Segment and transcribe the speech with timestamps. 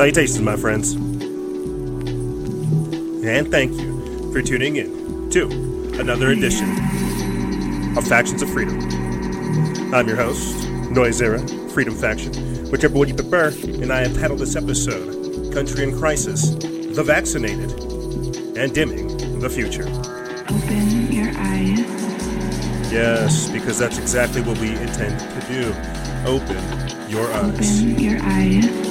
[0.00, 0.94] Salutations, my friends.
[3.22, 5.44] And thank you for tuning in to
[6.00, 6.70] another edition
[7.98, 8.80] of Factions of Freedom.
[9.92, 12.32] I'm your host, Noisera, Freedom Faction,
[12.70, 17.70] whichever one you prefer, and I have titled this episode Country in Crisis, The Vaccinated,
[18.56, 19.86] and Dimming the Future.
[20.48, 21.78] Open your eyes.
[22.90, 25.74] Yes, because that's exactly what we intend to do.
[26.26, 26.56] Open
[27.10, 27.82] your eyes.
[27.82, 28.89] Open your eyes.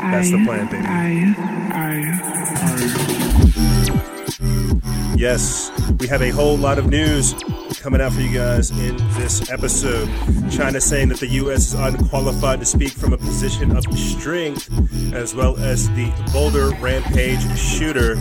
[0.00, 0.84] That's the plan, baby.
[5.16, 7.34] Yes, we have a whole lot of news
[7.80, 10.08] coming out for you guys in this episode.
[10.50, 11.68] China saying that the U.S.
[11.68, 14.68] is unqualified to speak from a position of strength,
[15.14, 18.16] as well as the Boulder Rampage shooter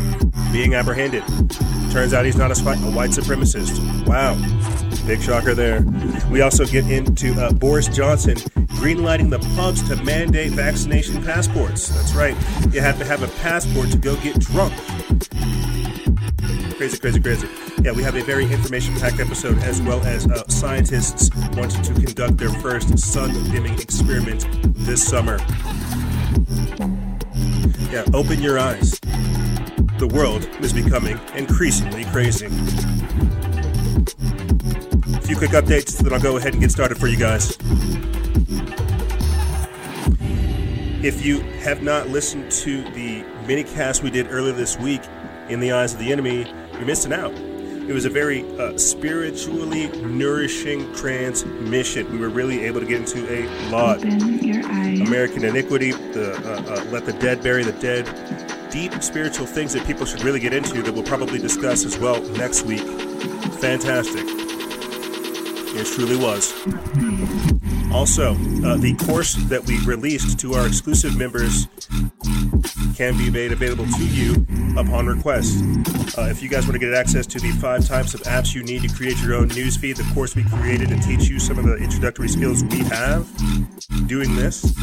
[0.52, 1.24] being apprehended.
[1.92, 2.56] Turns out he's not a
[2.92, 4.08] white supremacist.
[4.08, 4.36] Wow.
[5.06, 5.84] Big shocker there.
[6.30, 8.36] We also get into uh, Boris Johnson
[8.82, 11.90] greenlighting the pubs to mandate vaccination passports.
[11.90, 12.36] That's right.
[12.74, 14.74] You have to have a passport to go get drunk.
[16.78, 17.48] Crazy, crazy, crazy.
[17.82, 21.94] Yeah, we have a very information packed episode as well as uh, scientists wanting to
[21.94, 25.38] conduct their first sun dimming experiment this summer.
[27.92, 29.00] Yeah, open your eyes.
[30.00, 32.48] The world is becoming increasingly crazy.
[35.32, 37.58] Few quick updates, then I'll go ahead and get started for you guys.
[41.02, 45.00] If you have not listened to the mini cast we did earlier this week,
[45.48, 47.32] In the Eyes of the Enemy, you're missing out.
[47.32, 52.12] It was a very uh, spiritually nourishing transmission.
[52.12, 54.04] We were really able to get into a lot.
[54.04, 59.88] American Iniquity, the uh, uh, Let the Dead Bury the Dead, deep spiritual things that
[59.88, 62.86] people should really get into that we'll probably discuss as well next week.
[63.62, 64.51] Fantastic.
[65.74, 66.54] It truly was.
[67.94, 71.68] Also, uh, the course that we released to our exclusive members
[72.96, 74.46] can be made available to you
[74.78, 75.64] upon request.
[76.18, 78.64] Uh, if you guys want to get access to the five types of apps you
[78.64, 81.66] need to create your own newsfeed, the course we created to teach you some of
[81.66, 83.28] the introductory skills we have
[84.08, 84.74] doing this,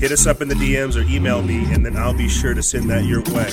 [0.00, 2.62] hit us up in the DMs or email me, and then I'll be sure to
[2.62, 3.50] send that your way.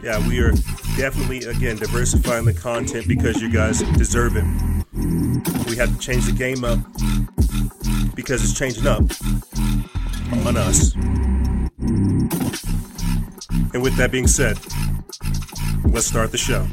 [0.00, 0.52] Yeah, we are
[0.96, 4.44] definitely, again, diversifying the content because you guys deserve it.
[5.68, 6.78] We have to change the game up
[8.14, 9.02] because it's changing up
[10.46, 10.94] on us.
[13.74, 14.56] And with that being said,
[15.84, 16.64] let's start the show.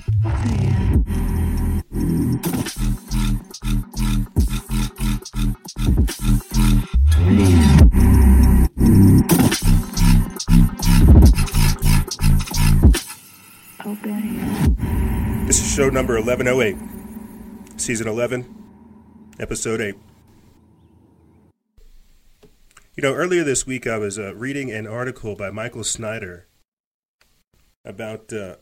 [15.72, 16.76] Show number 1108,
[17.80, 18.46] season 11,
[19.40, 19.96] episode 8.
[22.98, 26.46] You know, earlier this week I was uh, reading an article by Michael Snyder
[27.86, 28.58] about uh,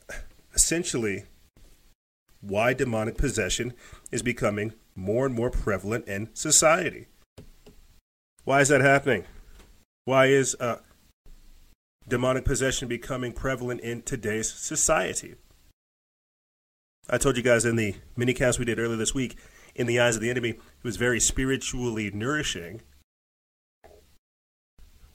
[0.53, 1.23] essentially
[2.41, 3.73] why demonic possession
[4.11, 7.07] is becoming more and more prevalent in society.
[8.43, 9.23] Why is that happening?
[10.05, 10.81] Why is uh,
[12.07, 15.33] demonic possession becoming prevalent in today's society?
[17.11, 19.35] I told you guys in the minicast we did earlier this week,
[19.73, 22.81] In the Eyes of the Enemy, it was very spiritually nourishing.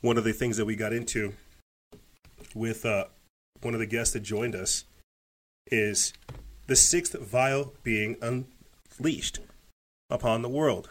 [0.01, 1.35] One of the things that we got into
[2.53, 3.05] with uh,
[3.63, 4.85] one of the guests that joined us
[5.69, 6.13] is
[6.67, 9.39] the sixth vial being unleashed
[10.11, 10.91] upon the world.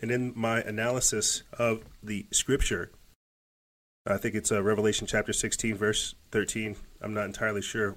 [0.00, 2.90] And in my analysis of the scripture,
[4.06, 6.76] I think it's uh, Revelation chapter 16, verse 13.
[7.02, 7.96] I'm not entirely sure.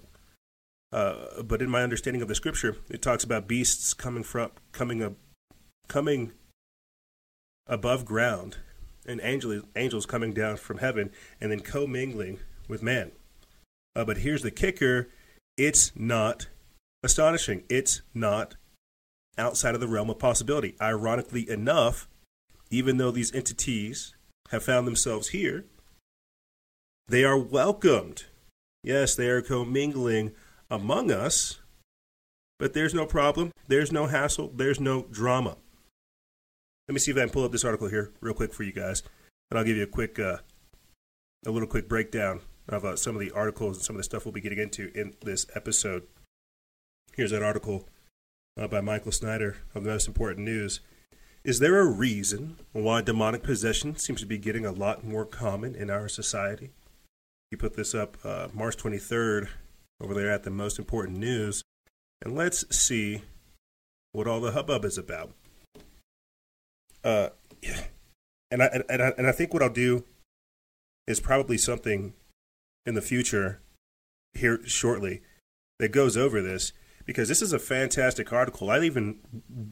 [0.94, 5.02] Uh, but in my understanding of the scripture, it talks about beasts coming from coming
[5.02, 5.14] up,
[5.88, 6.32] coming
[7.66, 8.58] above ground,
[9.08, 11.10] and angels angels coming down from heaven,
[11.42, 13.12] and then commingling with man.
[13.96, 15.10] Uh, but here's the kicker:
[15.58, 16.48] it's not
[17.02, 17.64] astonishing.
[17.70, 18.56] It's not
[19.36, 20.76] outside of the realm of possibility.
[20.80, 22.08] Ironically enough,
[22.70, 24.14] even though these entities
[24.52, 25.66] have found themselves here,
[27.08, 28.26] they are welcomed.
[28.84, 30.34] Yes, they are commingling
[30.74, 31.60] among us,
[32.58, 33.52] but there's no problem.
[33.68, 34.52] There's no hassle.
[34.56, 35.58] There's no drama.
[36.88, 38.74] Let me see if I can pull up this article here real quick for you
[38.74, 39.04] guys,
[39.50, 40.38] and I'll give you a quick, uh,
[41.46, 44.26] a little quick breakdown of uh, some of the articles and some of the stuff
[44.26, 46.08] we'll be getting into in this episode.
[47.16, 47.88] Here's that article
[48.60, 50.80] uh, by Michael Snyder of the Most Important News.
[51.44, 55.76] Is there a reason why demonic possession seems to be getting a lot more common
[55.76, 56.72] in our society?
[57.52, 59.50] He put this up uh, March 23rd
[60.02, 61.64] over there at the Most Important News.
[62.22, 63.22] And let's see
[64.12, 65.32] what all the hubbub is about.
[67.04, 67.30] Uh,
[68.52, 70.06] and I and I, and I think what I'll do
[71.08, 72.14] is probably something
[72.86, 73.62] in the future
[74.34, 75.22] here shortly
[75.80, 76.72] that goes over this
[77.06, 78.70] because this is a fantastic article.
[78.70, 79.20] I even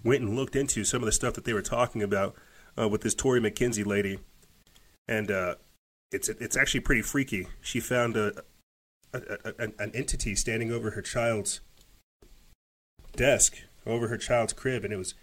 [0.03, 2.35] went and looked into some of the stuff that they were talking about
[2.77, 4.19] uh, with this Tori McKenzie lady,
[5.07, 5.56] and uh,
[6.12, 7.47] it's it's actually pretty freaky.
[7.62, 8.44] She found a,
[9.13, 11.61] a, a, an entity standing over her child's
[13.15, 15.13] desk, over her child's crib, and it was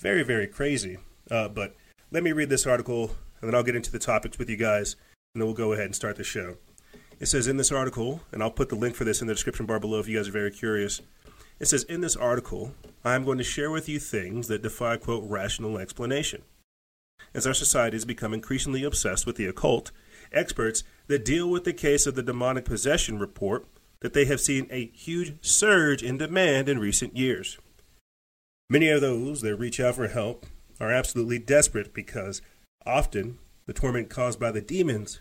[0.00, 0.98] very very crazy.
[1.30, 1.74] Uh, but
[2.10, 4.96] let me read this article, and then I'll get into the topics with you guys,
[5.34, 6.56] and then we'll go ahead and start the show.
[7.20, 9.66] It says in this article, and I'll put the link for this in the description
[9.66, 11.00] bar below if you guys are very curious.
[11.60, 12.74] It says in this article,
[13.04, 16.42] I am going to share with you things that defy, quote, rational explanation.
[17.32, 19.90] As our society has become increasingly obsessed with the occult,
[20.34, 23.66] experts that deal with the case of the demonic possession report
[24.00, 27.58] that they have seen a huge surge in demand in recent years.
[28.68, 30.46] Many of those that reach out for help
[30.80, 32.42] are absolutely desperate because
[32.84, 35.20] often the torment caused by the demons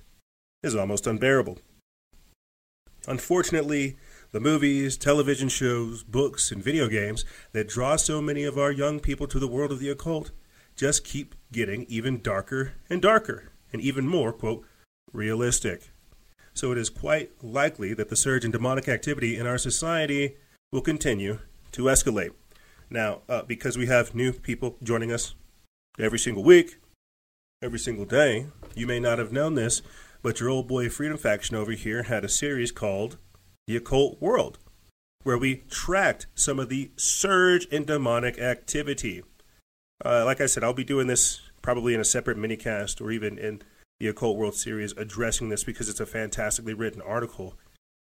[0.62, 1.59] is almost unbearable.
[3.07, 3.98] Unfortunately,
[4.31, 9.00] the movies, television shows, books, and video games that draw so many of our young
[9.00, 10.31] people to the world of the occult
[10.75, 14.66] just keep getting even darker and darker, and even more, quote,
[15.13, 15.89] realistic.
[16.54, 20.36] So it is quite likely that the surge in demonic activity in our society
[20.71, 21.39] will continue
[21.71, 22.31] to escalate.
[22.89, 25.33] Now, uh, because we have new people joining us
[25.98, 26.80] every single week,
[27.62, 29.81] every single day, you may not have known this,
[30.21, 33.18] but your old boy Freedom Faction over here had a series called
[33.68, 34.59] The Occult World,
[35.24, 39.24] where we tracked some of the surge in demonic activity.
[40.04, 43.38] Uh, like I said, I'll be doing this probably in a separate minicast or even
[43.38, 43.62] in
[44.03, 47.57] the Occult World series addressing this because it's a fantastically written article.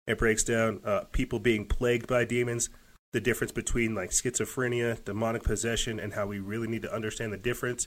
[0.09, 2.71] It breaks down uh, people being plagued by demons,
[3.13, 7.37] the difference between like schizophrenia, demonic possession, and how we really need to understand the
[7.37, 7.87] difference.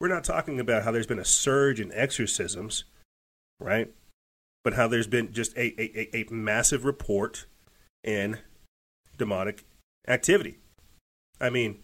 [0.00, 2.84] We're not talking about how there's been a surge in exorcisms,
[3.58, 3.92] right?
[4.62, 7.46] But how there's been just a, a, a massive report
[8.04, 8.38] in
[9.18, 9.64] demonic
[10.06, 10.58] activity.
[11.40, 11.82] I mean,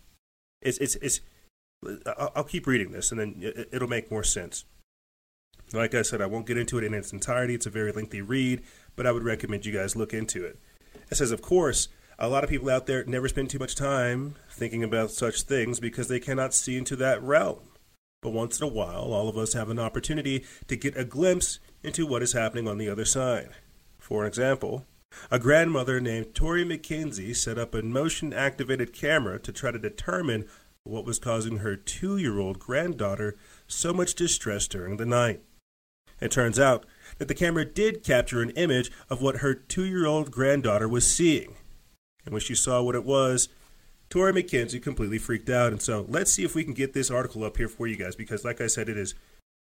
[0.60, 1.20] it's, it's, it's,
[2.18, 4.64] I'll keep reading this and then it'll make more sense.
[5.72, 7.54] Like I said, I won't get into it in its entirety.
[7.54, 8.62] It's a very lengthy read,
[8.96, 10.58] but I would recommend you guys look into it.
[11.10, 11.88] It says, of course,
[12.18, 15.80] a lot of people out there never spend too much time thinking about such things
[15.80, 17.60] because they cannot see into that realm.
[18.20, 21.58] But once in a while, all of us have an opportunity to get a glimpse
[21.82, 23.50] into what is happening on the other side.
[23.98, 24.84] For example,
[25.30, 30.46] a grandmother named Tori McKenzie set up a motion activated camera to try to determine
[30.84, 33.36] what was causing her two year old granddaughter
[33.66, 35.42] so much distress during the night.
[36.20, 36.84] It turns out
[37.18, 41.10] that the camera did capture an image of what her two year old granddaughter was
[41.10, 41.56] seeing.
[42.24, 43.48] And when she saw what it was,
[44.08, 45.72] Tori McKenzie completely freaked out.
[45.72, 48.16] And so let's see if we can get this article up here for you guys
[48.16, 49.14] because, like I said, it is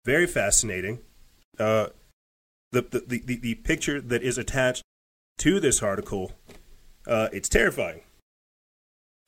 [0.05, 1.01] very fascinating.
[1.59, 1.89] Uh,
[2.73, 4.83] the, the, the, the picture that is attached
[5.39, 6.33] to this article,
[7.07, 8.01] uh, it's terrifying.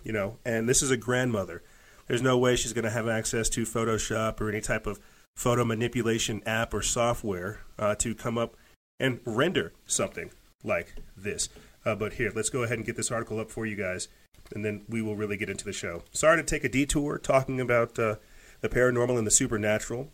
[0.02, 1.62] You know, and this is a grandmother.
[2.06, 4.98] There's no way she's going to have access to Photoshop or any type of
[5.36, 8.56] photo manipulation app or software uh, to come up
[8.98, 10.30] and render something
[10.62, 11.48] like this.
[11.84, 14.08] Uh, but here, let's go ahead and get this article up for you guys,
[14.54, 16.02] and then we will really get into the show.
[16.12, 18.16] Sorry to take a detour talking about uh,
[18.60, 20.10] the paranormal and the supernatural,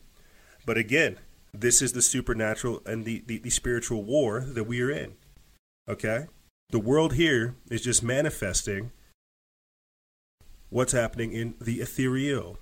[0.64, 1.18] but again,
[1.52, 5.14] this is the supernatural and the, the, the spiritual war that we are in.
[5.88, 6.26] Okay?
[6.70, 8.92] The world here is just manifesting
[10.68, 12.58] what's happening in the ethereal,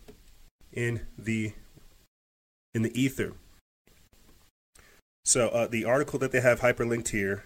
[0.73, 1.55] in the
[2.75, 3.33] in the ether.
[5.25, 7.45] So uh, the article that they have hyperlinked here,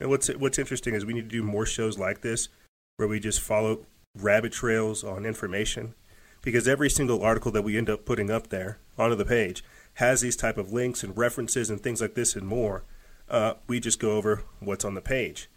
[0.00, 2.48] and what's what's interesting is we need to do more shows like this
[2.96, 5.94] where we just follow rabbit trails on information,
[6.42, 9.62] because every single article that we end up putting up there onto the page
[9.94, 12.82] has these type of links and references and things like this and more.
[13.28, 15.48] Uh, we just go over what's on the page.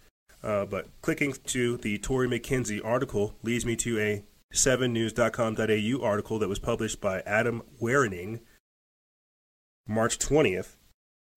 [0.43, 6.47] Uh, but clicking to the Tori McKenzie article leads me to a 7news.com.au article that
[6.47, 8.39] was published by Adam Werning
[9.87, 10.75] March 20th,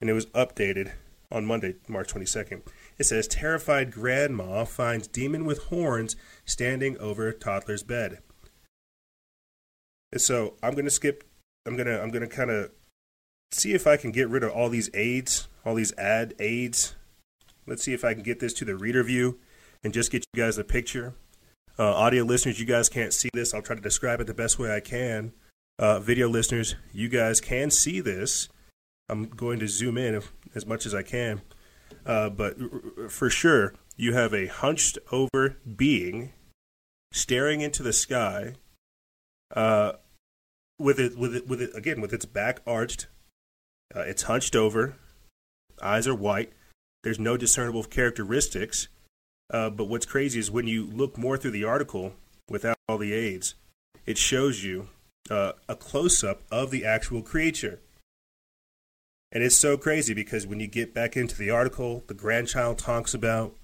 [0.01, 0.93] and it was updated
[1.31, 2.63] on Monday, March 22nd.
[2.99, 8.19] It says terrified grandma finds demon with horns standing over toddler's bed.
[10.13, 11.25] And so I'm gonna skip.
[11.67, 12.73] I'm gonna I'm gonna kind of
[13.53, 16.97] see if I can get rid of all these aids, all these ad aids.
[17.67, 19.39] Let's see if I can get this to the reader view
[19.85, 21.15] and just get you guys a picture.
[21.79, 23.55] Uh, audio listeners, you guys can't see this.
[23.55, 25.33] I'll try to describe it the best way I can
[25.81, 28.49] uh, video listeners, you guys can see this.
[29.09, 30.23] I'm going to zoom in
[30.55, 31.41] as much as I can.
[32.05, 32.57] Uh, but
[33.09, 36.33] for sure, you have a hunched over being
[37.13, 38.55] staring into the sky,
[39.57, 39.93] uh,
[40.79, 43.07] with it with it with it again with its back arched,
[43.95, 44.97] uh, it's hunched over,
[45.83, 46.53] eyes are white.
[47.03, 48.89] There's no discernible characteristics.
[49.53, 52.13] Uh, but what's crazy is when you look more through the article
[52.49, 53.57] without all the aids,
[54.07, 54.89] it shows you
[55.31, 57.81] uh, a close up of the actual creature.
[59.33, 63.15] And it's so crazy because when you get back into the article, the grandchild talks
[63.15, 63.55] about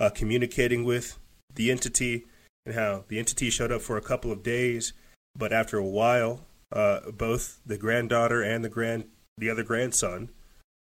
[0.00, 1.18] uh, communicating with
[1.54, 2.26] the entity
[2.66, 4.92] and how the entity showed up for a couple of days,
[5.36, 9.04] but after a while, uh, both the granddaughter and the grand
[9.38, 10.30] the other grandson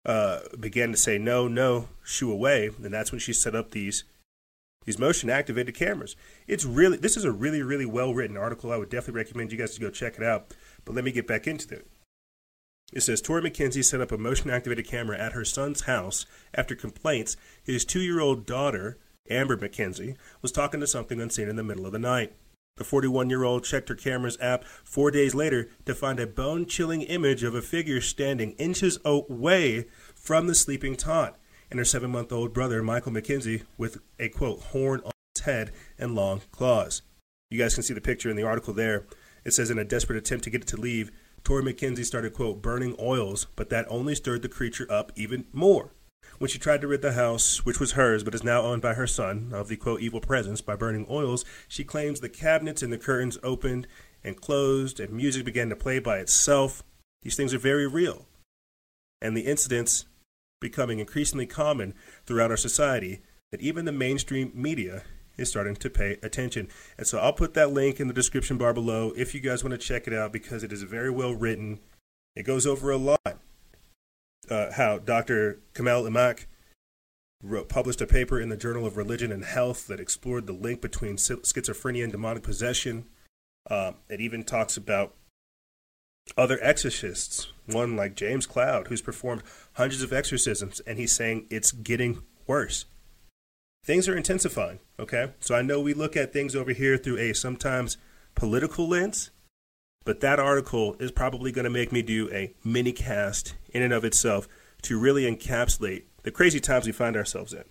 [0.05, 4.05] uh, began to say no, no, shoo away, and that's when she set up these
[4.87, 6.15] these motion activated cameras.
[6.47, 8.71] It's really this is a really really well written article.
[8.71, 10.55] I would definitely recommend you guys to go check it out.
[10.85, 11.87] But let me get back into it.
[12.93, 16.25] It says Tori McKenzie set up a motion activated camera at her son's house
[16.55, 18.97] after complaints his two year old daughter,
[19.29, 22.33] Amber McKenzie, was talking to something unseen in the middle of the night.
[22.77, 26.65] The 41 year old checked her camera's app four days later to find a bone
[26.65, 31.37] chilling image of a figure standing inches away from the sleeping tot
[31.69, 35.71] and her seven month old brother, Michael McKenzie, with a quote, horn on his head
[35.97, 37.01] and long claws.
[37.49, 39.05] You guys can see the picture in the article there.
[39.45, 41.11] It says, in a desperate attempt to get it to leave,
[41.43, 45.93] Tori McKenzie started, quote, burning oils, but that only stirred the creature up even more.
[46.39, 48.93] When she tried to rid the house, which was hers but is now owned by
[48.93, 52.91] her son, of the, quote, evil presence by burning oils, she claims the cabinets and
[52.91, 53.87] the curtains opened
[54.23, 56.83] and closed and music began to play by itself.
[57.21, 58.27] These things are very real.
[59.21, 60.05] And the incidents
[60.59, 61.93] becoming increasingly common
[62.25, 63.21] throughout our society
[63.51, 65.03] that even the mainstream media
[65.37, 66.67] is starting to pay attention.
[66.97, 69.71] And so I'll put that link in the description bar below if you guys want
[69.71, 71.79] to check it out because it is very well written.
[72.35, 73.39] It goes over a lot.
[74.49, 75.59] Uh, how Dr.
[75.73, 76.45] Kamal Imak
[77.43, 80.81] wrote, published a paper in the Journal of Religion and Health that explored the link
[80.81, 83.07] between schizophrenia and demonic possession.
[83.69, 85.15] Uh, it even talks about
[86.37, 89.43] other exorcists, one like James Cloud, who's performed
[89.73, 92.85] hundreds of exorcisms, and he's saying it's getting worse
[93.87, 94.79] things are intensifying.
[94.99, 97.97] Okay, so I know we look at things over here through a sometimes
[98.35, 99.31] political lens,
[100.03, 103.93] but that article is probably going to make me do a mini cast in and
[103.93, 104.47] of itself
[104.83, 107.63] to really encapsulate the crazy times we find ourselves in.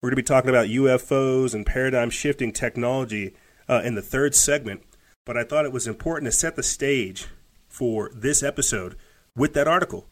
[0.00, 3.34] We're going to be talking about UFOs and paradigm shifting technology
[3.68, 4.82] uh, in the third segment,
[5.26, 7.26] but I thought it was important to set the stage
[7.72, 8.96] for this episode
[9.34, 10.06] with that article.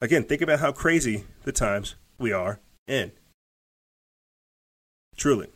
[0.00, 3.12] Again, think about how crazy the times we are in.
[5.16, 5.48] Truly,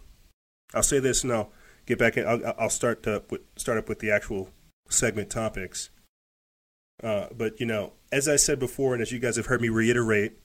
[0.73, 1.51] I'll say this and I'll
[1.85, 2.27] get back in.
[2.27, 3.23] I'll, I'll start to
[3.57, 4.51] start up with the actual
[4.89, 5.91] segment topics.
[7.03, 9.69] Uh, but you know, as I said before, and as you guys have heard me
[9.69, 10.39] reiterate,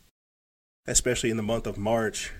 [0.87, 2.31] especially in the month of March,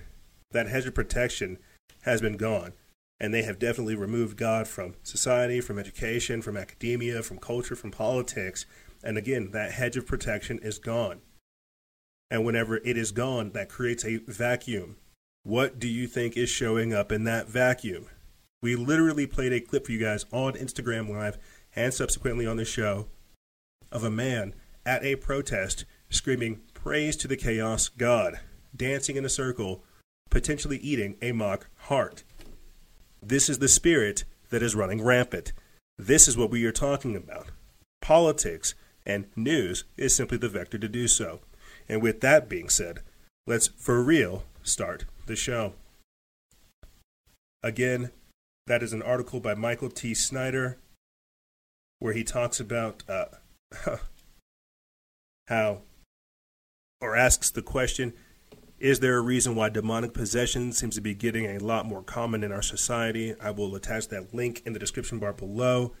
[0.50, 1.58] that hedge of protection
[2.02, 2.72] has been gone.
[3.20, 7.90] And they have definitely removed God from society, from education, from academia, from culture, from
[7.90, 8.64] politics.
[9.02, 11.20] And again, that hedge of protection is gone.
[12.30, 14.96] And whenever it is gone, that creates a vacuum
[15.48, 18.06] what do you think is showing up in that vacuum?
[18.60, 21.38] We literally played a clip for you guys on Instagram Live
[21.74, 23.06] and subsequently on the show
[23.90, 28.40] of a man at a protest screaming praise to the chaos god,
[28.76, 29.82] dancing in a circle,
[30.28, 32.24] potentially eating a mock heart.
[33.22, 35.52] This is the spirit that is running rampant.
[35.98, 37.48] This is what we are talking about.
[38.00, 41.40] Politics and news is simply the vector to do so.
[41.88, 43.00] And with that being said,
[43.46, 45.72] let's for real start the show.
[47.62, 48.10] Again,
[48.66, 50.14] that is an article by Michael T.
[50.14, 50.78] Snyder
[51.98, 53.26] where he talks about uh,
[55.48, 55.78] how,
[57.00, 58.12] or asks the question,
[58.80, 62.44] is there a reason why demonic possession seems to be getting a lot more common
[62.44, 63.34] in our society?
[63.40, 65.94] I will attach that link in the description bar below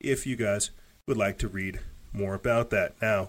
[0.00, 0.70] if you guys
[1.06, 1.80] would like to read
[2.12, 2.94] more about that.
[3.02, 3.28] Now,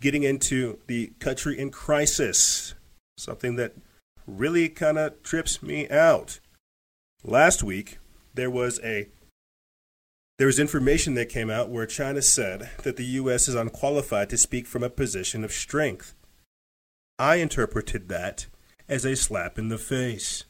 [0.00, 2.74] getting into the country in crisis,
[3.16, 3.74] something that
[4.26, 6.40] really kind of trips me out.
[7.24, 7.98] Last week,
[8.34, 9.08] there was a
[10.38, 13.46] there was information that came out where China said that the U.S.
[13.46, 16.14] is unqualified to speak from a position of strength.
[17.20, 18.46] I interpreted that
[18.88, 20.44] as a slap in the face.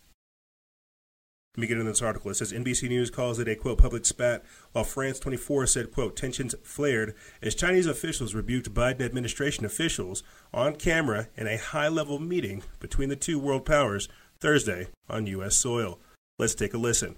[1.57, 2.31] Let me get into this article.
[2.31, 6.15] It says NBC News calls it a quote public spat, while France 24 said quote
[6.17, 10.23] tensions flared as Chinese officials rebuked Biden administration officials
[10.55, 14.09] on camera in a high-level meeting between the two world powers
[14.39, 15.57] Thursday on U.S.
[15.57, 15.99] soil.
[16.39, 17.17] Let's take a listen.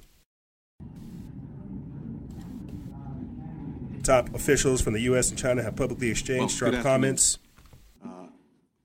[4.03, 5.29] Top officials from the U.S.
[5.29, 7.37] and China have publicly exchanged well, sharp comments.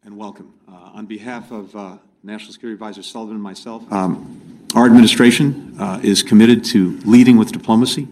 [0.07, 0.53] And welcome.
[0.69, 5.99] Uh, on behalf of uh, National Security Advisor Sullivan and myself, um, our administration uh,
[6.01, 8.07] is committed to leading with diplomacy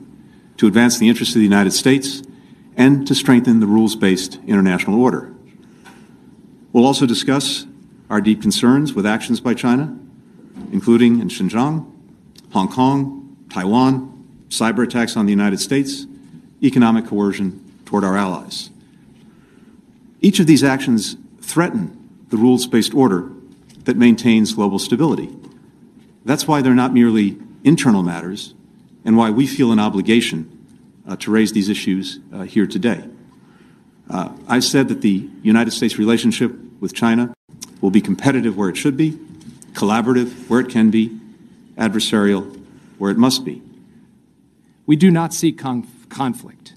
[0.57, 2.21] to advance the interests of the United States
[2.75, 5.33] and to strengthen the rules based international order.
[6.73, 7.65] We'll also discuss
[8.09, 9.97] our deep concerns with actions by China,
[10.73, 11.89] including in Xinjiang,
[12.51, 16.07] Hong Kong, Taiwan, cyber attacks on the United States,
[16.61, 18.69] economic coercion toward our allies.
[20.19, 23.31] Each of these actions threaten the rules based order
[23.83, 25.29] that maintains global stability.
[26.25, 28.55] That's why they're not merely internal matters
[29.05, 30.51] and why we feel an obligation
[31.07, 33.07] uh, to raise these issues uh, here today.
[34.09, 37.33] Uh, I've said that the United States relationship with China
[37.79, 39.11] will be competitive where it should be,
[39.73, 41.17] collaborative where it can be,
[41.77, 42.59] adversarial
[42.97, 43.61] where it must be.
[44.87, 46.73] We do not seek conf- conflict,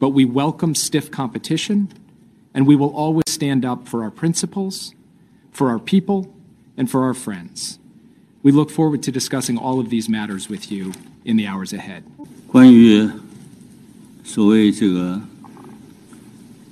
[0.00, 1.92] but we welcome stiff competition,
[2.54, 4.93] and we will always stand up for our principles,
[5.51, 6.27] for our people,
[6.75, 7.77] and for our friends.
[8.41, 10.91] We look forward to discussing all of these matters with you
[11.23, 12.03] in the hours ahead.
[12.47, 13.09] 关于
[14.23, 15.21] 所谓这个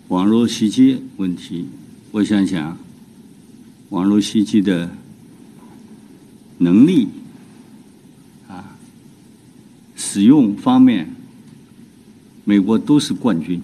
[0.09, 1.67] 网络袭击问题，
[2.11, 2.77] 我想想，
[3.89, 4.89] 网络袭击的
[6.57, 7.07] 能力
[8.47, 8.77] 啊，
[9.95, 11.15] 使用方面，
[12.43, 13.61] 美国都是冠军。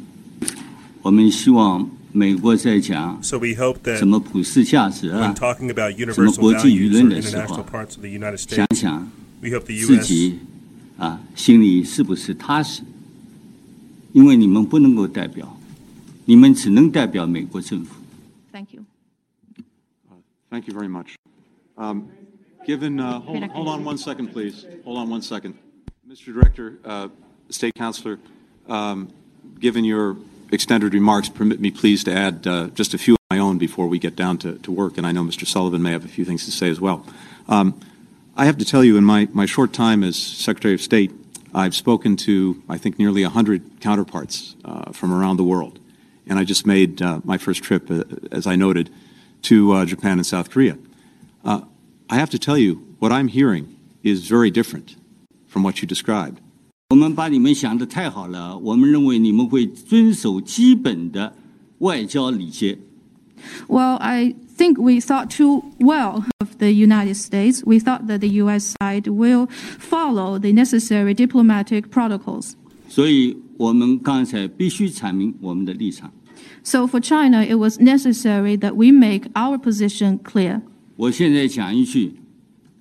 [1.02, 9.75] 我们希望 美国在讲 So we hope that 什么普世价值啊什么国际舆论的时候 international，parts of the United 想想 we hope the
[9.75, 10.39] 自己
[10.99, 12.83] 啊心里是不是踏实？
[14.13, 15.59] 因为你们不能够代表，
[16.27, 17.95] 你们只能代表美国政府。
[18.53, 18.85] Thank you.
[20.51, 21.15] Thank you very much.
[21.79, 22.09] Um,
[22.67, 24.67] given, uh, hold, hold on one second, please.
[24.85, 25.55] Hold on one second.
[26.07, 26.35] Mr.
[26.35, 27.09] Director, uh,
[27.49, 28.19] State Counselor,
[28.69, 29.09] um,
[29.59, 30.19] given your
[30.53, 33.89] extended remarks, permit me please to add uh, just a few of my own before
[33.89, 35.47] we get down to, to work, and I know Mr.
[35.47, 37.05] Sullivan may have a few things to say as well.
[37.49, 37.81] Um,
[38.37, 41.11] I have to tell you, in my, my short time as Secretary of State,
[41.55, 45.79] I've spoken to, I think, nearly 100 counterparts uh, from around the world.
[46.27, 48.91] And I just made uh, my first trip, uh, as I noted,
[49.43, 50.79] to uh, Japan and South Korea.
[51.45, 51.63] Uh,
[52.09, 54.97] I have to tell you, what I'm hearing is very different
[55.47, 56.41] from what you described.
[56.92, 61.34] 我们把你们想的太好了，我们认为你们会遵守基本的
[61.80, 62.78] 外交礼节。
[63.68, 67.62] Well, I think we thought too well of the United States.
[67.64, 68.74] We thought that the U.S.
[68.80, 72.54] side will follow the necessary diplomatic protocols.
[72.90, 76.12] 所以我们刚才必须阐明我们的立场。
[76.64, 80.62] So for China, it was necessary that we make our position clear.
[80.96, 82.16] 我现在讲一句，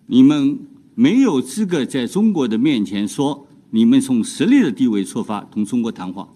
[0.07, 0.59] 你们
[0.95, 6.29] 没有资格在中国的面前说 你们从实力的地位出发同中国谈话。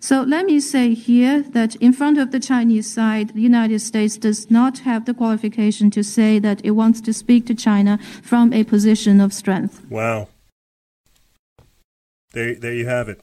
[0.00, 4.16] So let me say here that in front of the Chinese side, the United States
[4.16, 8.52] does not have the qualification to say that it wants to speak to China from
[8.52, 9.82] a position of strength.
[9.90, 10.28] Wow.
[12.32, 13.20] There, there you have it.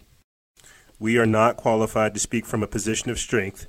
[1.00, 3.68] We are not qualified to speak from a position of strength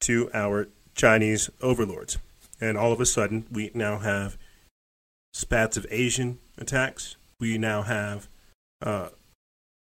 [0.00, 2.18] to our Chinese overlords.
[2.60, 4.38] And all of a sudden, we now have
[5.32, 7.16] spats of Asian attacks.
[7.38, 8.28] We now have
[8.83, 9.09] uh,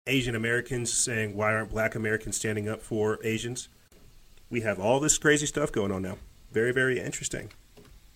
[0.06, 3.68] Asian Americans saying, why aren't black Americans standing up for Asians?
[4.48, 6.16] We have all this crazy stuff going on now.
[6.52, 7.50] Very, very interesting.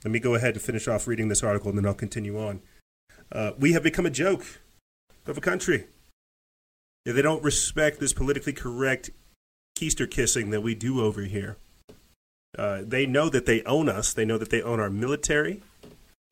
[0.05, 2.61] Let me go ahead and finish off reading this article and then I'll continue on.
[3.33, 4.45] Uh, we have become a joke
[5.27, 5.87] of a country.
[7.05, 9.11] They don't respect this politically correct
[9.79, 11.57] keister kissing that we do over here.
[12.57, 14.13] Uh, they know that they own us.
[14.13, 15.63] They know that they own our military,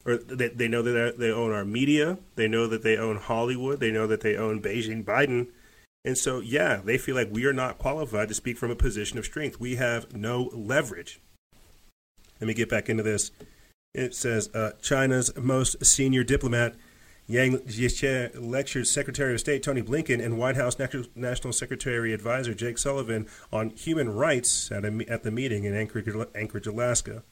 [0.04, 2.18] or they, they know that they own our media.
[2.36, 3.80] They know that they own Hollywood.
[3.80, 5.48] They know that they own Beijing Biden.
[6.04, 9.18] And so, yeah, they feel like we are not qualified to speak from a position
[9.18, 9.58] of strength.
[9.58, 11.20] We have no leverage.
[12.40, 13.30] Let me get back into this.
[13.94, 16.74] It says uh, China's most senior diplomat
[17.26, 20.76] Yang Jiechi lectured Secretary of State Tony Blinken and White House
[21.14, 26.08] National Secretary Advisor Jake Sullivan on human rights at, a, at the meeting in Anchorage,
[26.34, 27.22] Anchorage, Alaska.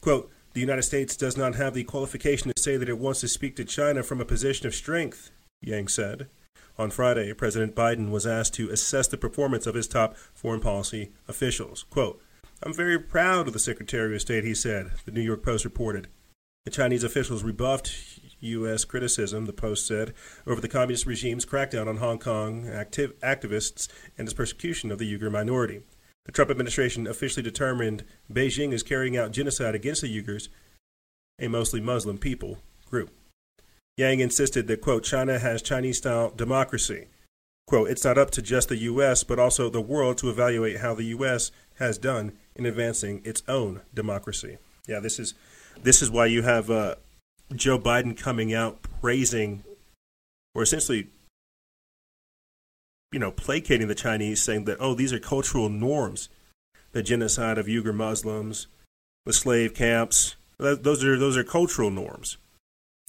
[0.00, 3.28] Quote, the United States does not have the qualification to say that it wants to
[3.28, 5.30] speak to China from a position of strength,
[5.60, 6.28] Yang said.
[6.78, 11.10] On Friday, President Biden was asked to assess the performance of his top foreign policy
[11.26, 11.84] officials.
[11.90, 12.22] Quote,
[12.62, 16.08] I'm very proud of the Secretary of State, he said, the New York Post reported.
[16.64, 18.84] The Chinese officials rebuffed U.S.
[18.84, 20.12] criticism, the Post said,
[20.46, 25.18] over the communist regime's crackdown on Hong Kong activ- activists and its persecution of the
[25.18, 25.82] Uyghur minority.
[26.28, 30.48] The Trump administration officially determined Beijing is carrying out genocide against the Uyghurs,
[31.40, 33.10] a mostly Muslim people group.
[33.96, 37.06] Yang insisted that, quote, China has Chinese style democracy.
[37.66, 40.94] Quote, it's not up to just the U.S., but also the world to evaluate how
[40.94, 41.50] the U.S.
[41.76, 44.58] has done in advancing its own democracy.
[44.86, 45.32] Yeah, this is
[45.82, 46.96] this is why you have uh,
[47.54, 49.64] Joe Biden coming out praising,
[50.54, 51.08] or essentially
[53.12, 56.28] you know, placating the Chinese, saying that, oh, these are cultural norms.
[56.92, 58.66] The genocide of Uyghur Muslims,
[59.24, 62.38] the slave camps, those are, those are cultural norms.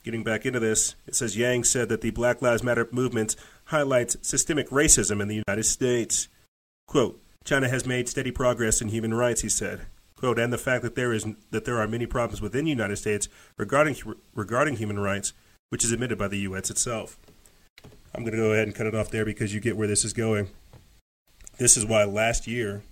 [0.04, 3.36] Getting back into this, it says Yang said that the Black Lives Matter movement
[3.66, 6.30] highlights systemic racism in the United States.
[6.88, 9.82] Quote, China has made steady progress in human rights, he said.
[10.16, 12.98] Quote, and the fact that there is that there are many problems within the United
[12.98, 13.96] States regarding
[14.36, 15.34] regarding human rights,
[15.70, 16.70] which is admitted by the U.S.
[16.70, 17.18] itself.
[18.14, 20.04] I'm going to go ahead and cut it off there because you get where this
[20.04, 20.50] is going.
[21.58, 22.84] This is why last year,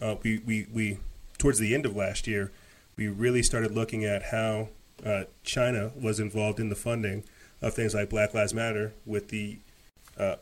[0.00, 0.98] uh, we, we, we,
[1.38, 2.52] towards the end of last year,
[2.96, 4.68] we really started looking at how
[5.04, 7.24] uh, China was involved in the funding
[7.60, 9.58] of things like Black Lives Matter with the
[10.16, 10.36] uh,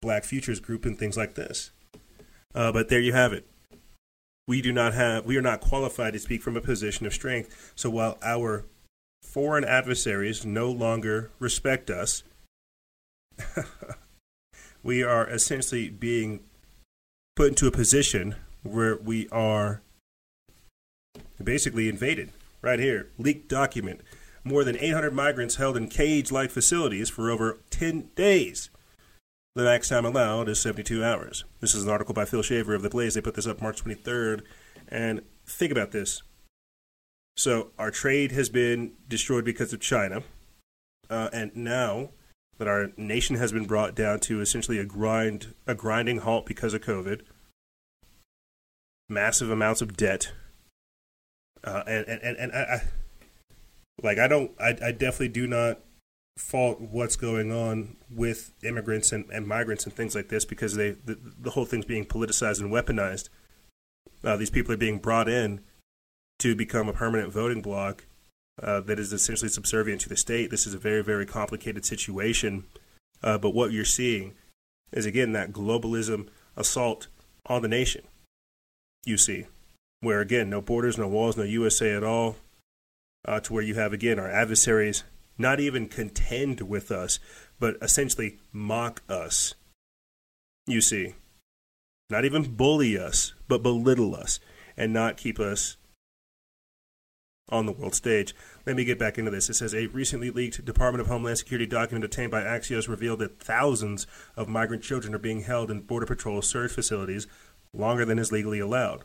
[0.00, 1.70] Black Futures Group and things like this.
[2.54, 3.46] Uh, but there you have it.
[4.48, 7.72] We do not have, we are not qualified to speak from a position of strength.
[7.76, 8.64] So while our
[9.22, 12.24] foreign adversaries no longer respect us,
[14.82, 16.40] we are essentially being
[17.36, 19.82] put into a position where we are
[21.42, 22.30] basically invaded.
[22.60, 24.02] Right here, leaked document.
[24.44, 28.70] More than 800 migrants held in cage like facilities for over 10 days.
[29.54, 31.44] The max time allowed is 72 hours.
[31.60, 33.14] This is an article by Phil Shiver of The Blaze.
[33.14, 34.42] They put this up March 23rd.
[34.88, 36.22] And think about this.
[37.36, 40.22] So, our trade has been destroyed because of China.
[41.10, 42.10] Uh, and now
[42.58, 46.74] that our nation has been brought down to essentially a grind, a grinding halt because
[46.74, 47.22] of COVID,
[49.08, 50.32] massive amounts of debt,
[51.64, 52.82] uh, and and and, and I, I,
[54.02, 55.80] like I don't, I, I definitely do not
[56.38, 60.92] fault what's going on with immigrants and, and migrants and things like this because they
[60.92, 63.28] the, the whole thing's being politicized and weaponized.
[64.24, 65.60] Uh, these people are being brought in
[66.38, 68.04] to become a permanent voting bloc
[68.60, 70.50] uh, that is essentially subservient to the state.
[70.50, 72.64] This is a very, very complicated situation.
[73.22, 74.34] Uh, but what you're seeing
[74.92, 77.06] is, again, that globalism assault
[77.46, 78.02] on the nation.
[79.04, 79.46] You see,
[80.00, 82.36] where, again, no borders, no walls, no USA at all,
[83.24, 85.04] uh, to where you have, again, our adversaries
[85.38, 87.18] not even contend with us,
[87.58, 89.54] but essentially mock us.
[90.66, 91.14] You see,
[92.10, 94.38] not even bully us, but belittle us
[94.76, 95.76] and not keep us
[97.52, 98.34] on the world stage.
[98.66, 99.50] Let me get back into this.
[99.50, 103.38] It says a recently leaked Department of Homeland Security document obtained by Axios revealed that
[103.38, 107.26] thousands of migrant children are being held in Border Patrol surge facilities
[107.74, 109.04] longer than is legally allowed,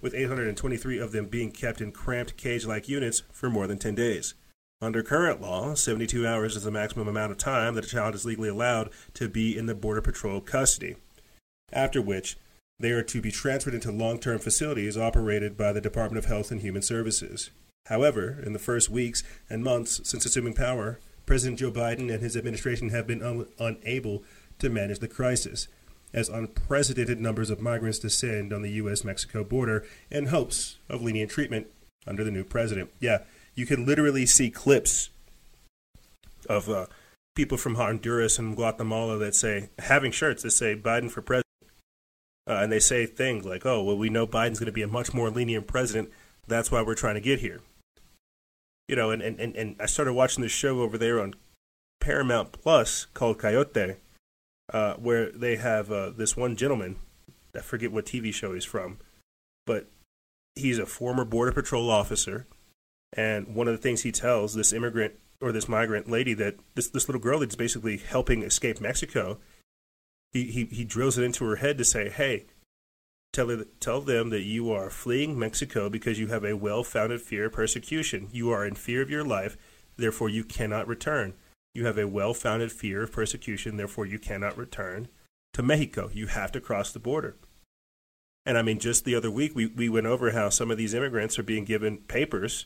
[0.00, 3.94] with 823 of them being kept in cramped cage like units for more than 10
[3.94, 4.34] days.
[4.80, 8.24] Under current law, 72 hours is the maximum amount of time that a child is
[8.24, 10.96] legally allowed to be in the Border Patrol custody,
[11.72, 12.36] after which
[12.78, 16.52] they are to be transferred into long term facilities operated by the Department of Health
[16.52, 17.50] and Human Services.
[17.88, 22.36] However, in the first weeks and months since assuming power, President Joe Biden and his
[22.36, 24.22] administration have been un- unable
[24.58, 25.68] to manage the crisis,
[26.12, 29.04] as unprecedented numbers of migrants descend on the U.S.
[29.04, 31.66] Mexico border in hopes of lenient treatment
[32.06, 32.90] under the new president.
[33.00, 33.18] Yeah,
[33.54, 35.08] you can literally see clips
[36.46, 36.86] of uh,
[37.34, 41.44] people from Honduras and Guatemala that say, having shirts that say Biden for president.
[42.46, 44.88] Uh, and they say things like, oh, well, we know Biden's going to be a
[44.88, 46.10] much more lenient president.
[46.46, 47.60] That's why we're trying to get here
[48.88, 51.34] you know, and, and, and I started watching this show over there on
[52.00, 53.96] Paramount Plus called Coyote,
[54.72, 56.96] uh, where they have uh, this one gentleman.
[57.54, 58.98] I forget what TV show he's from,
[59.66, 59.88] but
[60.54, 62.46] he's a former Border Patrol officer.
[63.12, 66.88] And one of the things he tells this immigrant or this migrant lady that this,
[66.88, 69.38] this little girl that's basically helping escape Mexico,
[70.32, 72.46] he, he, he drills it into her head to say, hey,
[73.32, 77.46] Tell, tell them that you are fleeing Mexico because you have a well founded fear
[77.46, 78.28] of persecution.
[78.32, 79.56] You are in fear of your life,
[79.96, 81.34] therefore you cannot return.
[81.74, 85.08] You have a well founded fear of persecution, therefore you cannot return
[85.52, 86.10] to Mexico.
[86.12, 87.36] You have to cross the border.
[88.46, 90.94] And I mean, just the other week, we, we went over how some of these
[90.94, 92.64] immigrants are being given papers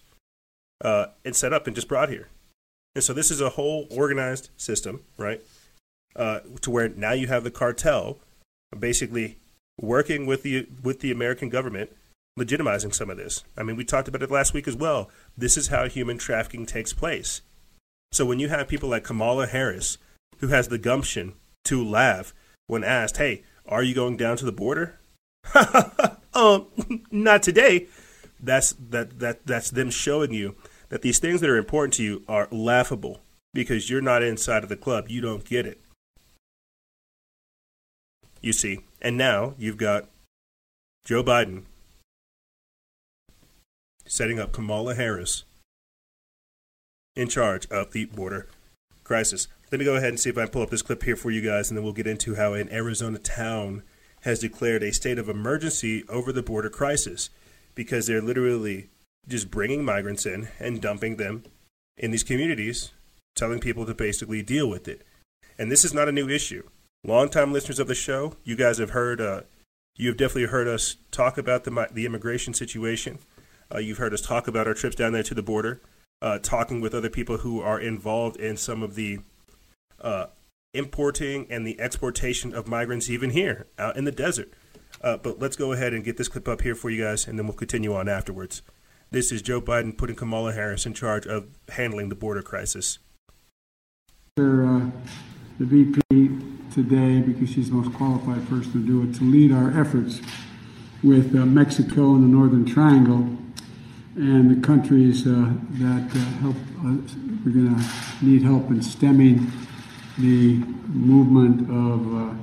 [0.81, 2.29] uh, and set up and just brought here.
[2.94, 5.42] And so this is a whole organized system, right?
[6.14, 8.20] Uh, to where now you have the cartel
[8.79, 9.38] basically
[9.83, 11.90] working with the with the American government,
[12.38, 13.45] legitimizing some of this.
[13.59, 15.11] I mean, we talked about it last week as well.
[15.37, 17.42] This is how human trafficking takes place.
[18.12, 19.99] So when you have people like Kamala Harris,
[20.38, 22.33] who has the gumption to laugh
[22.68, 24.99] when asked, "Hey, are you going down to the border?"
[26.35, 26.66] um,
[27.11, 27.88] not today.
[28.40, 30.55] That's that that that's them showing you
[30.88, 33.21] that these things that are important to you are laughable
[33.55, 35.09] because you're not inside of the club.
[35.09, 35.81] You don't get it
[38.43, 38.81] you see.
[39.01, 40.09] And now you've got
[41.05, 41.63] Joe Biden
[44.07, 45.45] setting up Kamala Harris
[47.17, 48.47] in charge of the Border
[49.05, 49.49] crisis.
[49.71, 51.31] Let me go ahead and see if I can pull up this clip here for
[51.31, 53.83] you guys, and then we'll get into how an Arizona town
[54.23, 57.31] has declared a state of emergency over the border crisis
[57.75, 58.91] because they're literally
[59.29, 61.45] just bringing migrants in and dumping them
[61.97, 62.93] in these communities,
[63.35, 65.03] telling people to basically deal with it.
[65.59, 66.65] And this is not a new issue.
[67.05, 69.41] Longtime listeners of the show, you guys have heard, uh,
[69.97, 73.19] you have definitely heard us talk about the the immigration situation.
[73.75, 75.81] Uh, you've heard us talk about our trips down there to the border,
[76.21, 79.19] uh, talking with other people who are involved in some of the
[80.01, 80.27] uh,
[80.75, 84.53] importing and the exportation of migrants, even here out in the desert.
[85.03, 87.37] Uh, but let's go ahead and get this clip up here for you guys, and
[87.37, 88.62] then we'll continue on afterwards.
[89.11, 93.01] This is Joe Biden putting Kamala Harris in charge of handling the border crisis.
[94.38, 94.91] Uh,
[95.59, 96.01] the VP
[96.73, 100.21] today, because she's the most qualified person to do it, to lead our efforts
[101.03, 103.37] with uh, Mexico and the Northern Triangle
[104.15, 106.57] and the countries uh, that uh, help.
[106.85, 106.97] Uh,
[107.45, 109.51] we're going to need help in stemming
[110.19, 110.55] the
[110.88, 112.35] movement of uh,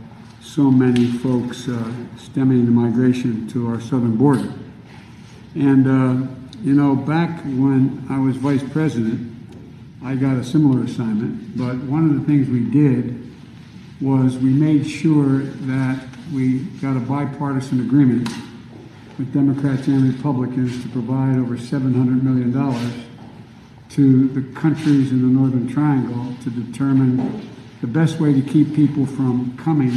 [0.42, 4.52] so many folks uh, stemming the migration to our southern border.
[5.56, 6.28] And, uh,
[6.62, 9.39] you know, back when I was vice president,
[10.04, 13.30] I got a similar assignment, but one of the things we did
[14.00, 18.30] was we made sure that we got a bipartisan agreement
[19.18, 22.54] with Democrats and Republicans to provide over $700 million
[23.90, 27.50] to the countries in the Northern Triangle to determine
[27.82, 29.92] the best way to keep people from coming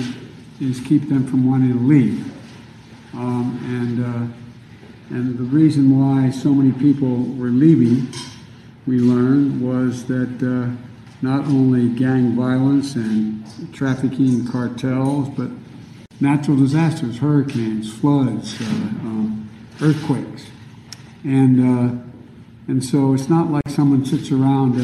[0.60, 2.32] is keep them from wanting to leave.
[3.14, 8.08] Um, and, uh, and the reason why so many people were leaving,
[8.86, 10.74] we learned, was that uh,
[11.22, 15.50] not only gang violence and trafficking cartels, but
[16.20, 19.48] natural disasters, hurricanes, floods, uh, um,
[19.80, 20.46] earthquakes.
[21.24, 22.02] And, uh,
[22.66, 24.74] and so it's not like someone sits around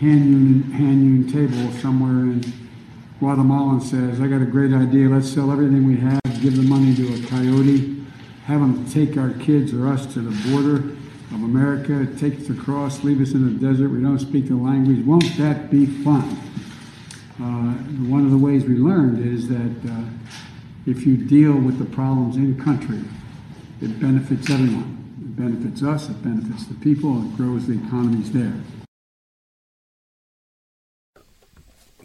[0.00, 2.44] hand union, hand union table somewhere in
[3.18, 5.08] Guatemala and says, I got a great idea.
[5.08, 8.04] Let's sell everything we have, give the money to a coyote,
[8.44, 10.96] have them take our kids or us to the border
[11.32, 13.88] of America, take us across, leave us in the desert.
[13.88, 15.04] We don't speak the language.
[15.04, 16.22] Won't that be fun?
[17.38, 17.74] Uh,
[18.08, 20.04] one of the ways we learned is that uh,
[20.86, 23.02] if you deal with the problems in country,
[23.80, 24.92] it benefits everyone.
[25.20, 28.54] It benefits us, it benefits the people, it grows the economies there.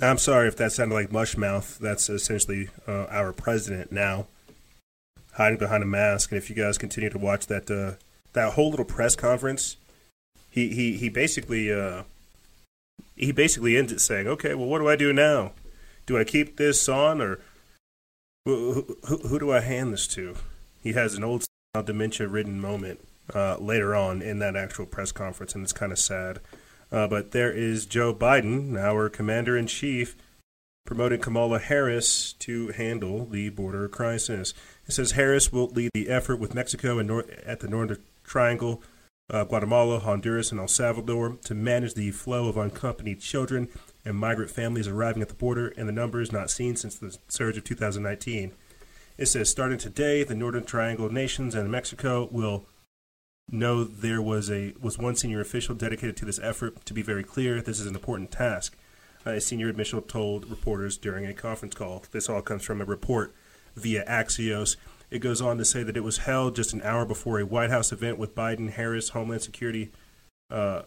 [0.01, 1.77] I'm sorry if that sounded like mushmouth.
[1.77, 4.25] That's essentially uh, our president now,
[5.33, 6.31] hiding behind a mask.
[6.31, 8.01] And if you guys continue to watch that uh,
[8.33, 9.77] that whole little press conference,
[10.49, 12.03] he he he basically uh,
[13.15, 15.53] he basically ends it saying, "Okay, well, what do I do now?
[16.05, 17.39] Do I keep this on, or
[18.45, 20.35] who, who, who do I hand this to?"
[20.81, 22.99] He has an old dementia-ridden moment
[23.33, 26.39] uh, later on in that actual press conference, and it's kind of sad.
[26.91, 30.17] Uh, but there is Joe Biden, our commander in chief,
[30.85, 34.53] promoting Kamala Harris to handle the border crisis.
[34.87, 37.09] It says Harris will lead the effort with Mexico and
[37.45, 37.99] at the Northern
[38.31, 38.81] Triangle,
[39.29, 43.67] uh, Guatemala, Honduras, and El Salvador to manage the flow of unaccompanied children
[44.05, 47.57] and migrant families arriving at the border and the numbers not seen since the surge
[47.57, 48.53] of 2019.
[49.17, 52.65] It says starting today, the Northern Triangle nations and Mexico will
[53.49, 56.85] know there was a was one senior official dedicated to this effort.
[56.85, 58.77] To be very clear, this is an important task.
[59.27, 62.05] Uh, a senior official told reporters during a conference call.
[62.11, 63.35] This all comes from a report
[63.75, 64.77] via Axios.
[65.11, 67.69] It goes on to say that it was held just an hour before a White
[67.69, 69.91] House event with Biden, Harris, Homeland Security
[70.49, 70.83] uh,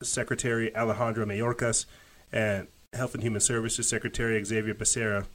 [0.00, 1.86] Secretary Alejandro Mayorkas,
[2.32, 5.26] and Health and Human Services Secretary Xavier Becerra.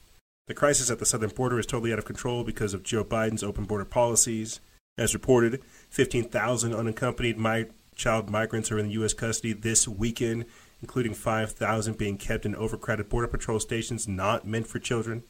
[0.46, 3.42] The crisis at the southern border is totally out of control because of Joe Biden's
[3.42, 4.60] open border policies.
[4.96, 9.12] As reported, 15,000 unaccompanied mi- child migrants are in U.S.
[9.12, 10.46] custody this weekend,
[10.80, 15.22] including 5,000 being kept in overcrowded Border Patrol stations not meant for children.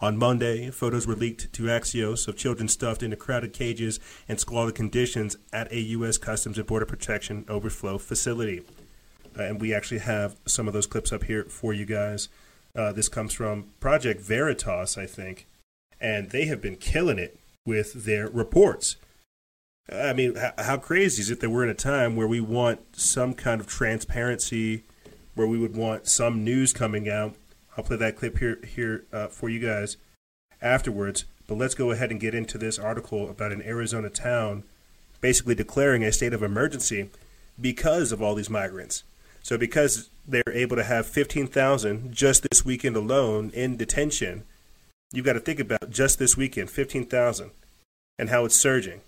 [0.00, 4.76] On Monday, photos were leaked to Axios of children stuffed into crowded cages and squalid
[4.76, 6.18] conditions at a U.S.
[6.18, 8.62] Customs and Border Protection overflow facility.
[9.36, 12.28] Uh, and we actually have some of those clips up here for you guys.
[12.76, 15.46] Uh, this comes from Project Veritas, I think,
[16.00, 17.36] and they have been killing it
[17.66, 18.96] with their reports.
[19.90, 23.34] I mean, how crazy is it that we're in a time where we want some
[23.34, 24.84] kind of transparency,
[25.34, 27.34] where we would want some news coming out?
[27.78, 29.96] I'll play that clip here here uh, for you guys
[30.60, 31.24] afterwards.
[31.46, 34.64] But let's go ahead and get into this article about an Arizona town
[35.20, 37.08] basically declaring a state of emergency
[37.60, 39.02] because of all these migrants.
[39.42, 44.44] So because they're able to have 15,000 just this weekend alone in detention,
[45.12, 47.50] you've got to think about just this weekend, 15,000,
[48.18, 49.00] and how it's surging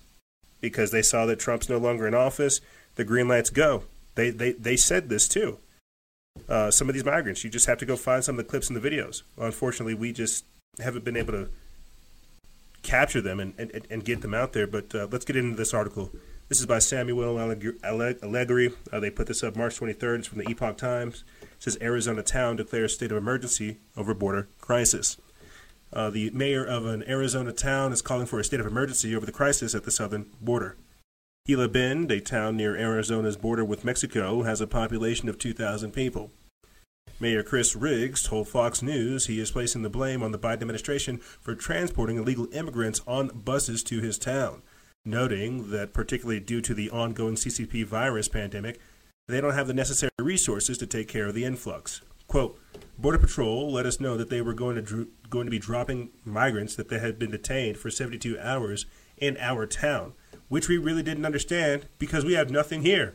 [0.61, 2.61] because they saw that Trump's no longer in office.
[2.95, 3.85] The green lights go.
[4.15, 5.59] They they they said this too.
[6.51, 7.45] Uh, some of these migrants.
[7.45, 9.23] You just have to go find some of the clips and the videos.
[9.39, 10.45] Unfortunately, we just
[10.81, 11.49] haven't been able to
[12.83, 14.67] capture them and, and, and get them out there.
[14.67, 16.11] But uh, let's get into this article.
[16.49, 18.73] This is by Samuel Allegri.
[18.93, 20.19] Uh, they put this up March 23rd.
[20.19, 21.23] It's from the Epoch Times.
[21.43, 25.17] It says Arizona town declares state of emergency over border crisis.
[25.93, 29.27] Uh, the mayor of an Arizona town is calling for a state of emergency over
[29.27, 30.77] the crisis at the southern border.
[31.47, 36.31] Gila Bend, a town near Arizona's border with Mexico, has a population of 2,000 people.
[37.19, 41.19] Mayor Chris Riggs told Fox News he is placing the blame on the Biden administration
[41.19, 44.63] for transporting illegal immigrants on buses to his town,
[45.05, 48.79] noting that, particularly due to the ongoing CCP virus pandemic,
[49.29, 52.03] they don't have the necessary resources to take care of the influx.
[52.27, 52.59] Quote,
[52.99, 56.11] Border Patrol let us know that they were going to, dr- going to be dropping
[56.25, 60.13] migrants that they had been detained for 72 hours in our town
[60.51, 63.15] which we really didn't understand because we have nothing here,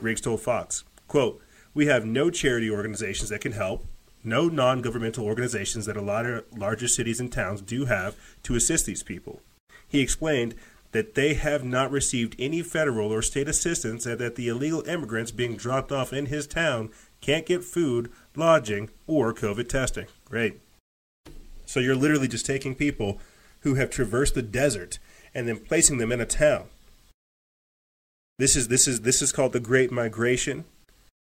[0.00, 0.84] Riggs told Fox.
[1.08, 1.42] Quote,
[1.76, 3.84] We have no charity organizations that can help,
[4.24, 8.54] no non governmental organizations that a lot of larger cities and towns do have to
[8.54, 9.42] assist these people.
[9.86, 10.54] He explained
[10.92, 15.32] that they have not received any federal or state assistance and that the illegal immigrants
[15.32, 16.88] being dropped off in his town
[17.20, 20.06] can't get food, lodging, or COVID testing.
[20.24, 20.58] Great.
[21.66, 23.20] So you're literally just taking people
[23.60, 24.98] who have traversed the desert
[25.34, 26.68] and then placing them in a town.
[28.38, 30.64] This is this is this is called the Great Migration,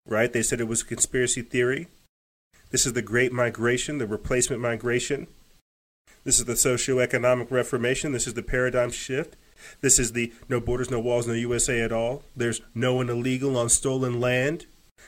[0.05, 0.31] right?
[0.31, 1.87] They said it was a conspiracy theory.
[2.71, 5.27] This is the Great Migration, the replacement migration.
[6.23, 8.11] This is the socio-economic reformation.
[8.11, 9.35] This is the paradigm shift.
[9.81, 12.23] This is the no borders, no walls, no USA at all.
[12.35, 14.65] There's no one illegal on stolen land.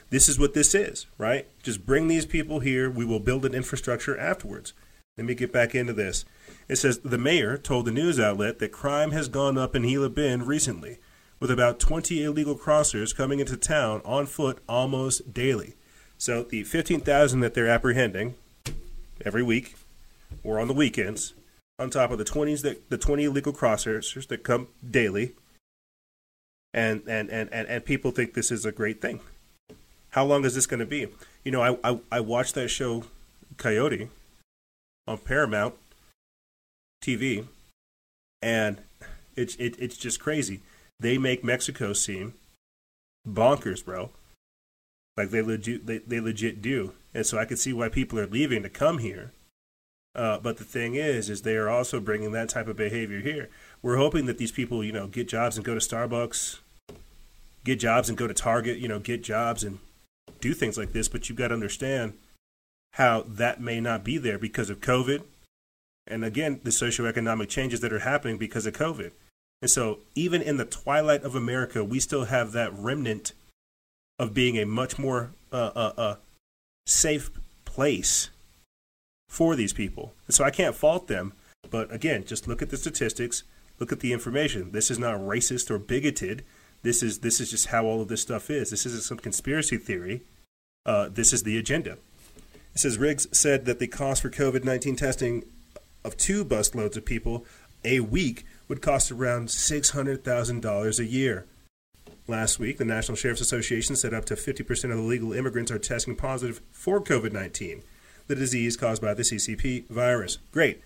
[0.10, 1.48] This is what this is, right?
[1.64, 2.90] Just bring these people here.
[2.90, 4.74] We will build an infrastructure afterwards.
[5.18, 6.26] Let me get back into this.
[6.68, 10.10] It says the mayor told the news outlet that crime has gone up in Gila
[10.10, 10.98] Bend recently
[11.40, 15.76] with about 20 illegal crossers coming into town on foot almost daily.
[16.18, 18.36] So the 15,000 that they're apprehending
[19.26, 19.76] every week
[20.44, 21.34] or on the weekends,
[21.78, 25.34] on top of the 20s that the 20 illegal crossers that come daily,
[26.74, 29.20] and and and and, and people think this is a great thing.
[30.10, 31.08] How long is this going to be?
[31.44, 33.04] You know, I, I I watched that show
[33.58, 34.10] Coyote
[35.08, 35.76] on Paramount
[37.04, 37.46] TV,
[38.42, 38.82] and
[39.36, 40.62] it's it, it's just crazy
[41.00, 42.34] they make Mexico seem
[43.28, 44.12] bonkers, bro.
[45.18, 48.28] Like they legit, they, they legit do, and so I can see why people are
[48.28, 49.32] leaving to come here.
[50.14, 53.50] Uh, but the thing is, is they are also bringing that type of behavior here.
[53.82, 56.60] We're hoping that these people, you know, get jobs and go to Starbucks,
[57.64, 59.80] get jobs and go to Target, you know, get jobs and
[60.40, 61.08] do things like this.
[61.08, 62.14] But you've got to understand
[62.94, 65.24] how that may not be there because of COVID,
[66.08, 69.12] and again, the socioeconomic changes that are happening because of COVID.
[69.62, 73.34] And so, even in the twilight of America, we still have that remnant
[74.20, 76.16] of being a much more uh, uh, uh,
[76.86, 77.32] safe
[77.64, 78.30] place
[79.28, 80.14] for these people.
[80.28, 81.34] And so, I can't fault them.
[81.72, 83.44] But again, just look at the statistics,
[83.80, 84.72] look at the information.
[84.72, 86.44] This is not racist or bigoted.
[86.84, 88.70] This is this is just how all of this stuff is.
[88.70, 90.22] This isn't some conspiracy theory.
[90.86, 91.98] Uh, this is the agenda.
[92.76, 95.44] It says Riggs said that the cost for COVID 19 testing
[96.04, 97.46] of two busloads of people
[97.84, 101.46] a week would cost around $600,000 a year.
[102.28, 105.78] Last week, the National Sheriff's Association said up to 50% of the legal immigrants are
[105.78, 107.84] testing positive for COVID 19,
[108.28, 110.40] the disease caused by the CCP virus.
[110.52, 110.82] Great.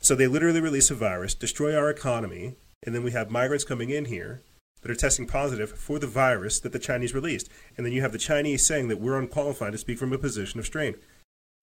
[0.00, 3.88] So they literally release a virus, destroy our economy, and then we have migrants coming
[3.88, 4.42] in here
[4.82, 7.48] that are testing positive for the virus that the Chinese released.
[7.76, 10.60] And then you have the Chinese saying that we're unqualified to speak from a position
[10.60, 11.00] of strength.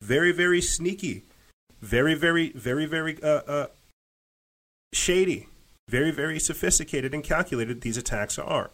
[0.01, 1.25] Very, very sneaky.
[1.79, 3.67] Very, very, very, very uh, uh,
[4.93, 5.47] shady
[5.87, 8.71] very, very sophisticated and calculated these attacks are.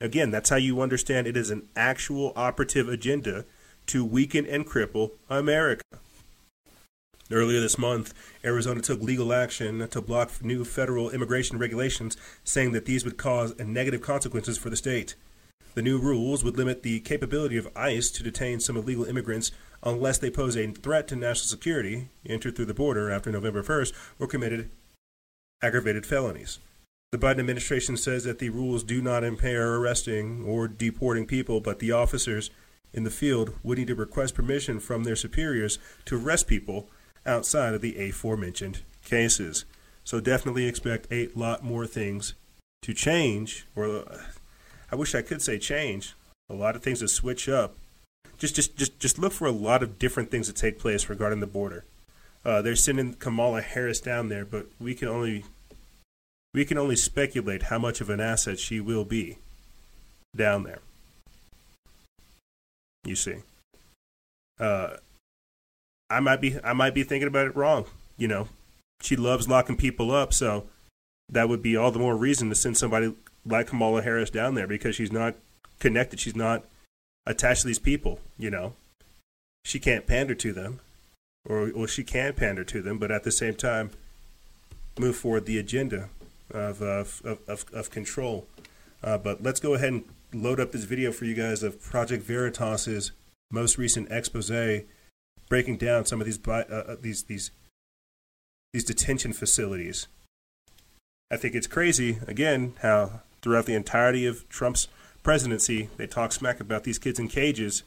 [0.00, 3.44] Again, that's how you understand it is an actual operative agenda
[3.86, 5.82] to weaken and cripple America.
[7.30, 8.14] Earlier this month,
[8.44, 13.58] Arizona took legal action to block new federal immigration regulations, saying that these would cause
[13.58, 15.14] negative consequences for the state.
[15.74, 19.50] The new rules would limit the capability of ICE to detain some illegal immigrants
[19.82, 23.92] unless they pose a threat to national security, entered through the border after November 1st,
[24.18, 24.70] or committed
[25.62, 26.58] aggravated felonies.
[27.10, 31.78] The Biden administration says that the rules do not impair arresting or deporting people, but
[31.78, 32.50] the officers
[32.92, 36.88] in the field would need to request permission from their superiors to arrest people
[37.24, 39.64] outside of the aforementioned cases.
[40.04, 42.34] So definitely expect a lot more things
[42.82, 44.18] to change, or uh,
[44.92, 46.14] I wish I could say change.
[46.50, 47.74] A lot of things to switch up.
[48.38, 51.40] Just, just, just, just look for a lot of different things to take place regarding
[51.40, 51.84] the border.
[52.44, 55.44] Uh, they're sending Kamala Harris down there, but we can only
[56.54, 59.38] we can only speculate how much of an asset she will be
[60.34, 60.78] down there.
[63.04, 63.36] You see.
[64.60, 64.96] uh,
[66.10, 67.84] I might be I might be thinking about it wrong.
[68.16, 68.48] You know,
[69.00, 70.66] she loves locking people up, so
[71.28, 73.14] that would be all the more reason to send somebody
[73.44, 75.34] like Kamala Harris down there because she's not
[75.78, 76.18] connected.
[76.18, 76.64] She's not
[77.26, 78.20] attached to these people.
[78.38, 78.72] You know,
[79.64, 80.80] she can't pander to them,
[81.48, 83.90] or well, she can pander to them, but at the same time,
[84.98, 86.08] move forward the agenda
[86.50, 88.46] of of of, of control.
[89.02, 92.24] Uh, but let's go ahead and load up this video for you guys of Project
[92.24, 93.12] Veritas's
[93.50, 94.82] most recent expose,
[95.48, 97.50] breaking down some of these uh, uh, these these
[98.72, 100.06] these detention facilities.
[101.30, 104.88] I think it's crazy again how throughout the entirety of Trump's
[105.22, 107.82] presidency they talk smack about these kids in cages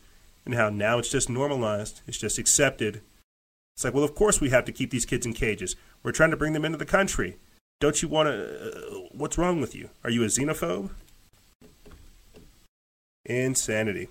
[0.45, 3.01] and how now it's just normalized, it's just accepted.
[3.75, 5.75] It's like, well, of course we have to keep these kids in cages.
[6.03, 7.37] We're trying to bring them into the country.
[7.79, 8.71] Don't you want to?
[8.71, 9.89] Uh, what's wrong with you?
[10.03, 10.91] Are you a xenophobe?
[13.25, 14.09] Insanity.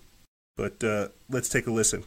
[0.56, 2.04] But uh, let's take a listen.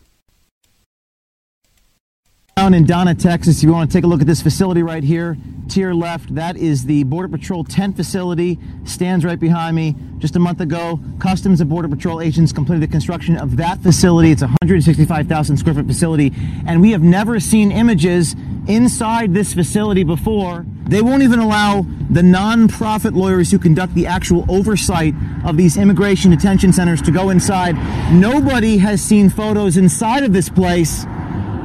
[2.63, 5.03] Down in Donna, Texas, if you want to take a look at this facility right
[5.03, 5.35] here,
[5.67, 9.97] to your left, that is the Border Patrol tent facility, stands right behind me.
[10.19, 14.31] Just a month ago, Customs and Border Patrol agents completed the construction of that facility.
[14.31, 16.31] It's a 165,000 square foot facility,
[16.65, 18.33] and we have never seen images
[18.69, 20.65] inside this facility before.
[20.85, 26.31] They won't even allow the nonprofit lawyers who conduct the actual oversight of these immigration
[26.31, 27.75] detention centers to go inside.
[28.13, 31.05] Nobody has seen photos inside of this place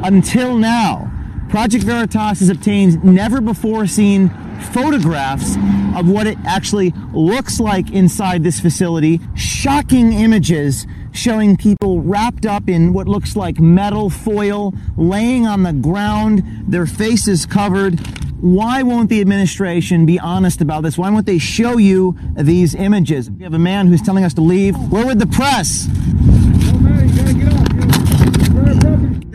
[0.03, 1.13] until now.
[1.49, 4.31] Project Veritas has obtained never before seen
[4.73, 5.57] photographs
[5.97, 9.21] of what it actually looks like inside this facility.
[9.35, 15.73] Shocking images showing people wrapped up in what looks like metal foil, laying on the
[15.73, 17.99] ground, their faces covered.
[18.41, 20.97] Why won't the administration be honest about this?
[20.97, 23.31] Why won't they show you these images?
[23.31, 24.77] We have a man who's telling us to leave.
[24.93, 25.89] Where would the press?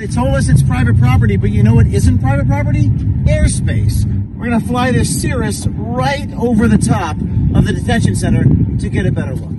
[0.03, 2.89] They told us it's private property, but you know what isn't private property?
[3.23, 4.03] Airspace.
[4.35, 7.15] We're going to fly this Cirrus right over the top
[7.55, 8.43] of the detention center
[8.79, 9.55] to get a better look.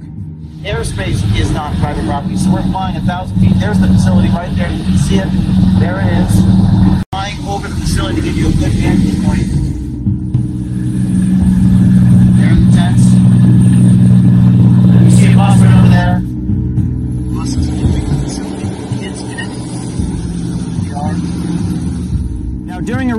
[0.61, 3.55] Airspace is not private property, so we're flying a thousand feet.
[3.59, 4.71] There's the facility right there.
[4.71, 5.29] You can see it.
[5.81, 7.05] There it is.
[7.11, 9.84] Flying over the facility to give you a good vantage point.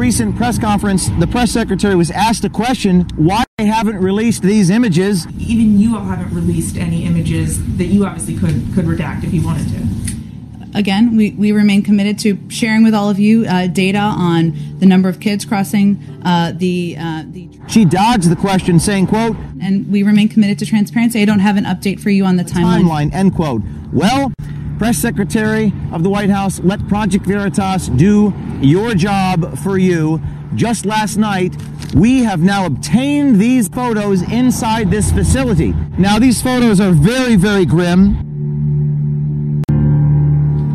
[0.05, 4.69] Recent press conference, the press secretary was asked a question why they haven't released these
[4.69, 5.25] images.
[5.39, 9.43] even you all haven't released any images that you obviously could could redact if you
[9.43, 10.77] wanted to.
[10.77, 14.85] Again, we, we remain committed to sharing with all of you uh, data on the
[14.85, 19.91] number of kids crossing uh, the uh, the She dodged the question, saying, quote, and
[19.91, 21.19] we remain committed to transparency.
[21.19, 22.83] I don't have an update for you on the timeline.
[22.83, 23.63] timeline, end quote.
[23.91, 24.31] Well,
[24.77, 30.21] press secretary of the White House, let Project Veritas do your job for you.
[30.55, 31.55] Just last night,
[31.93, 35.73] we have now obtained these photos inside this facility.
[35.97, 38.17] Now, these photos are very, very grim.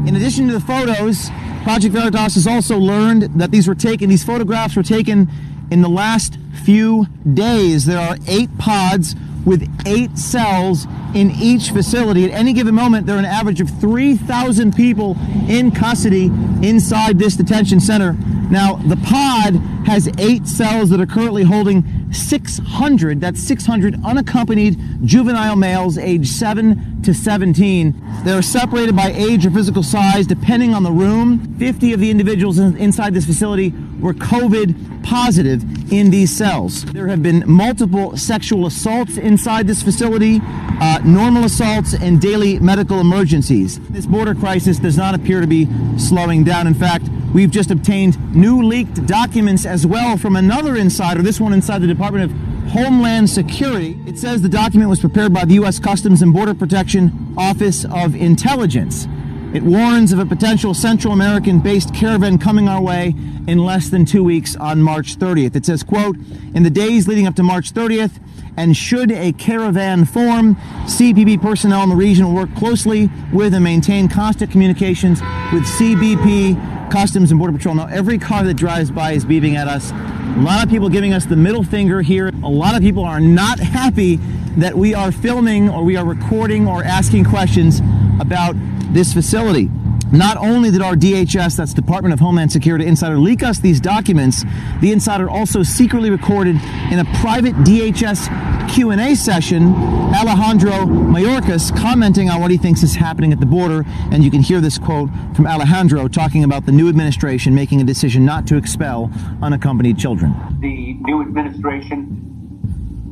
[0.07, 1.31] In addition to the photos,
[1.63, 5.29] Project Veritas has also learned that these were taken, these photographs were taken
[5.71, 7.85] in the last few days.
[7.85, 9.15] There are eight pods
[9.45, 12.25] with eight cells in each facility.
[12.25, 15.17] At any given moment, there are an average of 3,000 people
[15.49, 16.27] in custody
[16.63, 18.13] inside this detention center.
[18.51, 19.55] Now, the pod
[19.87, 27.03] has eight cells that are currently holding 600, that's 600 unaccompanied juvenile males aged 7
[27.03, 28.23] to 17.
[28.25, 31.57] They're separated by age or physical size depending on the room.
[31.59, 36.85] 50 of the individuals in- inside this facility were COVID positive in these cells.
[36.87, 43.01] There have been multiple sexual assaults inside this facility, uh, normal assaults, and daily medical
[43.01, 43.79] emergencies.
[43.91, 46.67] This border crisis does not appear to be slowing down.
[46.67, 51.53] In fact, we've just obtained new leaked documents as well from another insider, this one
[51.53, 52.31] inside the Department of
[52.71, 54.01] Homeland Security.
[54.07, 55.79] It says the document was prepared by the U.S.
[55.79, 59.07] Customs and Border Protection Office of Intelligence.
[59.53, 63.15] It warns of a potential Central American based caravan coming our way
[63.47, 65.55] in less than two weeks on March 30th.
[65.55, 66.17] It says, quote,
[66.55, 68.19] in the days leading up to March 30th,
[68.61, 70.55] and should a caravan form,
[70.85, 76.91] CBP personnel in the region will work closely with and maintain constant communications with CBP,
[76.91, 77.75] Customs, and Border Patrol.
[77.75, 79.93] Now, every car that drives by is beeping at us.
[79.93, 82.29] A lot of people giving us the middle finger here.
[82.29, 84.17] A lot of people are not happy
[84.59, 87.81] that we are filming or we are recording or asking questions
[88.21, 88.55] about
[88.93, 89.71] this facility.
[90.13, 94.45] Not only did our DHS, that's Department of Homeland Security insider, leak us these documents,
[94.81, 96.57] the insider also secretly recorded
[96.91, 98.29] in a private DHS
[98.69, 99.73] Q&A session,
[100.13, 104.41] Alejandro Mayorkas commenting on what he thinks is happening at the border, and you can
[104.41, 108.57] hear this quote from Alejandro talking about the new administration making a decision not to
[108.57, 110.35] expel unaccompanied children.
[110.61, 112.27] The new administration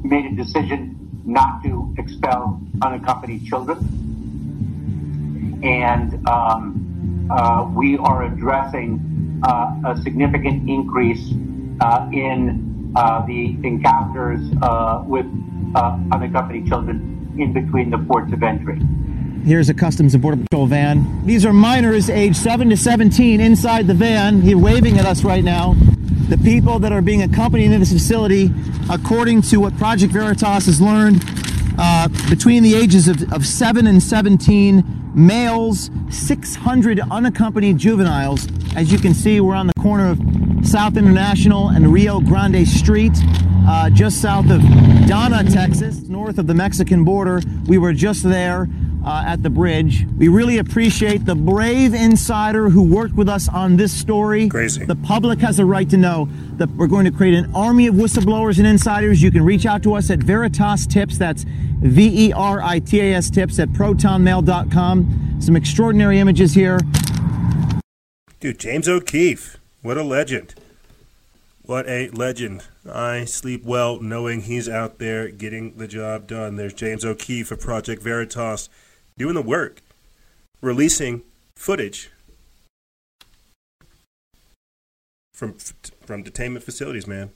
[0.03, 3.79] made a decision not to expel unaccompanied children,
[5.63, 6.88] and um,
[7.31, 11.33] uh, we are addressing uh, a significant increase
[11.81, 15.26] uh, in uh, the encounters uh, with
[16.12, 18.81] unaccompanied children in between the ports of entry.
[19.45, 21.24] Here's a Customs and Border Patrol van.
[21.24, 24.43] These are minors aged 7 to 17 inside the van.
[24.43, 25.74] He's waving at us right now.
[26.29, 28.51] The people that are being accompanied into this facility,
[28.91, 31.22] according to what Project Veritas has learned,
[31.79, 38.49] uh, between the ages of, of 7 and 17, males, 600 unaccompanied juveniles.
[38.76, 40.20] As you can see, we're on the corner of
[40.66, 43.12] South International and Rio Grande Street,
[43.66, 44.61] uh, just south of
[45.07, 47.41] Donna, Texas, north of the Mexican border.
[47.66, 48.68] We were just there
[49.09, 50.07] uh, at the bridge.
[50.19, 54.49] We really appreciate the brave insider who worked with us on this story.
[54.49, 54.85] Crazy.
[54.85, 56.29] The public has a right to know
[56.59, 59.23] that we're going to create an army of whistleblowers and insiders.
[59.23, 61.17] You can reach out to us at Veritas Tips.
[61.17, 65.37] That's V E R I T A S Tips at protonmail.com.
[65.41, 66.79] Some extraordinary images here.
[68.41, 69.57] Dude, James O'Keefe.
[69.81, 70.55] What a legend.
[71.63, 72.65] What a legend.
[72.91, 76.57] I sleep well knowing he's out there getting the job done.
[76.57, 78.69] There's James O'Keefe of Project Veritas
[79.19, 79.83] doing the work,
[80.62, 81.23] releasing
[81.57, 82.11] footage
[85.35, 85.55] from
[86.07, 87.31] from detainment facilities, man.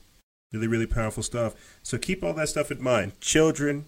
[0.51, 1.55] Really, really powerful stuff.
[1.83, 3.19] So keep all that stuff in mind.
[3.21, 3.85] Children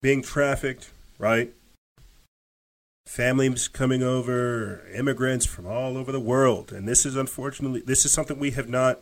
[0.00, 1.52] being trafficked, right?
[3.06, 6.72] Families coming over, immigrants from all over the world.
[6.72, 9.00] And this is unfortunately, this is something we have not,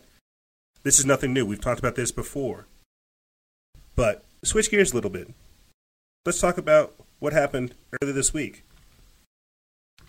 [0.83, 1.45] this is nothing new.
[1.45, 2.65] We've talked about this before.
[3.95, 5.29] But switch gears a little bit.
[6.25, 8.65] Let's talk about what happened earlier this week.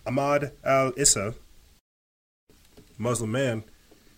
[0.05, 1.33] Ahmad al Issa,
[2.97, 3.63] Muslim man,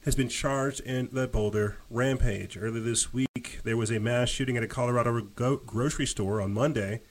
[0.03, 2.57] has been charged in the Boulder rampage.
[2.57, 7.01] Earlier this week, there was a mass shooting at a Colorado grocery store on Monday.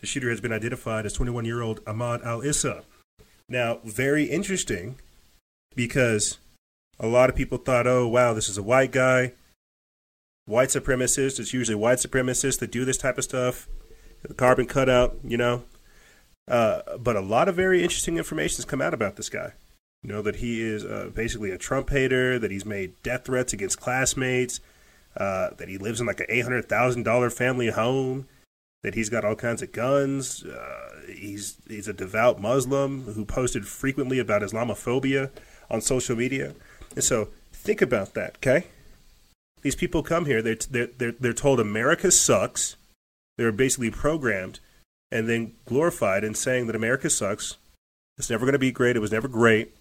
[0.00, 2.82] The shooter has been identified as 21 year old Ahmad al Issa.
[3.50, 4.98] Now, very interesting
[5.76, 6.38] because
[6.98, 9.32] a lot of people thought, oh, wow, this is a white guy,
[10.46, 11.38] white supremacist.
[11.38, 13.68] It's usually white supremacists that do this type of stuff.
[14.36, 15.64] Carbon cutout, you know.
[16.48, 19.52] Uh, but a lot of very interesting information has come out about this guy.
[20.02, 23.52] You know, that he is uh, basically a Trump hater, that he's made death threats
[23.52, 24.60] against classmates,
[25.16, 28.26] uh, that he lives in like an $800,000 family home,
[28.82, 30.44] that he's got all kinds of guns.
[30.44, 35.30] Uh, he's, he's a devout Muslim who posted frequently about Islamophobia
[35.70, 36.54] on social media.
[36.96, 38.66] And so think about that, okay?
[39.62, 42.76] These people come here, they're, they're, they're, they're told America sucks.
[43.36, 44.60] They're basically programmed
[45.10, 47.56] and then glorified in saying that America sucks.
[48.18, 48.96] It's never going to be great.
[48.96, 49.74] It was never great.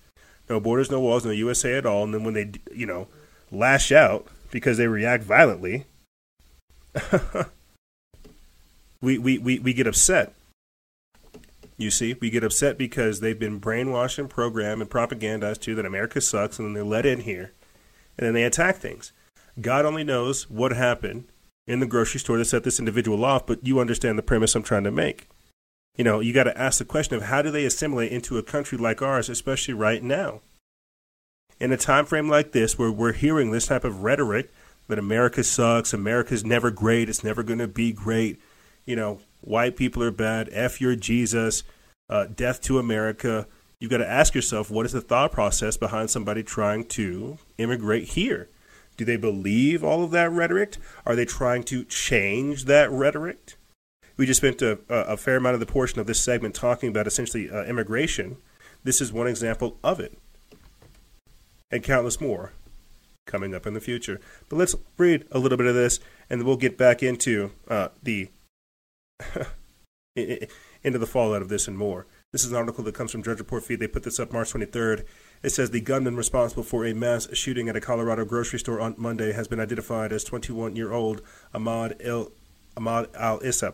[0.50, 2.04] No borders, no walls, no USA at all.
[2.04, 3.08] And then when they, you know,
[3.52, 5.86] lash out because they react violently,
[9.02, 10.34] we, we, we, we get upset.
[11.78, 15.86] You see, we get upset because they've been brainwashed and programmed and propagandized to that
[15.86, 17.54] America sucks, and then they're let in here,
[18.18, 19.14] and then they attack things.
[19.60, 21.26] God only knows what happened
[21.68, 24.64] in the grocery store to set this individual off, but you understand the premise I'm
[24.64, 25.28] trying to make.
[25.98, 28.44] You know, you got to ask the question of how do they assimilate into a
[28.44, 30.42] country like ours, especially right now?
[31.60, 34.52] In a time frame like this, where we're hearing this type of rhetoric
[34.88, 38.42] that America sucks, America's never great, it's never going to be great,
[38.86, 41.64] you know, white people are bad, F your Jesus,
[42.10, 43.48] uh, death to America.
[43.80, 48.10] You've got to ask yourself what is the thought process behind somebody trying to immigrate
[48.10, 48.50] here?
[49.02, 50.78] Do they believe all of that rhetoric?
[51.08, 53.56] Are they trying to change that rhetoric?
[54.16, 57.08] We just spent a, a fair amount of the portion of this segment talking about
[57.08, 58.38] essentially uh, immigration.
[58.84, 60.20] This is one example of it,
[61.72, 62.54] and countless more
[63.26, 64.22] coming up in the future.
[64.50, 66.00] But let's read a little bit of this,
[66.30, 68.30] and we'll get back into uh, the
[70.16, 72.06] into the fallout of this and more.
[72.34, 73.80] This is an article that comes from Judge Report Feed.
[73.80, 75.06] They put this up March 23rd.
[75.44, 78.94] It says the gunman responsible for a mass shooting at a Colorado grocery store on
[78.98, 81.24] Monday has been identified as 21-year-old
[81.54, 82.00] Ahmad
[82.78, 83.74] Ahmad Al Issa.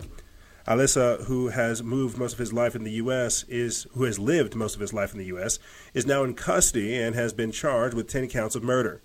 [0.66, 4.18] Al Issa, who has moved most of his life in the U.S., is who has
[4.18, 5.60] lived most of his life in the U.S.,
[5.94, 9.02] is now in custody and has been charged with 10 counts of murder.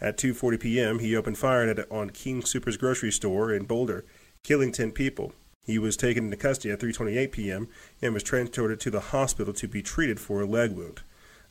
[0.00, 4.04] At 2:40 p.m., he opened fire at, on King Soopers grocery store in Boulder,
[4.42, 5.32] killing 10 people.
[5.64, 7.68] He was taken into custody at 3:28 p.m.
[8.02, 11.02] and was transported to the hospital to be treated for a leg wound.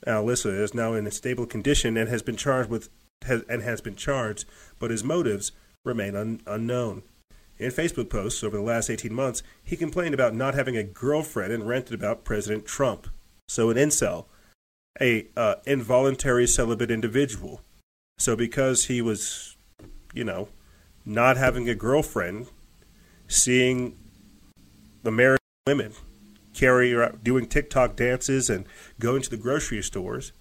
[0.06, 2.90] Al Issa is now in a stable condition and has been charged with
[3.26, 4.46] has, and has been charged,
[4.80, 5.52] but his motives
[5.86, 7.04] remain un, unknown.
[7.58, 11.54] In Facebook posts over the last 18 months, he complained about not having a girlfriend
[11.54, 13.08] and ranted about President Trump.
[13.48, 14.26] So an incel,
[15.00, 17.62] a uh, involuntary celibate individual.
[18.18, 19.56] So because he was,
[20.14, 20.50] you know,
[21.06, 22.48] not having a girlfriend,
[23.28, 23.98] seeing
[25.04, 25.94] the married women
[26.54, 28.66] carry doing TikTok dances and
[29.00, 30.32] going to the grocery stores,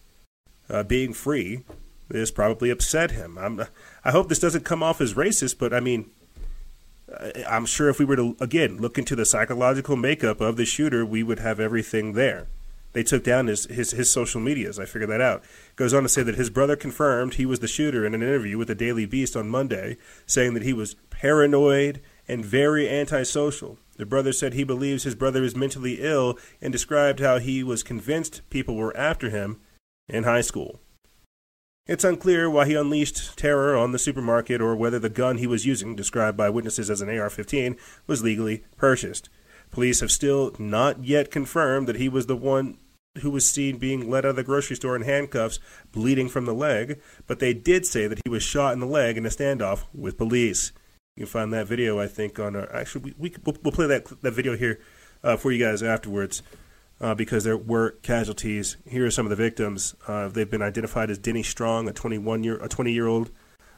[0.68, 1.64] uh, being free,
[2.08, 3.38] this probably upset him.
[3.38, 3.64] I'm,
[4.04, 6.10] I hope this doesn't come off as racist, but I mean,
[7.48, 11.04] I'm sure if we were to again look into the psychological makeup of the shooter,
[11.04, 12.46] we would have everything there.
[12.92, 14.78] They took down his, his, his social medias.
[14.78, 15.42] I figured that out.
[15.76, 18.58] Goes on to say that his brother confirmed he was the shooter in an interview
[18.58, 19.96] with the Daily Beast on Monday,
[20.26, 23.78] saying that he was paranoid and very antisocial.
[23.97, 27.82] The brother said he believes his brother is mentally ill and described how he was
[27.82, 29.61] convinced people were after him
[30.09, 30.80] in high school.
[31.86, 35.66] It's unclear why he unleashed terror on the supermarket or whether the gun he was
[35.66, 37.76] using, described by witnesses as an AR 15,
[38.07, 39.28] was legally purchased.
[39.72, 42.78] Police have still not yet confirmed that he was the one
[43.20, 45.59] who was seen being led out of the grocery store in handcuffs,
[45.90, 49.16] bleeding from the leg, but they did say that he was shot in the leg
[49.16, 50.72] in a standoff with police.
[51.16, 52.74] You can find that video, I think, on our.
[52.74, 54.80] Actually, we, we will we'll play that that video here
[55.22, 56.42] uh, for you guys afterwards,
[57.02, 58.78] uh, because there were casualties.
[58.88, 59.94] Here are some of the victims.
[60.08, 63.30] Uh, they've been identified as Denny Strong, a 21 year, a 20 year old,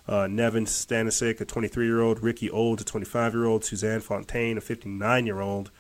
[0.07, 4.57] uh, Neven Stanisic, a 23 year old, Rikki Old, a 25 year old, Suzanne Fontaine,
[4.57, 5.73] a 59 year old,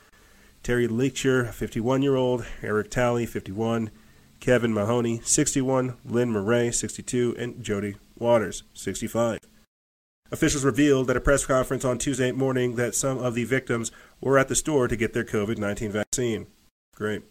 [0.64, 3.92] Terry Leacher, a 51 year old, Eric Talley, 51,
[4.40, 9.38] Kevin Mahoney, 61, Lynn Murray, 62, and Jody Waters, 65.
[10.32, 14.38] Officials revealed at a press conference on Tuesday morning that some of the victims were
[14.38, 16.46] at the store to get their COVID 19 vaccine.
[16.96, 17.22] Great.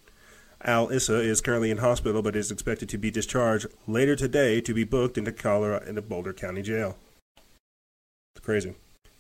[0.64, 4.74] Al Issa is currently in hospital but is expected to be discharged later today to
[4.74, 6.98] be booked into Colorado into Boulder County Jail.
[8.36, 8.76] It's crazy.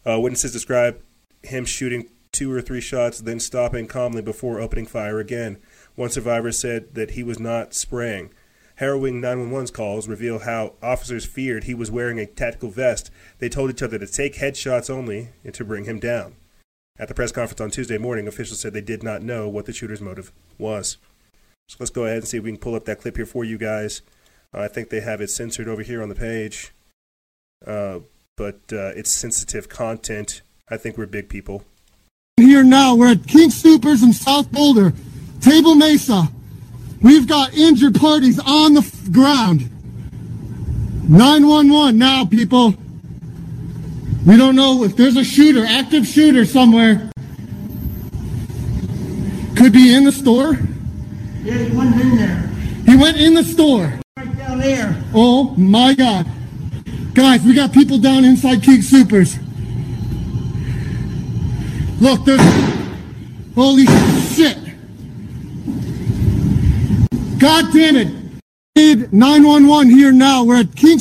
[0.05, 1.01] Uh, witnesses describe
[1.41, 5.57] him shooting two or three shots, then stopping calmly before opening fire again.
[5.95, 8.31] One survivor said that he was not spraying.
[8.83, 13.09] Harrowing 911's calls reveal how officers feared he was wearing a tactical vest.
[13.39, 16.35] They told each other to take headshots only and to bring him down.
[16.99, 19.71] At the press conference on Tuesday morning, officials said they did not know what the
[19.71, 20.97] shooter's motive was.
[21.69, 23.45] So let's go ahead and see if we can pull up that clip here for
[23.45, 24.01] you guys.
[24.53, 26.73] I think they have it censored over here on the page,
[27.65, 27.99] uh,
[28.35, 30.41] but uh, it's sensitive content.
[30.69, 31.63] I think we're big people.
[32.35, 34.91] Here now, we're at King Soopers in South Boulder,
[35.39, 36.27] Table Mesa.
[37.03, 39.69] We've got injured parties on the ground.
[41.09, 42.73] 911 now, people.
[44.25, 47.11] We don't know if there's a shooter, active shooter somewhere.
[49.57, 50.57] Could be in the store.
[51.43, 52.49] Yeah, he went in there.
[52.85, 53.99] He went in the store.
[54.17, 55.03] Right down there.
[55.13, 56.25] Oh my God.
[57.13, 59.37] Guys, we got people down inside King Soopers.
[61.99, 62.41] Look, there's.
[63.55, 63.85] Holy
[64.33, 64.62] shit.
[67.43, 68.07] God damn it.
[68.77, 70.45] Need 911 here now.
[70.45, 70.97] We're at King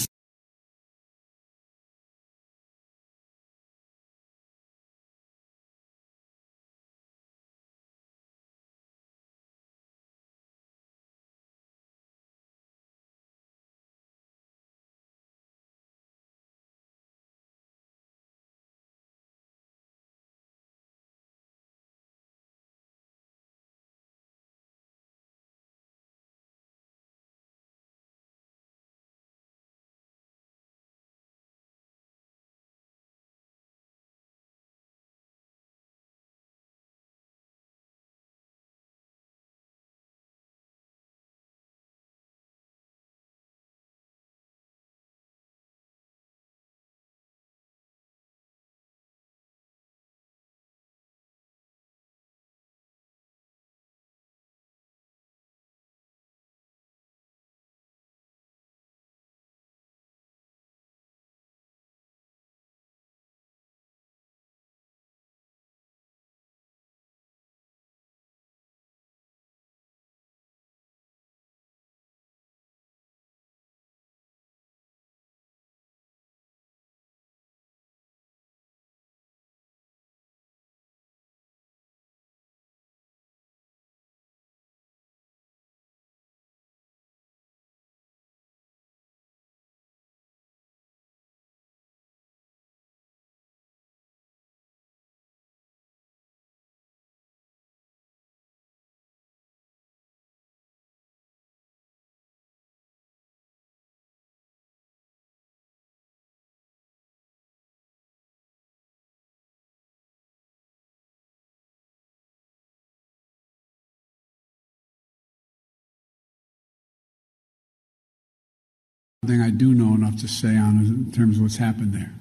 [119.25, 122.13] thing I do know enough to say on in terms of what's happened there.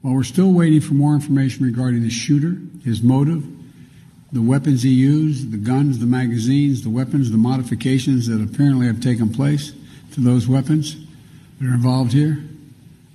[0.00, 3.44] While we're still waiting for more information regarding the shooter, his motive,
[4.30, 9.00] the weapons he used, the guns, the magazines, the weapons, the modifications that apparently have
[9.00, 9.72] taken place
[10.12, 11.04] to those weapons
[11.58, 12.44] that are involved here,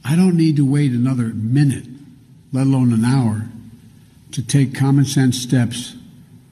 [0.03, 1.85] I don't need to wait another minute,
[2.51, 3.47] let alone an hour,
[4.33, 5.95] to take common sense steps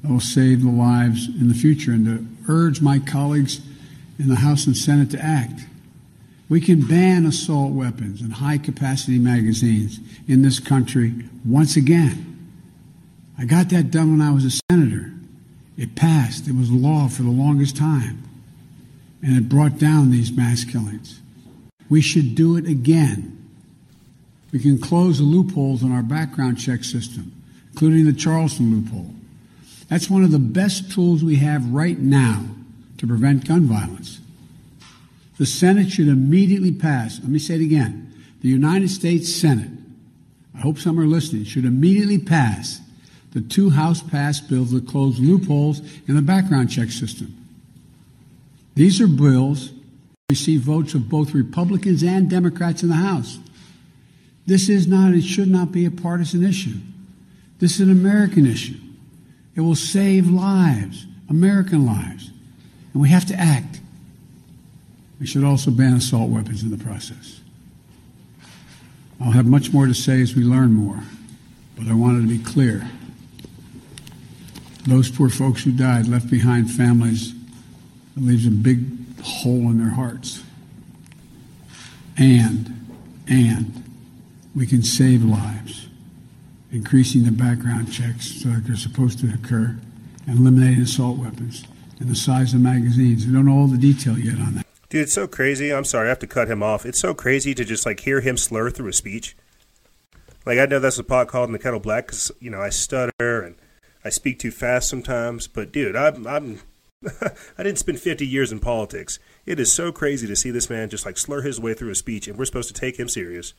[0.01, 3.59] that will save the lives in the future and to urge my colleagues
[4.17, 5.65] in the House and Senate to act.
[6.51, 11.13] We can ban assault weapons and high capacity magazines in this country
[11.45, 12.51] once again.
[13.39, 15.13] I got that done when I was a senator.
[15.77, 18.21] It passed, it was law for the longest time,
[19.23, 21.21] and it brought down these mass killings.
[21.89, 23.47] We should do it again.
[24.51, 27.31] We can close the loopholes in our background check system,
[27.71, 29.15] including the Charleston loophole.
[29.87, 32.43] That's one of the best tools we have right now
[32.97, 34.19] to prevent gun violence.
[35.41, 39.71] The Senate should immediately pass, let me say it again, the United States Senate,
[40.55, 42.79] I hope some are listening, should immediately pass
[43.31, 47.35] the two House passed bills that close loopholes in the background check system.
[48.75, 49.79] These are bills that
[50.29, 53.39] receive votes of both Republicans and Democrats in the House.
[54.45, 56.77] This is not, it should not be a partisan issue.
[57.57, 58.77] This is an American issue.
[59.55, 62.29] It will save lives, American lives,
[62.93, 63.79] and we have to act.
[65.21, 67.41] We should also ban assault weapons in the process.
[69.23, 70.99] I'll have much more to say as we learn more,
[71.77, 72.89] but I wanted to be clear.
[74.87, 77.35] Those poor folks who died left behind families
[78.15, 80.41] that leaves a big hole in their hearts.
[82.17, 82.89] And,
[83.27, 83.83] and
[84.55, 85.87] we can save lives,
[86.71, 89.77] increasing the background checks so that they're supposed to occur,
[90.25, 91.63] and eliminating assault weapons
[91.99, 93.27] and the size of magazines.
[93.27, 94.70] We don't know all the detail yet on that.
[94.91, 95.73] Dude, it's so crazy.
[95.73, 96.85] I'm sorry, I have to cut him off.
[96.85, 99.37] It's so crazy to just like hear him slur through a speech.
[100.45, 102.71] Like I know that's a pot called in the kettle black because you know I
[102.71, 103.55] stutter and
[104.03, 105.47] I speak too fast sometimes.
[105.47, 106.59] But dude, I'm I'm
[107.57, 109.17] I didn't spend 50 years in politics.
[109.45, 111.95] It is so crazy to see this man just like slur his way through a
[111.95, 113.53] speech, and we're supposed to take him serious.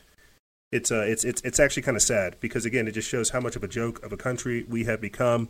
[0.71, 3.39] It's uh, it's it's it's actually kind of sad because again, it just shows how
[3.39, 5.49] much of a joke of a country we have become.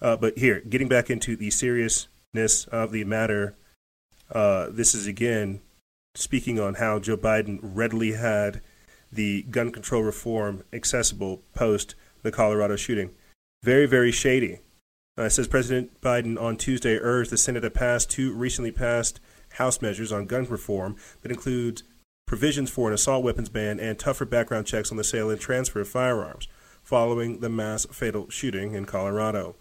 [0.00, 3.56] Uh, but here, getting back into the seriousness of the matter,
[4.30, 5.60] uh, this is again
[6.14, 8.60] speaking on how Joe Biden readily had
[9.12, 13.10] the gun control reform accessible post the Colorado shooting.
[13.62, 14.60] Very, very shady.
[15.18, 19.20] Uh, says President Biden on Tuesday urged the Senate to pass two recently passed
[19.54, 21.82] House measures on gun reform that include
[22.26, 25.80] provisions for an assault weapons ban and tougher background checks on the sale and transfer
[25.80, 26.48] of firearms
[26.82, 29.56] following the mass fatal shooting in Colorado.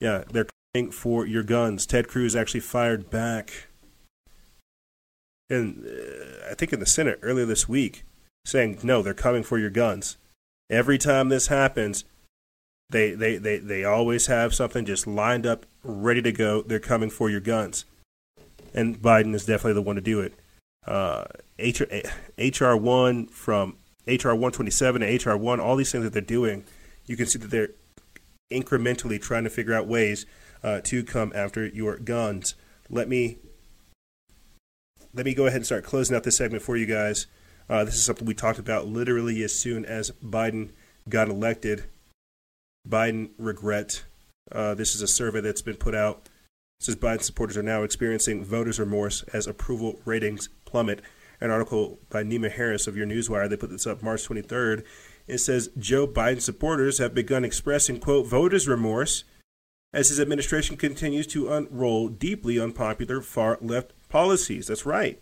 [0.00, 0.46] Yeah, they're
[0.90, 1.86] for your guns.
[1.86, 3.68] Ted Cruz actually fired back,
[5.48, 8.04] and uh, I think in the Senate earlier this week,
[8.44, 10.16] saying no, they're coming for your guns.
[10.68, 12.04] Every time this happens,
[12.90, 16.62] they they they they always have something just lined up, ready to go.
[16.62, 17.84] They're coming for your guns,
[18.74, 20.34] and Biden is definitely the one to do it.
[20.86, 21.24] Uh,
[21.58, 26.22] HR one from HR one twenty seven and HR one, all these things that they're
[26.22, 26.64] doing,
[27.06, 27.70] you can see that they're
[28.52, 30.26] incrementally trying to figure out ways
[30.66, 32.56] uh, to come after your guns.
[32.90, 33.38] Let me
[35.14, 37.26] let me go ahead and start closing out this segment for you guys.
[37.70, 40.70] Uh, this is something we talked about literally as soon as Biden
[41.08, 41.84] got elected.
[42.86, 44.04] Biden regret.
[44.52, 46.28] Uh, this is a survey that's been put out.
[46.80, 51.00] It says Biden supporters are now experiencing voters' remorse as approval ratings plummet.
[51.40, 53.48] An article by Niamh Harris of your Newswire.
[53.48, 54.84] They put this up March 23rd.
[55.26, 59.24] It says Joe Biden supporters have begun expressing quote voters' remorse
[59.92, 64.66] as his administration continues to unroll deeply unpopular far left policies.
[64.66, 65.20] That's right.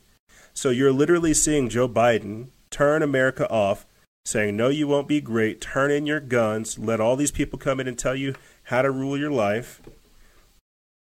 [0.53, 3.87] So you're literally seeing Joe Biden turn America off,
[4.25, 5.61] saying, No, you won't be great.
[5.61, 6.79] Turn in your guns.
[6.79, 8.35] Let all these people come in and tell you
[8.65, 9.81] how to rule your life.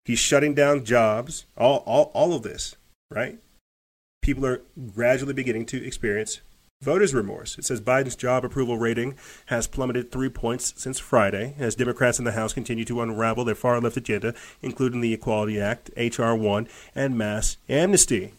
[0.05, 1.47] He's shutting down jobs.
[1.57, 2.77] All, all, all of this,
[3.11, 3.39] right?
[4.23, 4.63] People are
[4.95, 6.41] gradually beginning to experience
[6.85, 7.59] voters' remorse.
[7.59, 9.17] It says Biden's job approval rating
[9.47, 13.55] has plummeted three points since Friday as Democrats in the House continue to unravel their
[13.55, 16.37] far left agenda, including the Equality Act, H.R.
[16.37, 18.35] 1, and mass amnesty.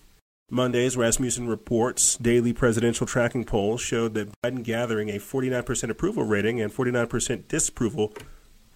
[0.50, 6.62] Monday's Rasmussen Reports daily presidential tracking poll showed that Biden gathering a 49% approval rating
[6.62, 8.14] and 49% disapproval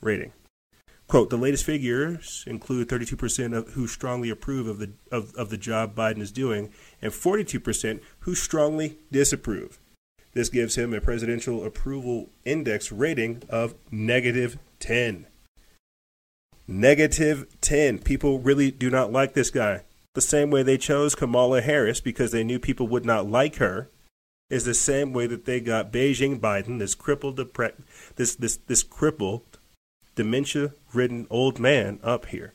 [0.02, 0.34] rating.
[1.10, 5.58] Quote, the latest figures include 32% of who strongly approve of the, of, of the
[5.58, 9.80] job Biden is doing and 42% who strongly disapprove.
[10.34, 15.26] This gives him a presidential approval index rating of negative 10.
[16.68, 18.00] Negative 10.
[18.00, 19.86] People really do not like this guy.
[20.14, 23.90] the same way they chose Kamala Harris because they knew people would not like her,
[24.52, 27.38] is the same way that they got Beijing Biden, this crippled,
[28.16, 29.59] this this this crippled,
[30.20, 32.54] dementia-ridden old man up here.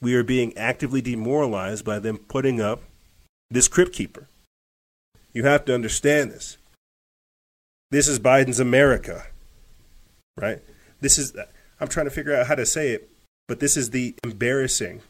[0.00, 2.80] We are being actively demoralized by them putting up
[3.50, 4.28] this crypt keeper.
[5.34, 6.56] You have to understand this.
[7.90, 9.26] This is Biden's America,
[10.38, 10.60] right?
[11.02, 11.36] This is
[11.78, 13.10] I'm trying to figure out how to say it,
[13.46, 15.02] but this is the embarrassing,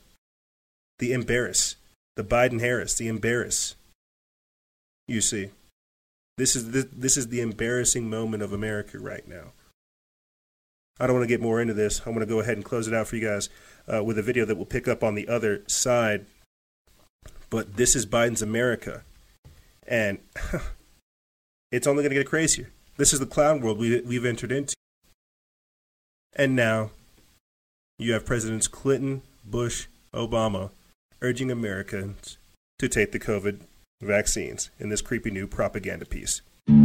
[0.99, 1.77] the embarrass,
[2.17, 3.77] the Biden Harris, the embarrass.
[5.07, 5.51] You see,
[6.37, 9.53] this is the, this is the embarrassing moment of America right now.
[11.01, 12.03] I don't want to get more into this.
[12.05, 13.49] I want to go ahead and close it out for you guys
[13.93, 16.27] uh, with a video that will pick up on the other side.
[17.49, 19.03] But this is Biden's America,
[19.89, 20.19] and
[21.73, 22.71] it's only going to get crazier.
[22.97, 24.75] This is the clown world we, we've entered into.
[26.37, 26.91] And now
[27.99, 30.71] you have Presidents Clinton, Bush, Obama
[31.23, 32.39] urging Americans
[32.79, 33.61] to take the COVID
[34.01, 36.41] vaccines in this creepy new propaganda piece.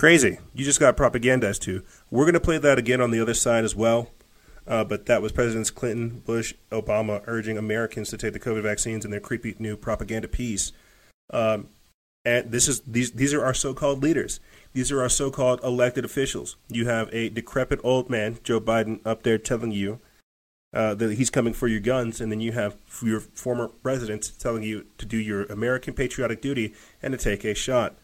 [0.00, 0.38] Crazy.
[0.54, 1.82] You just got propagandized too.
[2.10, 4.08] We're going to play that again on the other side as well.
[4.66, 9.04] Uh, but that was Presidents Clinton, Bush, Obama urging Americans to take the COVID vaccines
[9.04, 10.72] in their creepy new propaganda piece.
[11.34, 11.68] Um,
[12.24, 14.40] and this is these these are our so-called leaders.
[14.72, 16.56] These are our so-called elected officials.
[16.70, 20.00] You have a decrepit old man, Joe Biden, up there telling you
[20.72, 24.62] uh, that he's coming for your guns, and then you have your former presidents telling
[24.62, 26.72] you to do your American patriotic duty
[27.02, 27.96] and to take a shot.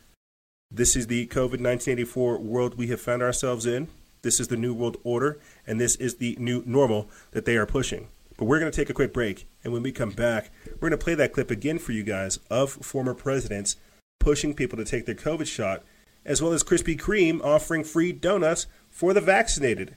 [0.76, 3.88] This is the COVID 1984 world we have found ourselves in.
[4.20, 7.64] This is the new world order, and this is the new normal that they are
[7.64, 8.08] pushing.
[8.36, 10.98] But we're going to take a quick break, and when we come back, we're going
[10.98, 13.76] to play that clip again for you guys of former presidents
[14.20, 15.82] pushing people to take their COVID shot,
[16.26, 19.96] as well as Krispy Kreme offering free donuts for the vaccinated.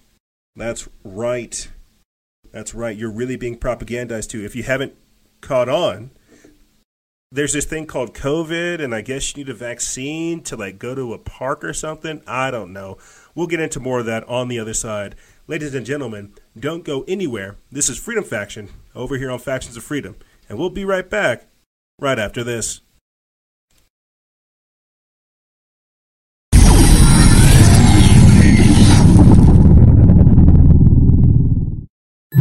[0.55, 1.67] That's right.
[2.53, 2.95] That's right.
[2.95, 4.45] You're really being propagandized too.
[4.45, 4.95] If you haven't
[5.41, 6.11] caught on,
[7.31, 10.95] there's this thing called COVID, and I guess you need a vaccine to like go
[10.95, 12.21] to a park or something.
[12.25, 12.97] I don't know.
[13.35, 15.15] We'll get into more of that on the other side.
[15.47, 17.57] Ladies and gentlemen, don't go anywhere.
[17.71, 20.15] This is Freedom Faction over here on Factions of Freedom,
[20.47, 21.45] and we'll be right back
[21.99, 22.81] right after this.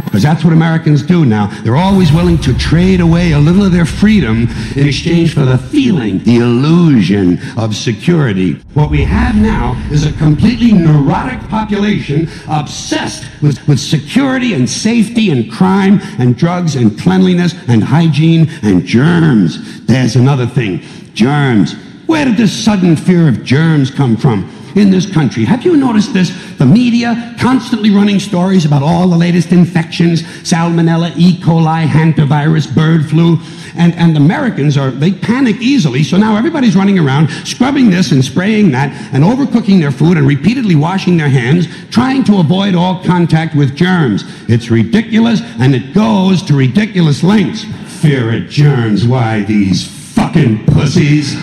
[0.09, 1.45] Because that's what Americans do now.
[1.61, 5.59] They're always willing to trade away a little of their freedom in exchange for the
[5.59, 8.53] feeling, the illusion of security.
[8.73, 15.29] What we have now is a completely neurotic population obsessed with, with security and safety
[15.29, 19.85] and crime and drugs and cleanliness and hygiene and germs.
[19.85, 20.81] There's another thing
[21.13, 21.75] germs.
[22.07, 24.49] Where did this sudden fear of germs come from?
[24.75, 25.45] In this country.
[25.45, 26.29] Have you noticed this?
[26.57, 31.37] The media constantly running stories about all the latest infections, salmonella, E.
[31.37, 33.39] coli, hantavirus, bird flu.
[33.75, 38.25] And, and Americans are, they panic easily, so now everybody's running around scrubbing this and
[38.25, 43.03] spraying that and overcooking their food and repeatedly washing their hands, trying to avoid all
[43.03, 44.23] contact with germs.
[44.49, 47.65] It's ridiculous and it goes to ridiculous lengths.
[48.01, 51.35] Fear of germs, why these fucking pussies?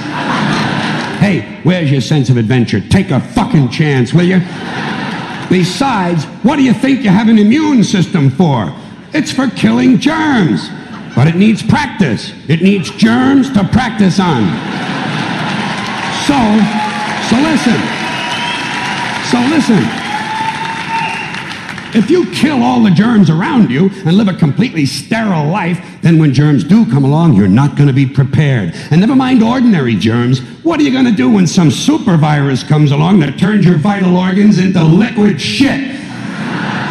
[1.27, 2.81] Hey, where's your sense of adventure?
[2.81, 4.39] Take a fucking chance, will you?
[5.51, 8.73] Besides, what do you think you have an immune system for?
[9.13, 10.69] It's for killing germs.
[11.17, 12.33] But it needs practice.
[12.47, 14.47] It needs germs to practice on.
[16.31, 16.39] So,
[17.27, 17.81] so listen.
[19.27, 20.06] So listen.
[21.97, 26.19] If you kill all the germs around you and live a completely sterile life, then
[26.19, 28.75] when germs do come along, you're not going to be prepared.
[28.91, 32.63] And never mind ordinary germs, what are you going to do when some super virus
[32.63, 35.97] comes along that turns your vital organs into liquid shit?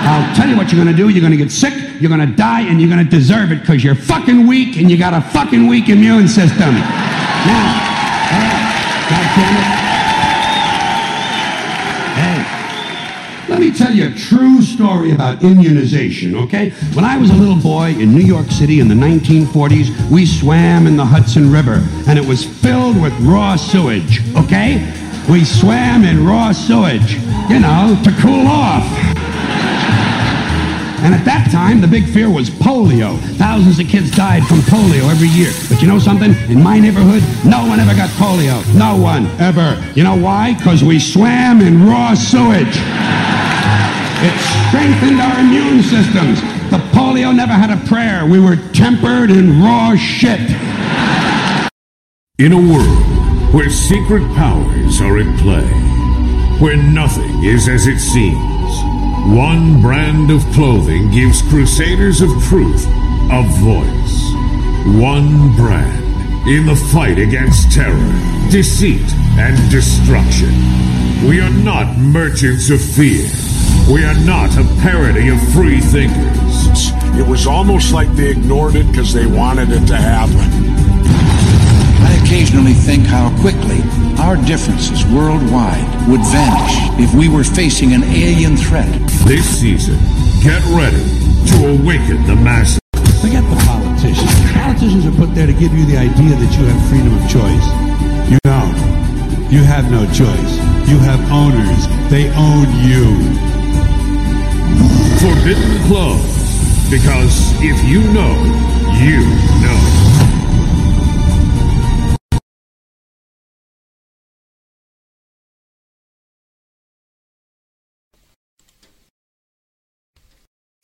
[0.07, 1.09] I'll tell you what you're going to do.
[1.09, 3.59] You're going to get sick, you're going to die, and you're going to deserve it
[3.59, 6.73] because you're fucking weak and you got a fucking weak immune system.
[6.73, 7.61] Now,
[8.31, 9.84] uh, God damn it.
[13.75, 16.69] Tell you a true story about immunization, okay?
[16.93, 20.87] When I was a little boy in New York City in the 1940s, we swam
[20.87, 24.93] in the Hudson River, and it was filled with raw sewage, okay?
[25.29, 27.15] We swam in raw sewage,
[27.49, 28.85] you know, to cool off.
[31.03, 33.19] And at that time, the big fear was polio.
[33.37, 35.51] Thousands of kids died from polio every year.
[35.69, 36.33] But you know something?
[36.49, 38.57] In my neighborhood, no one ever got polio.
[38.73, 39.79] No one, ever.
[39.93, 40.55] You know why?
[40.55, 43.34] Because we swam in raw sewage.
[44.17, 44.33] It
[44.67, 46.41] strengthened our immune systems.
[46.71, 48.25] The polio never had a prayer.
[48.25, 50.39] We were tempered in raw shit.
[52.39, 55.67] In a world where secret powers are at play,
[56.59, 58.95] where nothing is as it seems,
[59.35, 62.85] one brand of clothing gives crusaders of truth
[63.31, 64.33] a voice.
[65.01, 68.13] One brand in the fight against terror,
[68.51, 70.53] deceit, and destruction.
[71.27, 73.27] We are not merchants of fear.
[73.91, 76.89] We are not a parody of free thinkers.
[77.19, 80.41] It was almost like they ignored it because they wanted it to happen.
[82.01, 83.83] I occasionally think how quickly
[84.17, 88.89] our differences worldwide would vanish if we were facing an alien threat.
[89.27, 89.99] This season,
[90.41, 91.05] get ready
[91.53, 92.79] to awaken the masses.
[93.21, 94.33] Forget the politicians.
[94.51, 97.67] Politicians are put there to give you the idea that you have freedom of choice.
[98.31, 98.75] You don't.
[99.53, 100.57] You have no choice.
[100.89, 101.85] You have owners.
[102.09, 103.54] They own you.
[105.19, 106.89] Forbidden Clothes.
[106.89, 108.33] Because if you know,
[109.01, 109.21] you
[109.61, 110.05] know.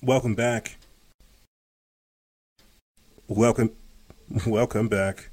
[0.04, 0.78] Welcome back.
[3.28, 3.72] Welcome,
[4.48, 5.30] welcome back.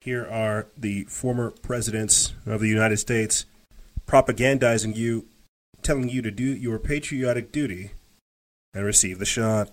[0.00, 3.46] Here are the former presidents of the United States
[4.06, 5.26] propagandizing you,
[5.88, 7.92] telling you to do your patriotic duty
[8.74, 9.70] and receive the shot.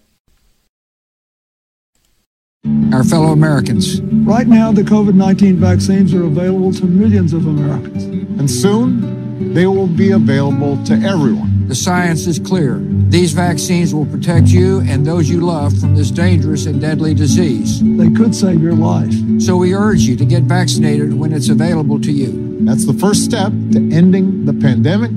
[2.93, 3.99] Our fellow Americans.
[3.99, 8.05] Right now, the COVID 19 vaccines are available to millions of Americans.
[8.39, 11.67] And soon, they will be available to everyone.
[11.67, 12.79] The science is clear.
[13.09, 17.81] These vaccines will protect you and those you love from this dangerous and deadly disease.
[17.97, 19.13] They could save your life.
[19.41, 22.63] So we urge you to get vaccinated when it's available to you.
[22.63, 25.11] That's the first step to ending the pandemic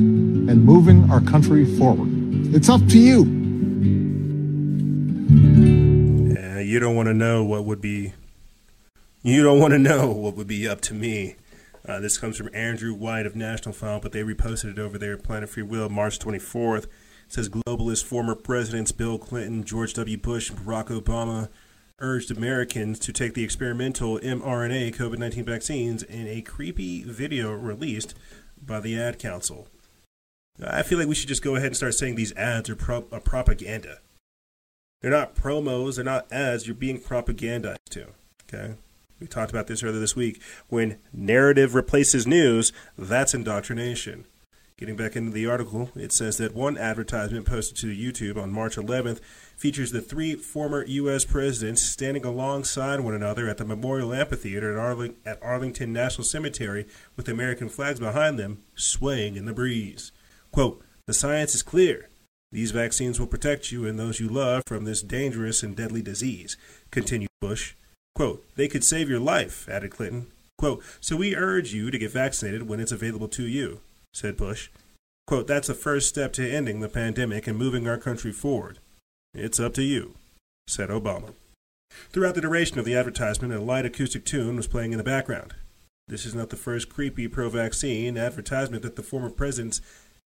[0.49, 2.09] and moving our country forward.
[2.55, 3.25] It's up to you.
[6.79, 8.13] You don't want to know what would be.
[9.23, 11.37] You don't want to know what would be up to me.
[11.87, 15.17] Uh, this comes from Andrew White of National File, but they reposted it over there
[15.17, 16.85] Planet Free Will, March 24th.
[16.85, 16.91] It
[17.29, 20.17] says globalist former presidents Bill Clinton, George W.
[20.17, 21.49] Bush, and Barack Obama
[21.99, 28.15] urged Americans to take the experimental mRNA COVID 19 vaccines in a creepy video released
[28.65, 29.69] by the Ad Council.
[30.63, 33.07] I feel like we should just go ahead and start saying these ads are, pro-
[33.13, 33.99] are propaganda.
[35.01, 38.09] They're not promos, they're not ads, you're being propagandized to.
[38.53, 38.75] Okay?
[39.21, 40.41] We talked about this earlier this week.
[40.69, 44.27] When narrative replaces news, that's indoctrination.
[44.77, 48.77] Getting back into the article, it says that one advertisement posted to YouTube on March
[48.77, 49.21] 11th
[49.57, 51.25] features the three former U.S.
[51.25, 56.87] presidents standing alongside one another at the Memorial Amphitheater at, Arling- at Arlington National Cemetery
[57.17, 60.13] with American flags behind them, swaying in the breeze.
[60.53, 62.09] Quote, The science is clear.
[62.51, 66.57] These vaccines will protect you and those you love from this dangerous and deadly disease,
[66.91, 67.75] continued Bush.
[68.15, 70.29] Quote, they could save your life, added Clinton.
[70.57, 73.81] Quote, so we urge you to get vaccinated when it's available to you,
[74.13, 74.71] said Bush.
[75.27, 78.79] Quote, that's the first step to ending the pandemic and moving our country forward.
[79.35, 80.15] It's up to you,
[80.67, 81.35] said Obama.
[82.11, 85.55] Throughout the duration of the advertisement, a light acoustic tune was playing in the background.
[86.09, 89.81] This is not the first creepy pro vaccine advertisement that the former presidents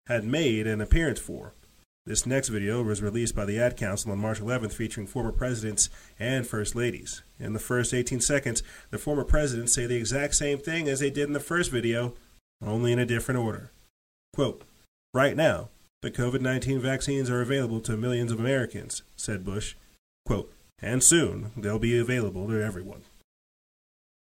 [0.06, 1.54] had made an appearance for.
[2.04, 5.88] This next video was released by the Ad Council on March 11th, featuring former presidents
[6.18, 7.22] and first ladies.
[7.38, 11.10] In the first 18 seconds, the former presidents say the exact same thing as they
[11.10, 12.14] did in the first video,
[12.64, 13.70] only in a different order.
[14.34, 14.62] Quote,
[15.14, 15.68] Right now,
[16.00, 19.76] the COVID 19 vaccines are available to millions of Americans, said Bush.
[20.26, 23.02] Quote, and soon they'll be available to everyone.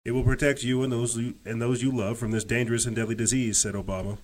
[0.07, 2.97] It will protect you and those you, and those you love from this dangerous and
[2.97, 4.19] deadly disease, said Obama.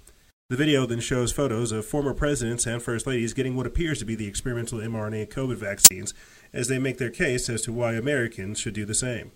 [0.52, 4.04] The video then shows photos of former presidents and first ladies getting what appears to
[4.04, 6.12] be the experimental mRNA COVID vaccines
[6.52, 9.32] as they make their case as to why Americans should do the same.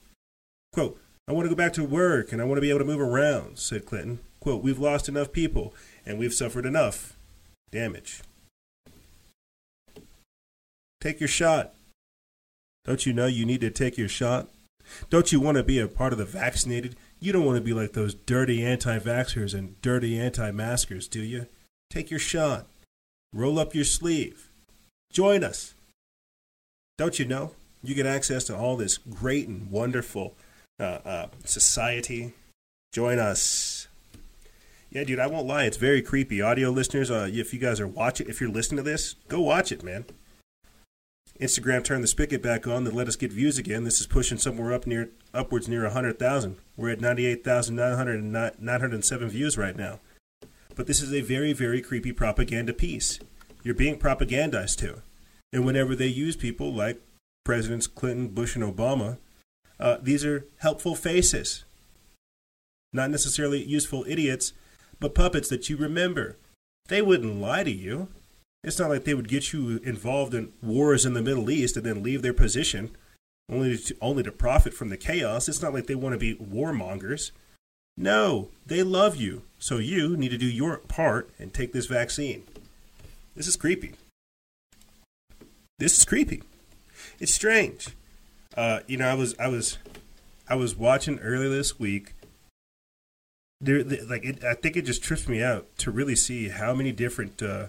[0.74, 2.84] Quote, I want to go back to work and I want to be able to
[2.84, 4.18] move around, said Clinton.
[4.40, 5.72] Quote, we've lost enough people
[6.04, 7.16] and we've suffered enough
[7.70, 8.20] damage.
[11.00, 11.72] Take your shot.
[12.84, 14.48] Don't you know you need to take your shot?
[15.08, 16.94] Don't you want to be a part of the vaccinated?
[17.18, 21.20] You don't want to be like those dirty anti vaxxers and dirty anti maskers, do
[21.20, 21.46] you?
[21.90, 22.66] Take your shot.
[23.32, 24.50] Roll up your sleeve.
[25.12, 25.74] Join us.
[26.98, 27.52] Don't you know?
[27.82, 30.34] You get access to all this great and wonderful
[30.80, 32.34] uh, uh, society.
[32.92, 33.88] Join us.
[34.90, 35.64] Yeah, dude, I won't lie.
[35.64, 36.40] It's very creepy.
[36.40, 39.72] Audio listeners, uh, if you guys are watching, if you're listening to this, go watch
[39.72, 40.06] it, man.
[41.40, 43.84] Instagram turned the spigot back on to let us get views again.
[43.84, 46.56] This is pushing somewhere up near upwards near 100,000.
[46.76, 50.00] We're at 98,907 views right now.
[50.74, 53.18] But this is a very, very creepy propaganda piece.
[53.62, 55.00] You're being propagandized to.
[55.52, 57.00] And whenever they use people like
[57.44, 59.18] Presidents Clinton, Bush, and Obama,
[59.80, 61.64] uh, these are helpful faces.
[62.92, 64.52] Not necessarily useful idiots,
[65.00, 66.36] but puppets that you remember.
[66.88, 68.08] They wouldn't lie to you.
[68.62, 71.86] It's not like they would get you involved in wars in the Middle East and
[71.86, 72.90] then leave their position
[73.48, 75.48] only to, only to profit from the chaos.
[75.48, 77.30] It's not like they want to be warmongers.
[77.96, 79.42] No, they love you.
[79.58, 82.44] So you need to do your part and take this vaccine.
[83.34, 83.94] This is creepy.
[85.78, 86.42] This is creepy.
[87.18, 87.88] It's strange.
[88.56, 89.78] Uh, you know, I was I was
[90.48, 92.14] I was watching earlier this week.
[93.60, 96.92] There, like it, I think it just trips me out to really see how many
[96.92, 97.66] different uh,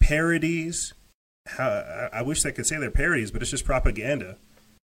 [0.00, 0.92] parodies.
[1.56, 4.36] How I, wish I could say they're parodies, but it's just propaganda,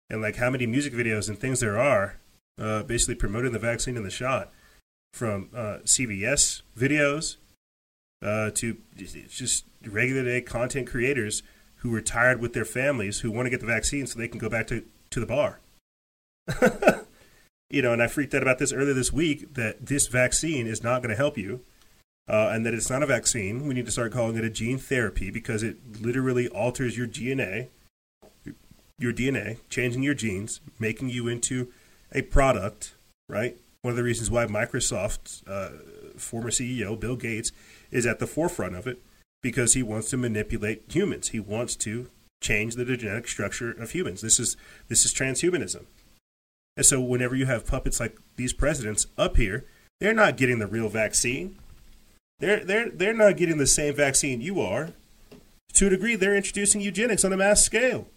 [0.09, 2.17] and like how many music videos and things there are,
[2.59, 4.51] uh, basically promoting the vaccine and the shot,
[5.13, 7.37] from uh, CBS videos
[8.21, 8.77] uh, to
[9.29, 11.43] just regular day content creators
[11.77, 14.39] who are tired with their families who want to get the vaccine so they can
[14.39, 15.59] go back to, to the bar.
[17.69, 20.83] you know, and I freaked out about this earlier this week that this vaccine is
[20.83, 21.61] not going to help you.
[22.27, 23.67] Uh, and that it's not a vaccine.
[23.67, 27.67] We need to start calling it a gene therapy because it literally alters your DNA,
[28.97, 31.71] your DNA, changing your genes, making you into
[32.11, 32.95] a product,
[33.29, 33.57] right?
[33.83, 35.73] One of the reasons why Microsoft's uh,
[36.17, 37.51] former CEO, Bill Gates,
[37.91, 39.03] is at the forefront of it
[39.43, 41.29] because he wants to manipulate humans.
[41.29, 42.09] He wants to
[42.41, 44.21] change the genetic structure of humans.
[44.21, 44.57] This is
[44.87, 45.85] this is transhumanism.
[46.77, 49.65] And so whenever you have puppets like these presidents up here,
[49.99, 51.57] they're not getting the real vaccine.
[52.39, 54.89] They're they're they're not getting the same vaccine you are.
[55.73, 58.07] To a degree, they're introducing eugenics on a mass scale.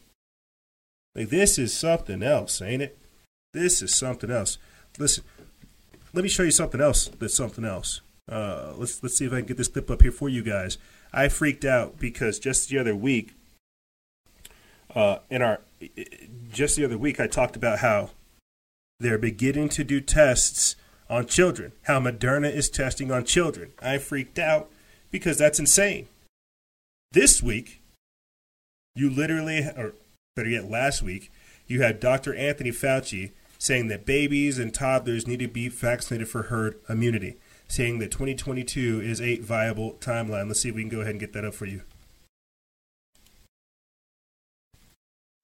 [1.14, 2.99] Like this is something else, ain't it?
[3.53, 4.59] This is something else.
[4.99, 5.25] Listen,
[6.12, 8.01] let me show you something else that's something else.
[8.31, 10.79] Uh, let's let's see if I can get this clip up here for you guys.
[11.12, 13.33] I freaked out because just the other week,
[14.95, 15.61] uh, in our
[16.53, 18.11] just the other week, I talked about how
[19.01, 20.77] they're beginning to do tests
[21.09, 21.73] on children.
[21.85, 23.73] How Moderna is testing on children.
[23.81, 24.71] I freaked out
[25.11, 26.09] because that's insane.
[27.13, 27.81] This week,
[28.95, 29.95] you literally, or
[30.37, 31.31] better yet, last week,
[31.67, 32.35] you had Dr.
[32.35, 37.37] Anthony Fauci saying that babies and toddlers need to be vaccinated for herd immunity
[37.69, 40.49] saying that 2022 is a viable timeline.
[40.49, 41.83] Let's see if we can go ahead and get that up for you.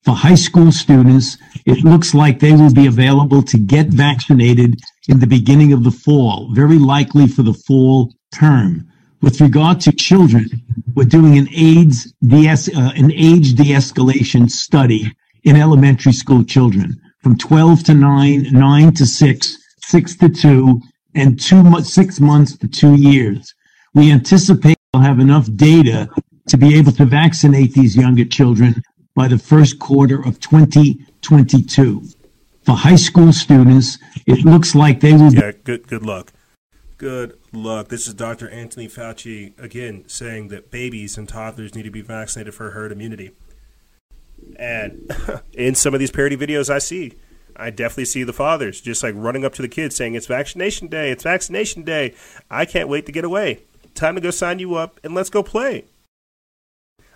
[0.03, 5.19] For high school students, it looks like they will be available to get vaccinated in
[5.19, 8.87] the beginning of the fall, very likely for the fall term.
[9.21, 10.49] With regard to children,
[10.95, 15.11] we're doing an AIDS de- uh, an age de-escalation study
[15.43, 20.81] in elementary school children from 12 to 9, 9 to 6, 6 to 2,
[21.15, 23.53] and two six months to two years.
[23.93, 26.09] We anticipate we'll have enough data
[26.49, 28.83] to be able to vaccinate these younger children
[29.15, 32.03] by the first quarter of 2022.
[32.65, 35.31] For high school students, it looks like they will.
[35.31, 36.33] Yeah, good good luck.
[36.97, 37.89] Good luck.
[37.89, 38.49] This is Dr.
[38.49, 43.31] Anthony Fauci again saying that babies and toddlers need to be vaccinated for herd immunity.
[44.57, 45.11] And
[45.53, 47.13] in some of these parody videos I see,
[47.55, 50.87] I definitely see the fathers just like running up to the kids saying, It's vaccination
[50.87, 52.15] day, it's vaccination day.
[52.49, 53.59] I can't wait to get away.
[53.93, 55.85] Time to go sign you up and let's go play.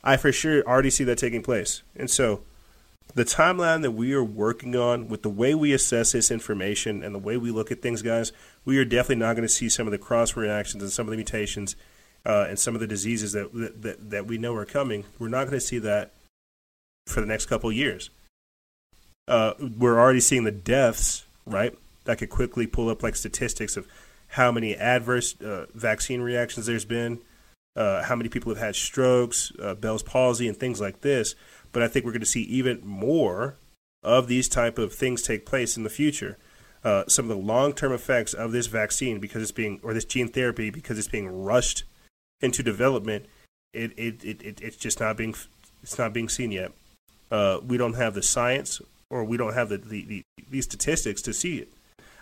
[0.04, 1.82] I for sure already see that taking place.
[1.96, 2.42] And so
[3.15, 7.14] the timeline that we are working on with the way we assess this information and
[7.14, 8.31] the way we look at things, guys,
[8.65, 11.11] we are definitely not going to see some of the cross reactions and some of
[11.11, 11.76] the mutations
[12.26, 15.06] uh, and some of the diseases that, that, that we know are coming.
[15.18, 16.11] We're not going to see that
[17.07, 18.11] for the next couple years
[19.30, 21.77] uh, we're already seeing the deaths, right?
[22.06, 23.88] That could quickly pull up like statistics of
[24.30, 27.19] how many adverse uh, vaccine reactions there's been,
[27.76, 31.36] uh, how many people have had strokes, uh, Bell's palsy, and things like this.
[31.72, 33.58] But I think we're going to see even more
[34.04, 36.38] of these type of things take place in the future.
[36.84, 40.30] Uh, some of the long-term effects of this vaccine because it's being or this gene
[40.30, 41.84] therapy because it's being rushed
[42.41, 43.26] into development.
[43.74, 45.36] It, it, it, it it's just not being
[45.84, 46.72] it's not being seen yet.
[47.30, 51.22] Uh, we don't have the science or we don't have the, the, the these statistics
[51.24, 51.70] to see it.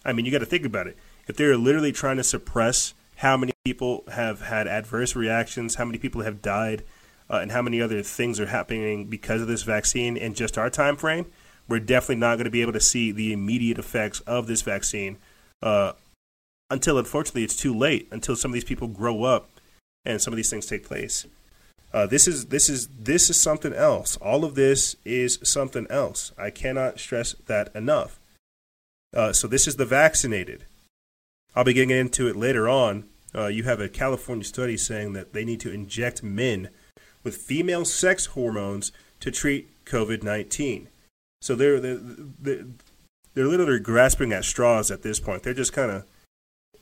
[0.03, 0.97] I mean, you got to think about it.
[1.27, 5.97] If they're literally trying to suppress how many people have had adverse reactions, how many
[5.97, 6.83] people have died,
[7.29, 10.69] uh, and how many other things are happening because of this vaccine in just our
[10.69, 11.25] time frame,
[11.67, 15.17] we're definitely not going to be able to see the immediate effects of this vaccine
[15.61, 15.93] uh,
[16.69, 18.07] until, unfortunately, it's too late.
[18.11, 19.49] Until some of these people grow up
[20.05, 21.25] and some of these things take place.
[21.93, 24.17] Uh, this is this is this is something else.
[24.17, 26.33] All of this is something else.
[26.37, 28.19] I cannot stress that enough.
[29.15, 30.65] Uh, so this is the vaccinated.
[31.55, 33.05] I'll be getting into it later on.
[33.33, 36.69] Uh, you have a California study saying that they need to inject men
[37.27, 40.87] with female sex hormones to treat COVID nineteen.
[41.41, 42.63] So they're they're,
[43.33, 45.43] they're literally grasping at straws at this point.
[45.43, 46.05] They're just kind of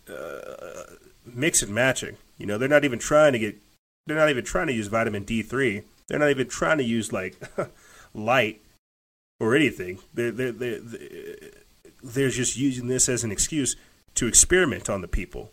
[0.08, 0.94] uh,
[1.26, 2.18] mix and matching.
[2.38, 3.56] You know, they're not even trying to get.
[4.06, 5.82] They're not even trying to use vitamin D three.
[6.08, 7.42] They're not even trying to use like
[8.14, 8.62] light
[9.40, 9.98] or anything.
[10.14, 10.80] They're they're, they're
[12.04, 13.76] they're just using this as an excuse
[14.14, 15.50] to experiment on the people.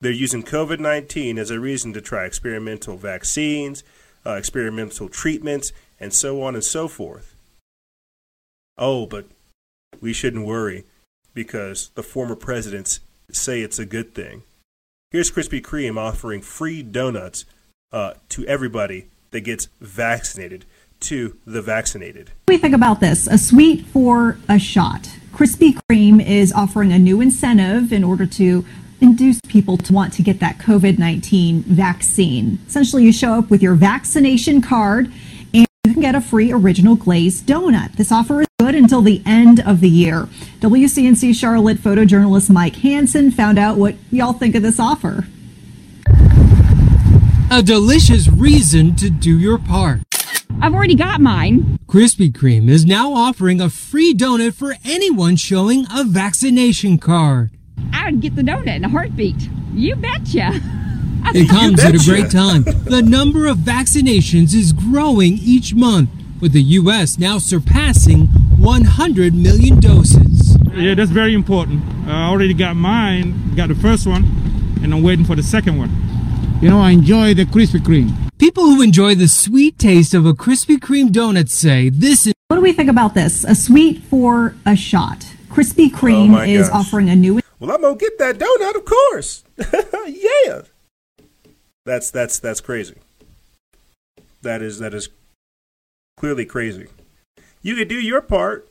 [0.00, 3.82] They're using COVID 19 as a reason to try experimental vaccines,
[4.24, 7.34] uh, experimental treatments, and so on and so forth.
[8.76, 9.26] Oh, but
[10.00, 10.84] we shouldn't worry
[11.32, 13.00] because the former presidents
[13.30, 14.42] say it's a good thing.
[15.10, 17.44] Here's Krispy Kreme offering free donuts
[17.92, 20.64] uh, to everybody that gets vaccinated,
[21.00, 22.30] to the vaccinated.
[22.44, 23.26] What do we think about this?
[23.26, 25.10] A sweet for a shot.
[25.32, 28.64] Krispy Kreme is offering a new incentive in order to
[29.00, 32.58] induce people to want to get that COVID 19 vaccine.
[32.66, 35.12] Essentially, you show up with your vaccination card
[35.54, 37.92] and you can get a free original glazed donut.
[37.96, 40.28] This offer is good until the end of the year.
[40.60, 45.26] WCNC Charlotte photojournalist Mike Hansen found out what y'all think of this offer.
[47.50, 50.00] A delicious reason to do your part.
[50.60, 51.78] I've already got mine.
[51.86, 57.55] Krispy Kreme is now offering a free donut for anyone showing a vaccination card.
[57.92, 59.48] I would get the donut in a heartbeat.
[59.74, 60.60] You betcha.
[61.34, 62.62] It comes at a great time.
[62.62, 66.08] The number of vaccinations is growing each month,
[66.40, 67.18] with the U.S.
[67.18, 68.26] now surpassing
[68.58, 70.56] 100 million doses.
[70.72, 71.82] Yeah, that's very important.
[72.06, 74.24] Uh, I already got mine, got the first one,
[74.82, 75.90] and I'm waiting for the second one.
[76.62, 78.14] You know, I enjoy the Krispy Kreme.
[78.38, 82.34] People who enjoy the sweet taste of a Krispy Kreme donut say this is.
[82.48, 83.42] What do we think about this?
[83.44, 85.26] A sweet for a shot.
[85.48, 86.86] Krispy Oh Kreme my is gosh.
[86.86, 89.44] offering a new Well, I'm gonna get that donut, of course.
[90.06, 90.62] yeah.
[91.84, 92.96] That's that's that's crazy.
[94.42, 95.08] That is that is
[96.16, 96.88] clearly crazy.
[97.62, 98.68] You could do your part.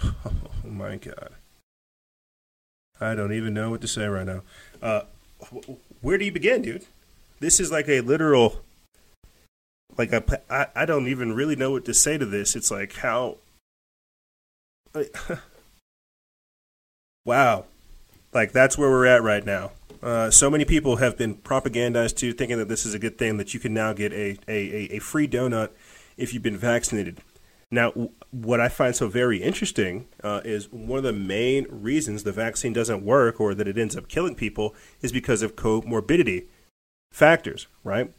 [0.66, 1.34] Oh my god.
[3.00, 4.42] I don't even know what to say right now.
[4.82, 5.02] Uh,
[6.00, 6.86] where do you begin, dude?
[7.38, 8.62] This is like a literal,
[9.98, 10.12] like
[10.50, 12.56] I, I don't even really know what to say to this.
[12.56, 13.36] It's like how.
[17.24, 17.64] wow,
[18.32, 19.72] like that's where we're at right now.
[20.02, 23.38] Uh, so many people have been propagandized to thinking that this is a good thing
[23.38, 25.70] that you can now get a, a, a, free donut
[26.18, 27.18] if you've been vaccinated.
[27.70, 27.90] Now,
[28.30, 32.74] what I find so very interesting uh, is one of the main reasons the vaccine
[32.74, 36.48] doesn't work or that it ends up killing people is because of comorbidity
[37.10, 38.12] factors, right?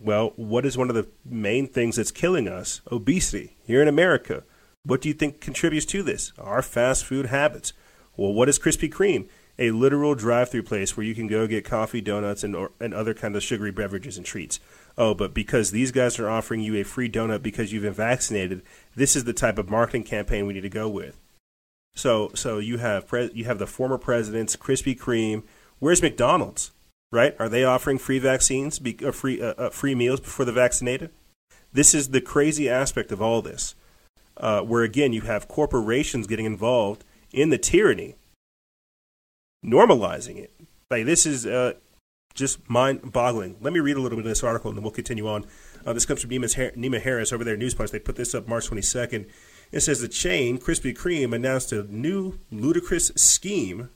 [0.00, 2.80] Well, what is one of the main things that's killing us?
[2.92, 4.44] Obesity here in America.
[4.84, 6.32] What do you think contributes to this?
[6.38, 7.72] Our fast food habits.
[8.18, 9.28] Well, what is Krispy Kreme?
[9.60, 13.14] A literal drive-through place where you can go get coffee, donuts, and or, and other
[13.14, 14.58] kind of sugary beverages and treats.
[14.96, 18.62] Oh, but because these guys are offering you a free donut because you've been vaccinated,
[18.96, 21.20] this is the type of marketing campaign we need to go with.
[21.94, 25.44] So, so you have pre- you have the former presidents, Krispy Kreme.
[25.78, 26.72] Where's McDonald's?
[27.12, 27.36] Right?
[27.38, 31.10] Are they offering free vaccines, be, uh, free uh, uh, free meals before the vaccinated?
[31.72, 33.76] This is the crazy aspect of all this,
[34.36, 38.16] uh, where again you have corporations getting involved in the tyranny,
[39.64, 40.52] normalizing it.
[40.90, 41.74] Like this is uh,
[42.34, 43.56] just mind-boggling.
[43.60, 45.44] Let me read a little bit of this article, and then we'll continue on.
[45.84, 47.90] Uh, this comes from Niamh, Har- Niamh Harris over there News Punch.
[47.90, 49.28] They put this up March 22nd.
[49.70, 53.90] It says the chain Krispy Kreme announced a new ludicrous scheme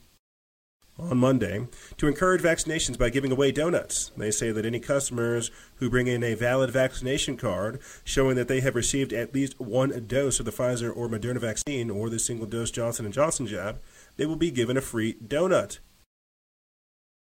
[0.99, 1.67] on Monday
[1.97, 4.11] to encourage vaccinations by giving away donuts.
[4.15, 8.59] They say that any customers who bring in a valid vaccination card showing that they
[8.61, 12.45] have received at least one dose of the Pfizer or Moderna vaccine or the single
[12.45, 13.79] dose Johnson and Johnson jab,
[14.17, 15.79] they will be given a free donut.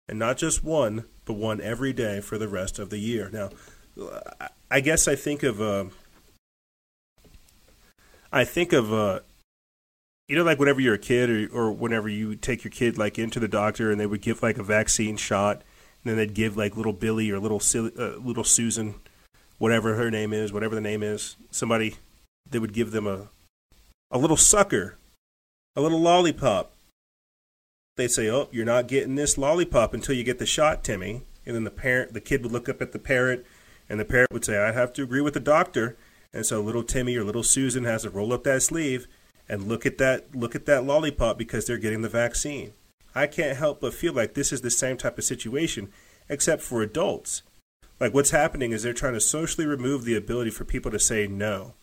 [0.07, 3.29] And not just one, but one every day for the rest of the year.
[3.31, 3.49] Now,
[4.39, 5.85] I- I guess I think of uh,
[8.31, 9.21] I think of uh,
[10.27, 13.17] you know, like whenever you're a kid, or, or whenever you take your kid like
[13.17, 15.63] into the doctor, and they would give like a vaccine shot,
[16.03, 18.95] and then they'd give like little Billy or little uh, little Susan,
[19.57, 21.95] whatever her name is, whatever the name is, somebody,
[22.49, 23.29] they would give them a
[24.11, 24.97] a little sucker,
[25.75, 26.73] a little lollipop.
[27.95, 31.55] They'd say, "Oh, you're not getting this lollipop until you get the shot, Timmy." And
[31.55, 33.45] then the parent, the kid would look up at the parrot,
[33.87, 35.95] and the parrot would say, "I have to agree with the doctor."
[36.33, 39.07] And so little Timmy or little Susan has to roll up that sleeve
[39.49, 42.73] and look at that look at that lollipop because they're getting the vaccine.
[43.15, 45.89] I can't help but feel like this is the same type of situation.
[46.29, 47.41] except for adults.
[47.99, 51.27] Like what's happening is they're trying to socially remove the ability for people to say
[51.27, 51.73] no.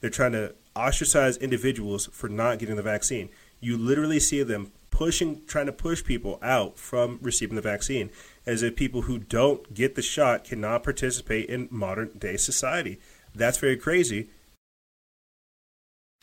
[0.00, 3.28] They're trying to ostracize individuals for not getting the vaccine.
[3.60, 8.10] You literally see them pushing, trying to push people out from receiving the vaccine,
[8.46, 12.98] as if people who don't get the shot cannot participate in modern day society.
[13.34, 14.30] That's very crazy.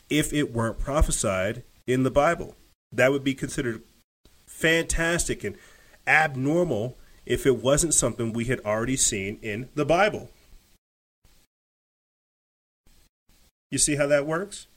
[0.09, 2.55] If it weren't prophesied in the Bible,
[2.91, 3.83] that would be considered
[4.45, 5.57] fantastic and
[6.05, 10.29] abnormal if it wasn't something we had already seen in the Bible.
[13.69, 14.67] You see how that works?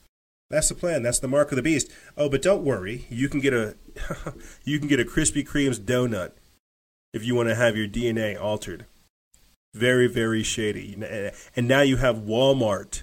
[0.50, 1.04] That's the plan.
[1.04, 1.92] That's the mark of the beast.
[2.16, 3.06] Oh, but don't worry.
[3.08, 3.76] You can get a
[4.64, 6.32] you can get a Krispy Kreme's donut
[7.14, 8.86] if you want to have your DNA altered.
[9.72, 10.98] Very, very shady.
[11.54, 13.02] And now you have Walmart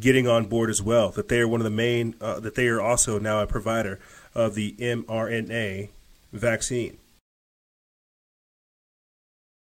[0.00, 1.10] getting on board as well.
[1.10, 2.14] That they are one of the main.
[2.20, 4.00] Uh, that they are also now a provider
[4.34, 5.90] of the mRNA
[6.32, 6.98] vaccine.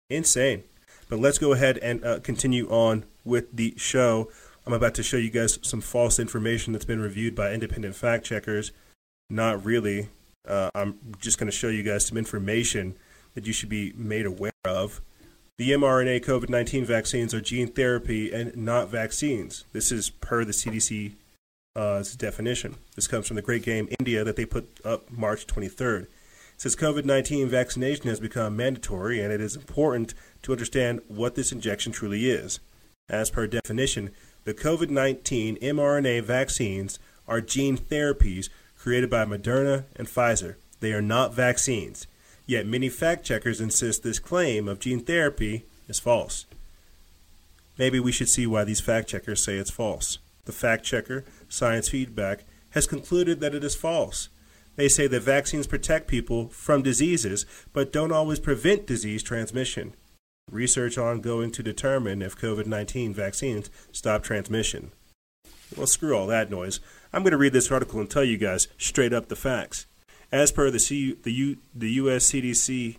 [0.10, 0.64] Insane.
[1.10, 4.32] But let's go ahead and uh, continue on with the show.
[4.66, 8.26] I'm about to show you guys some false information that's been reviewed by independent fact
[8.26, 8.72] checkers.
[9.30, 10.10] Not really.
[10.48, 12.96] Uh, I'm just going to show you guys some information
[13.34, 15.02] that you should be made aware of.
[15.62, 19.66] The mRNA COVID 19 vaccines are gene therapy and not vaccines.
[19.74, 21.14] This is per the CDC
[21.76, 22.78] uh, definition.
[22.96, 26.02] This comes from the Great Game India that they put up March 23rd.
[26.06, 26.10] It
[26.58, 31.52] says COVID 19 vaccination has become mandatory and it is important to understand what this
[31.52, 32.60] injection truly is.
[33.08, 34.10] As per definition,
[34.46, 36.98] the COVID 19 mRNA vaccines
[37.28, 40.56] are gene therapies created by Moderna and Pfizer.
[40.80, 42.08] They are not vaccines.
[42.46, 46.46] Yet many fact checkers insist this claim of gene therapy is false.
[47.78, 50.20] Maybe we should see why these fact checkers say it's false.
[50.46, 54.30] The fact checker, Science Feedback, has concluded that it is false.
[54.76, 59.96] They say that vaccines protect people from diseases, but don't always prevent disease transmission.
[60.50, 64.92] Research ongoing to determine if COVID 19 vaccines stop transmission.
[65.76, 66.80] Well, screw all that noise.
[67.14, 69.86] I'm going to read this article and tell you guys straight up the facts.
[70.32, 72.98] As per the, C, the, U, the US CDC,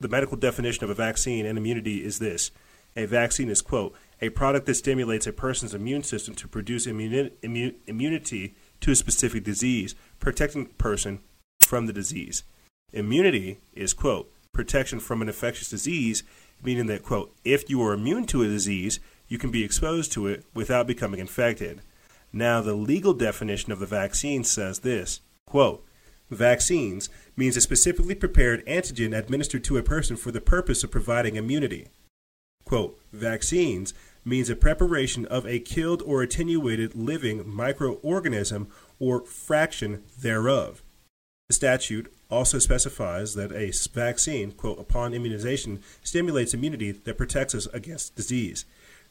[0.00, 2.50] the medical definition of a vaccine and immunity is this
[2.96, 7.30] a vaccine is, quote, a product that stimulates a person's immune system to produce immuni-
[7.42, 11.20] immu- immunity to a specific disease, protecting the person
[11.60, 12.42] from the disease.
[12.92, 16.24] Immunity is, quote, protection from an infectious disease
[16.62, 20.26] meaning that, quote, if you are immune to a disease, you can be exposed to
[20.26, 21.82] it without becoming infected.
[22.32, 25.84] Now, the legal definition of the vaccine says this, quote,
[26.30, 31.36] vaccines means a specifically prepared antigen administered to a person for the purpose of providing
[31.36, 31.88] immunity.
[32.64, 33.94] Quote, vaccines
[34.24, 38.66] means a preparation of a killed or attenuated living microorganism
[38.98, 40.82] or fraction thereof.
[41.48, 47.66] The statute also specifies that a vaccine, quote, upon immunization, stimulates immunity that protects us
[47.68, 48.66] against disease.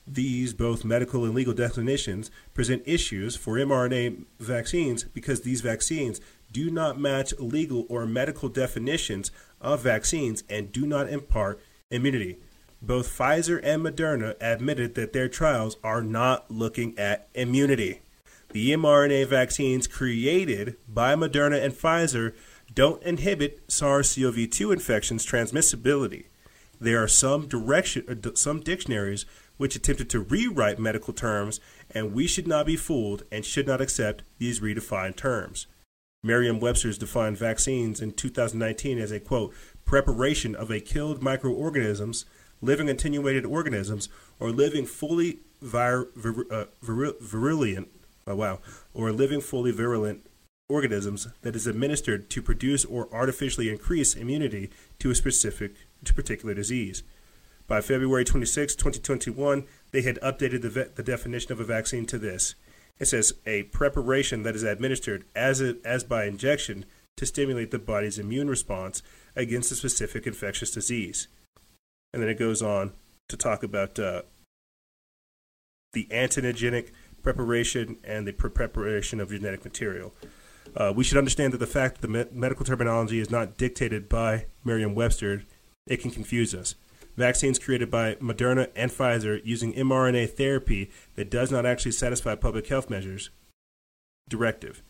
[0.05, 6.21] These, both medical and legal definitions, present issues for mRNA vaccines because these vaccines
[6.51, 11.59] do not match legal or medical definitions of vaccines and do not impart
[11.91, 12.37] immunity.
[12.81, 18.01] Both Pfizer and Moderna admitted that their trials are not looking at immunity.
[18.51, 22.33] The mRNA vaccines created by Moderna and Pfizer
[22.73, 26.25] don't inhibit SARS-CoV-2 infection's transmissibility.
[26.79, 29.25] There are some direction, uh, some dictionaries
[29.57, 31.59] which attempted to rewrite medical terms,
[31.89, 35.65] and we should not be fooled and should not accept these redefined terms.
[36.27, 39.53] Merriam-Webster's defined vaccines in 2019 as a quote
[39.85, 42.25] preparation of a killed microorganisms,
[42.61, 44.09] living attenuated organisms,
[44.39, 47.87] or living fully vir- vir- uh, vir- virulent.
[48.27, 48.59] Oh, wow,
[48.93, 50.27] or living fully virulent
[50.69, 56.53] organisms that is administered to produce or artificially increase immunity to a specific to particular
[56.53, 57.03] disease.
[57.67, 62.17] By February 26, 2021, they had updated the, ve- the definition of a vaccine to
[62.17, 62.55] this.
[62.99, 66.85] It says a preparation that is administered as, a, as by injection
[67.17, 69.01] to stimulate the body's immune response
[69.35, 71.27] against a specific infectious disease.
[72.13, 72.93] And then it goes on
[73.29, 74.21] to talk about uh,
[75.93, 76.91] the antigenic
[77.21, 80.13] preparation and the preparation of genetic material.
[80.75, 84.07] Uh, we should understand that the fact that the me- medical terminology is not dictated
[84.07, 85.43] by Merriam Webster,
[85.87, 86.75] it can confuse us.
[87.17, 92.67] Vaccines created by Moderna and Pfizer using mRNA therapy that does not actually satisfy public
[92.67, 93.31] health measures.
[94.29, 94.83] Directive.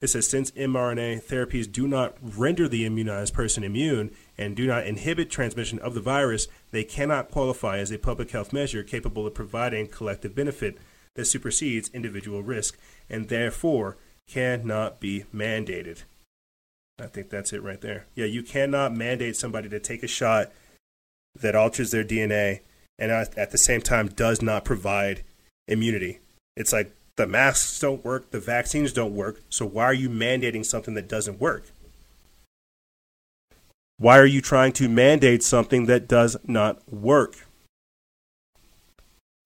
[0.00, 4.86] It says since mRNA therapies do not render the immunized person immune and do not
[4.86, 9.34] inhibit transmission of the virus, they cannot qualify as a public health measure capable of
[9.34, 10.76] providing collective benefit
[11.14, 16.02] that supersedes individual risk, and therefore cannot be mandated.
[16.98, 18.06] I think that's it right there.
[18.14, 20.50] Yeah, you cannot mandate somebody to take a shot
[21.38, 22.60] that alters their DNA
[22.98, 25.24] and at the same time does not provide
[25.66, 26.20] immunity.
[26.56, 30.64] It's like the masks don't work, the vaccines don't work, so why are you mandating
[30.64, 31.64] something that doesn't work?
[33.98, 37.46] Why are you trying to mandate something that does not work?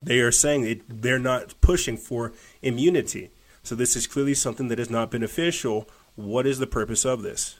[0.03, 2.33] They are saying it, they're not pushing for
[2.63, 3.31] immunity.
[3.63, 5.89] So this is clearly something that is not beneficial.
[6.15, 7.59] What is the purpose of this?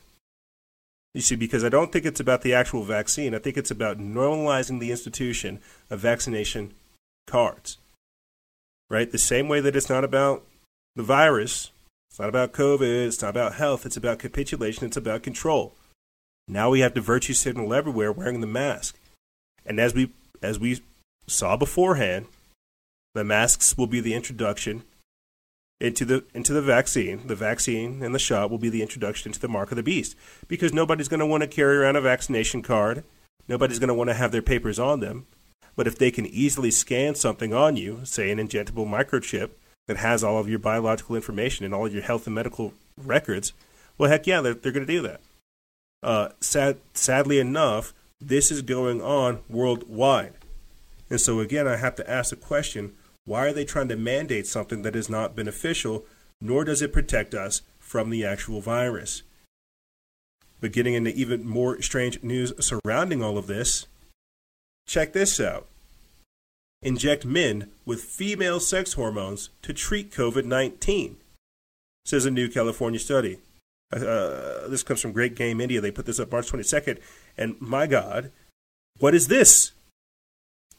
[1.17, 3.35] You see, because I don't think it's about the actual vaccine.
[3.35, 6.75] I think it's about normalizing the institution of vaccination
[7.27, 7.79] cards.
[8.91, 9.11] Right?
[9.11, 10.45] The same way that it's not about
[10.95, 11.71] the virus,
[12.11, 15.73] it's not about COVID, it's not about health, it's about capitulation, it's about control.
[16.47, 18.99] Now we have to virtue signal everywhere wearing the mask.
[19.65, 20.13] And as we
[20.43, 20.83] as we
[21.27, 22.27] saw beforehand,
[23.15, 24.83] the masks will be the introduction
[25.81, 27.27] into the into the vaccine.
[27.27, 30.17] The vaccine and the shot will be the introduction to the mark of the beast
[30.49, 33.05] because nobody's going to want to carry around a vaccination card.
[33.49, 35.27] Nobody's going to want to have their papers on them.
[35.77, 39.51] But if they can easily scan something on you, say an injectable microchip
[39.87, 43.53] that has all of your biological information and all of your health and medical records,
[43.99, 45.21] well, heck yeah, they're, they're going to do that.
[46.03, 50.33] Uh, sad, sadly enough, this is going on worldwide.
[51.11, 52.95] And so, again, I have to ask the question
[53.27, 56.05] why are they trying to mandate something that is not beneficial,
[56.41, 59.23] nor does it protect us from the actual virus?
[60.61, 63.87] But getting into even more strange news surrounding all of this,
[64.87, 65.67] check this out.
[66.83, 71.17] Inject men with female sex hormones to treat COVID 19,
[72.05, 73.39] says a new California study.
[73.93, 75.81] Uh, this comes from Great Game India.
[75.81, 76.99] They put this up March 22nd.
[77.37, 78.31] And my God,
[78.99, 79.73] what is this?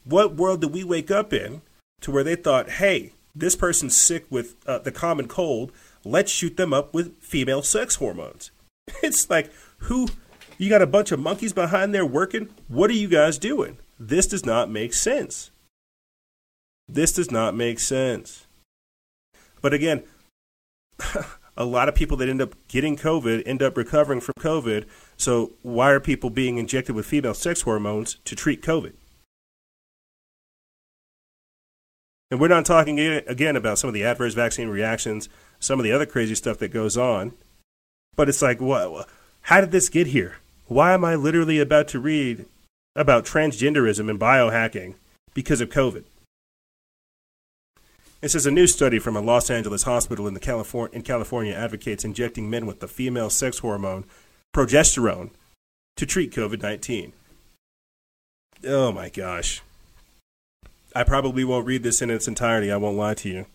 [0.04, 1.62] What world did we wake up in
[2.00, 5.72] to where they thought, hey, this person's sick with uh, the common cold.
[6.04, 8.50] Let's shoot them up with female sex hormones.
[9.02, 10.08] It's like, who?
[10.56, 12.48] You got a bunch of monkeys behind there working?
[12.66, 13.78] What are you guys doing?
[14.00, 15.50] This does not make sense.
[16.88, 18.46] This does not make sense.
[19.60, 20.04] But again,
[21.56, 24.86] a lot of people that end up getting COVID end up recovering from COVID.
[25.16, 28.94] So why are people being injected with female sex hormones to treat COVID?
[32.30, 35.28] And we're not talking again about some of the adverse vaccine reactions,
[35.58, 37.32] some of the other crazy stuff that goes on.
[38.16, 39.08] But it's like, what?
[39.42, 40.36] How did this get here?
[40.66, 42.44] Why am I literally about to read
[42.94, 44.94] about transgenderism and biohacking
[45.32, 46.04] because of COVID?
[48.20, 51.54] It says a new study from a Los Angeles hospital in, the California, in California
[51.54, 54.04] advocates injecting men with the female sex hormone
[54.54, 55.30] progesterone
[55.96, 57.12] to treat COVID 19.
[58.64, 59.62] Oh my gosh.
[60.94, 62.72] I probably won't read this in its entirety.
[62.72, 63.46] I won't lie to you,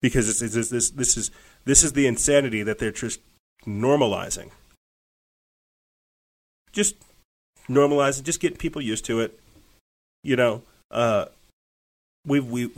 [0.00, 1.30] because it's, it's, this this is
[1.64, 3.20] this is the insanity that they're just
[3.66, 4.50] normalizing.
[6.72, 6.96] Just
[7.68, 9.38] normalizing, just getting people used to it.
[10.22, 11.26] You know, uh,
[12.26, 12.70] we we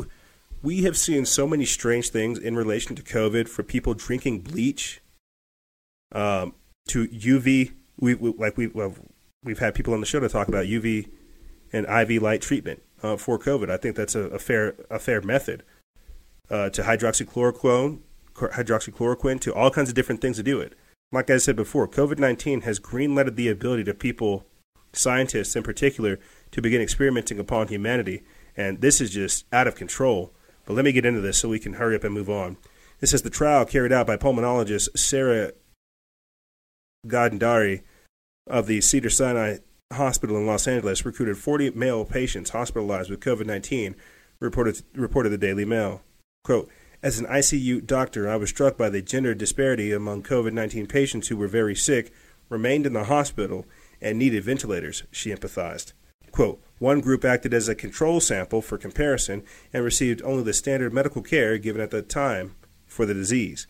[0.62, 5.00] we have seen so many strange things in relation to COVID for people drinking bleach,
[6.12, 6.54] um,
[6.88, 7.72] to UV.
[7.98, 8.94] We, we like we well,
[9.44, 11.08] we've had people on the show to talk about UV
[11.72, 13.70] and IV light treatment uh, for COVID.
[13.70, 15.62] I think that's a, a fair a fair method
[16.50, 18.00] uh, to hydroxychloroquine,
[18.34, 20.74] hydroxychloroquine, to all kinds of different things to do it.
[21.12, 24.44] Like I said before, COVID nineteen has greenlighted the ability to people,
[24.92, 26.18] scientists in particular,
[26.50, 28.24] to begin experimenting upon humanity,
[28.56, 30.32] and this is just out of control.
[30.64, 32.56] But let me get into this so we can hurry up and move on.
[32.98, 35.52] This is the trial carried out by pulmonologist Sarah
[37.06, 37.82] Gandari
[38.48, 39.58] of the Cedar Sinai
[39.92, 43.94] hospital in Los Angeles recruited 40 male patients hospitalized with COVID 19,
[44.40, 46.02] reported, reported the Daily Mail.
[46.44, 46.68] Quote,
[47.02, 51.28] As an ICU doctor, I was struck by the gender disparity among COVID 19 patients
[51.28, 52.12] who were very sick,
[52.48, 53.66] remained in the hospital,
[54.00, 55.92] and needed ventilators, she empathized.
[56.32, 59.42] Quote, one group acted as a control sample for comparison
[59.72, 62.54] and received only the standard medical care given at the time
[62.86, 63.66] for the disease.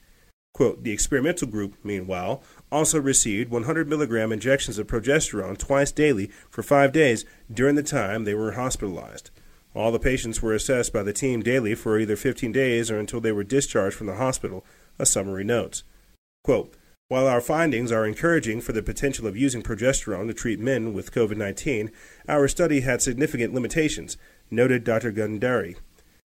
[0.52, 2.42] Quote, the experimental group, meanwhile,
[2.76, 8.24] also received 100 milligram injections of progesterone twice daily for five days during the time
[8.24, 9.30] they were hospitalized.
[9.74, 13.22] All the patients were assessed by the team daily for either 15 days or until
[13.22, 14.62] they were discharged from the hospital,
[14.98, 15.84] a summary notes.
[16.44, 16.74] Quote,
[17.08, 21.12] while our findings are encouraging for the potential of using progesterone to treat men with
[21.12, 21.90] COVID 19,
[22.28, 24.18] our study had significant limitations,
[24.50, 25.12] noted Dr.
[25.12, 25.76] Gundari.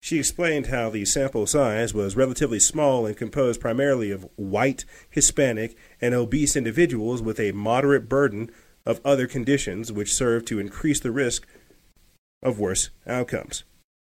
[0.03, 5.77] She explained how the sample size was relatively small and composed primarily of white, Hispanic,
[6.01, 8.51] and obese individuals with a moderate burden
[8.87, 11.47] of other conditions which served to increase the risk
[12.43, 13.65] of worse outcomes.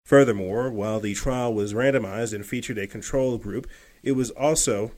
[0.04, 3.66] Furthermore, while the trial was randomized and featured a control group,
[4.02, 4.92] it was also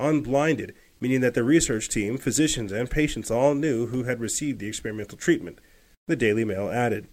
[0.00, 4.68] unblinded, meaning that the research team, physicians, and patients all knew who had received the
[4.68, 5.60] experimental treatment.
[6.06, 7.08] the Daily Mail added.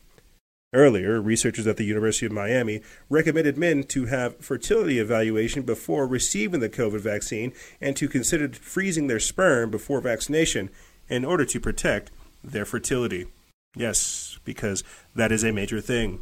[0.73, 6.61] Earlier, researchers at the University of Miami recommended men to have fertility evaluation before receiving
[6.61, 10.69] the COVID vaccine and to consider freezing their sperm before vaccination
[11.09, 12.09] in order to protect
[12.41, 13.27] their fertility.
[13.75, 14.81] Yes, because
[15.13, 16.21] that is a major thing.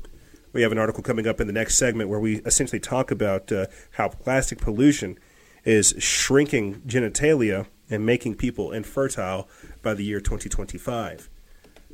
[0.51, 3.51] We have an article coming up in the next segment where we essentially talk about
[3.51, 5.19] uh, how plastic pollution
[5.63, 9.47] is shrinking genitalia and making people infertile
[9.83, 11.29] by the year 2025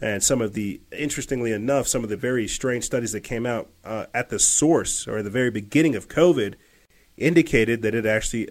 [0.02, 3.70] and some of the interestingly enough some of the very strange studies that came out
[3.84, 6.56] uh, at the source or the very beginning of covid
[7.18, 8.50] indicated that it actually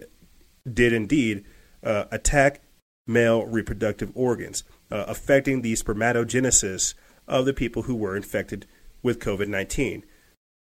[0.71, 1.43] did indeed
[1.83, 2.61] uh, attack
[3.07, 6.93] male reproductive organs uh, affecting the spermatogenesis
[7.27, 8.65] of the people who were infected
[9.03, 10.03] with covid-19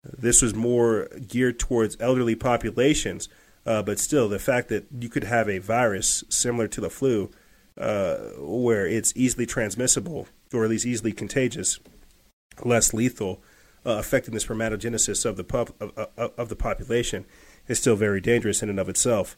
[0.04, 3.28] this was more geared towards elderly populations
[3.66, 7.30] uh, but still the fact that you could have a virus similar to the flu
[7.76, 11.80] uh, where it's easily transmissible or at least easily contagious,
[12.64, 13.42] less lethal,
[13.86, 17.24] uh, affecting the spermatogenesis of the pub, of, of, the population
[17.68, 19.36] is still very dangerous in and of itself.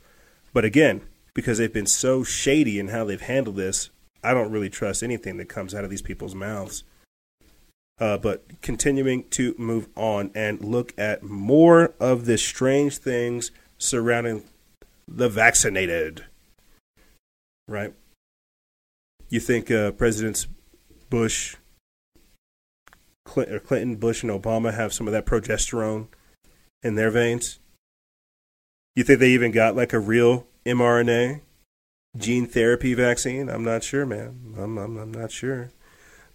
[0.53, 1.03] But again,
[1.35, 3.91] because they've been so shady in how they've handled this,
[4.23, 6.85] I don't really trust anything that comes out of these people's mouths.
[7.99, 14.43] Uh, but continuing to move on and look at more of the strange things surrounding
[15.07, 16.25] the vaccinated.
[17.69, 17.93] Right?
[19.29, 20.47] You think uh, Presidents
[21.11, 21.57] Bush,
[23.25, 26.07] Clinton, Bush, and Obama have some of that progesterone
[26.83, 27.59] in their veins?
[28.97, 31.41] You think they even got like a real mRNA
[32.17, 33.49] gene therapy vaccine?
[33.49, 34.55] I'm not sure, man.
[34.57, 35.71] I'm, I'm, I'm not sure.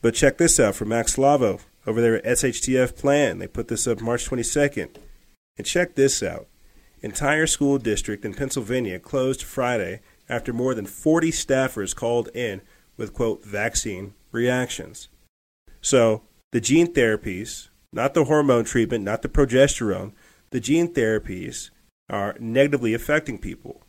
[0.02, 3.40] But check this out from Max Slavo over there at SHTF Plan.
[3.40, 4.98] They put this up March 22nd.
[5.58, 6.48] And check this out.
[7.02, 12.62] Entire school district in Pennsylvania closed Friday after more than 40 staffers called in
[12.98, 15.10] with, quote, vaccine reactions.
[15.82, 16.22] So
[16.52, 20.14] the gene therapies, not the hormone treatment, not the progesterone,
[20.52, 21.72] the gene therapies
[22.10, 23.82] are negatively affecting people.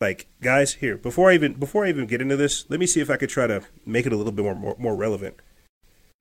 [0.00, 3.00] Like guys, here before I even before I even get into this, let me see
[3.00, 5.36] if I could try to make it a little bit more more, more relevant.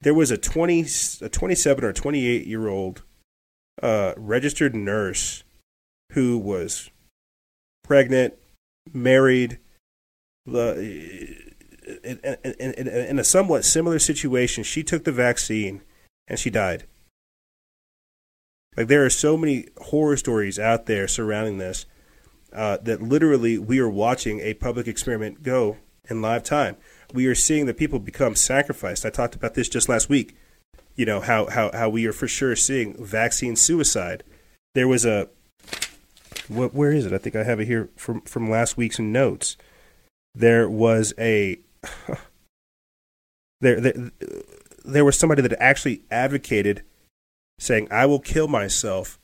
[0.01, 0.85] There was a twenty
[1.21, 3.01] a twenty seven or twenty eight year old
[3.81, 5.43] uh, registered nurse
[6.11, 6.91] who was
[7.83, 8.35] pregnant,
[8.93, 9.59] married,
[12.03, 15.81] in, in, in, in a somewhat similar situation, she took the vaccine
[16.27, 16.85] and she died.
[18.77, 21.85] Like there are so many horror stories out there surrounding this
[22.53, 25.77] uh, that literally we are watching a public experiment go
[26.09, 26.77] in live time.
[27.13, 29.05] We are seeing the people become sacrificed.
[29.05, 30.35] I talked about this just last week.
[30.95, 34.23] You know how how how we are for sure seeing vaccine suicide.
[34.73, 35.29] There was a
[36.47, 37.13] what, where is it?
[37.13, 39.57] I think I have it here from from last week's notes.
[40.33, 41.59] There was a
[43.61, 44.11] there, there,
[44.85, 46.83] there was somebody that actually advocated
[47.59, 49.19] saying, I will kill myself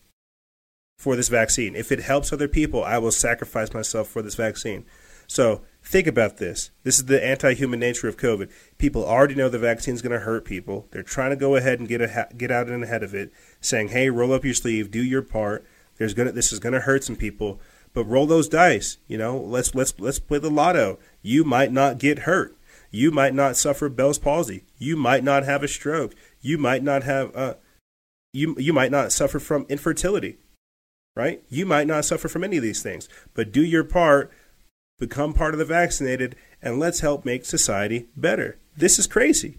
[0.98, 1.76] for this vaccine.
[1.76, 4.86] If it helps other people, I will sacrifice myself for this vaccine.
[5.28, 6.72] So think about this.
[6.84, 8.50] This is the anti human nature of COVID.
[8.78, 10.88] People already know the vaccine is going to hurt people.
[10.92, 13.90] They're trying to go ahead and get, a, get out and ahead of it, saying,
[13.90, 15.66] hey, roll up your sleeve, do your part.
[15.98, 17.60] There's gonna, this is going to hurt some people.
[17.94, 18.98] But roll those dice.
[19.08, 21.00] You know, let's let's let's play the lotto.
[21.22, 22.56] You might not get hurt.
[22.92, 24.64] You might not suffer Bell's palsy.
[24.78, 26.14] You might not have a stroke.
[26.42, 27.56] You might not have uh,
[28.34, 30.38] you you might not suffer from infertility.
[31.16, 31.42] Right?
[31.50, 33.10] You might not suffer from any of these things.
[33.34, 34.32] But do your part,
[35.00, 38.60] become part of the vaccinated, and let's help make society better.
[38.76, 39.58] This is crazy.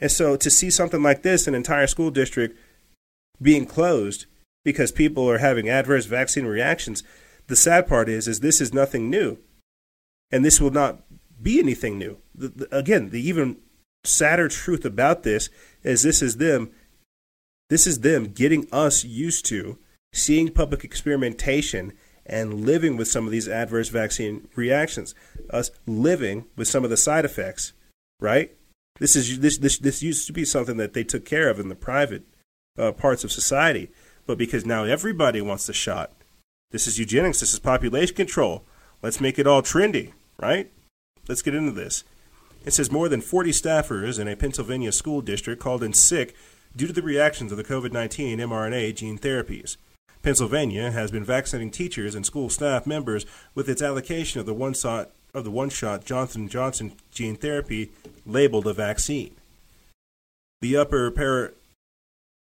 [0.00, 2.58] And so to see something like this, an entire school district
[3.40, 4.26] being closed
[4.64, 7.04] because people are having adverse vaccine reactions,
[7.46, 9.38] the sad part is, is this is nothing new,
[10.30, 11.02] and this will not
[11.42, 12.18] be anything new.
[12.34, 13.58] The, the, again, the even
[14.04, 15.48] sadder truth about this
[15.82, 16.70] is this is them.
[17.70, 19.78] This is them getting us used to
[20.12, 21.92] seeing public experimentation
[22.26, 25.14] and living with some of these adverse vaccine reactions.
[25.50, 27.72] Us living with some of the side effects,
[28.20, 28.54] right?
[28.98, 31.68] This is this this this used to be something that they took care of in
[31.68, 32.22] the private
[32.78, 33.90] uh, parts of society,
[34.26, 36.12] but because now everybody wants the shot,
[36.74, 37.38] this is eugenics.
[37.38, 38.64] This is population control.
[39.00, 40.10] Let's make it all trendy,
[40.40, 40.72] right?
[41.28, 42.02] Let's get into this.
[42.64, 46.34] It says more than 40 staffers in a Pennsylvania school district called in sick
[46.74, 49.76] due to the reactions of the COVID 19 mRNA gene therapies.
[50.24, 53.24] Pennsylvania has been vaccinating teachers and school staff members
[53.54, 57.92] with its allocation of the one shot of the one shot Johnson Johnson gene therapy
[58.26, 59.36] labeled a vaccine.
[60.60, 61.52] The upper para-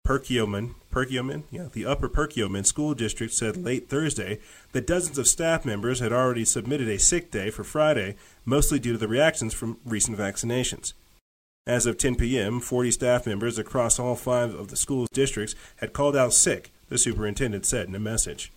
[0.06, 4.40] Perkiomen, Perkiomen, yeah, the Upper Perkiomen School District said late Thursday
[4.72, 8.92] that dozens of staff members had already submitted a sick day for Friday, mostly due
[8.92, 10.94] to the reactions from recent vaccinations.
[11.66, 15.92] As of 10 p.m., 40 staff members across all five of the school's districts had
[15.92, 18.50] called out sick, the superintendent said in a message.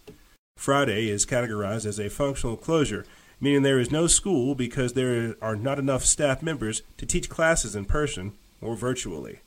[0.57, 3.05] Friday is categorized as a functional closure,
[3.41, 7.75] meaning there is no school because there are not enough staff members to teach classes
[7.75, 8.31] in person
[8.61, 9.39] or virtually.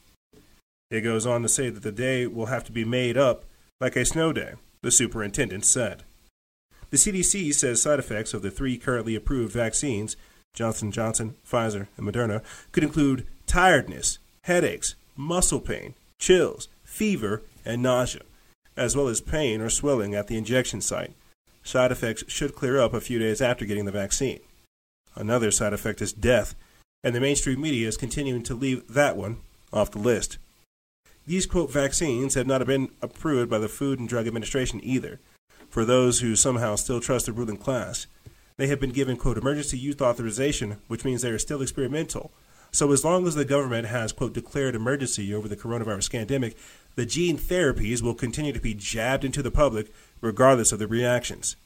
[0.95, 3.45] It goes on to say that the day will have to be made up
[3.81, 6.05] like a snow day, the superintendent said.
[6.91, 10.17] The CDC says side effects of the three currently approved vaccines,
[10.55, 18.23] Johnson Johnson, Pfizer, and Moderna, could include tiredness, headaches, muscle pain, chills, fever, and nausea,
[18.77, 21.13] as well as pain or swelling at the injection site.
[21.65, 24.39] Side effects should clear up a few days after getting the vaccine.
[25.17, 26.55] Another side effect is death,
[27.03, 29.39] and the mainstream media is continuing to leave that one
[29.73, 30.39] off the list.
[31.27, 35.21] These quote vaccines have not been approved by the Food and Drug Administration either.
[35.71, 38.07] For those who somehow still trust the ruling class,
[38.59, 42.31] they have been given quote emergency use authorization, which means they are still experimental.
[42.73, 46.57] So as long as the government has quote declared emergency over the coronavirus pandemic,
[46.95, 51.57] the gene therapies will continue to be jabbed into the public regardless of the reactions.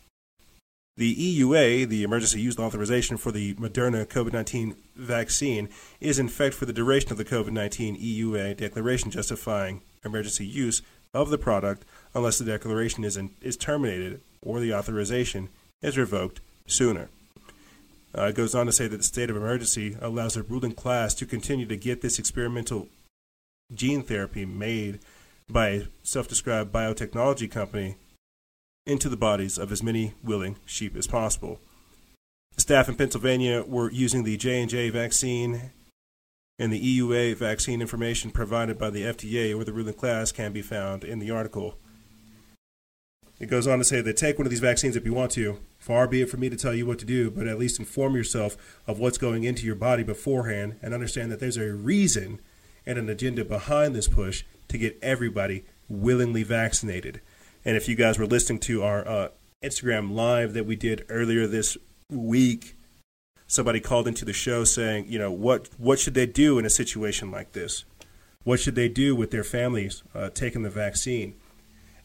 [0.98, 5.68] The EUA, the emergency use authorization for the Moderna COVID 19 vaccine,
[6.00, 10.82] is in effect for the duration of the COVID 19 EUA declaration justifying emergency use
[11.14, 11.84] of the product
[12.14, 15.50] unless the declaration is, in, is terminated or the authorization
[15.82, 17.10] is revoked sooner.
[18.16, 21.14] Uh, it goes on to say that the state of emergency allows the ruling class
[21.14, 22.88] to continue to get this experimental
[23.72, 24.98] gene therapy made
[25.48, 27.94] by a self described biotechnology company
[28.88, 31.60] into the bodies of as many willing sheep as possible.
[32.56, 35.70] Staff in Pennsylvania were using the J&J vaccine
[36.58, 40.62] and the EUA vaccine information provided by the FDA or the ruling class can be
[40.62, 41.78] found in the article.
[43.38, 45.60] It goes on to say that take one of these vaccines if you want to.
[45.78, 48.16] Far be it from me to tell you what to do, but at least inform
[48.16, 48.56] yourself
[48.88, 52.40] of what's going into your body beforehand and understand that there's a reason
[52.84, 57.20] and an agenda behind this push to get everybody willingly vaccinated.
[57.68, 59.28] And if you guys were listening to our uh,
[59.62, 61.76] Instagram live that we did earlier this
[62.10, 62.78] week,
[63.46, 66.70] somebody called into the show saying, you know, what what should they do in a
[66.70, 67.84] situation like this?
[68.42, 71.34] What should they do with their families uh, taking the vaccine?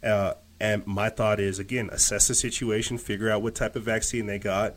[0.04, 4.26] Uh, and my thought is again, assess the situation, figure out what type of vaccine
[4.26, 4.76] they got,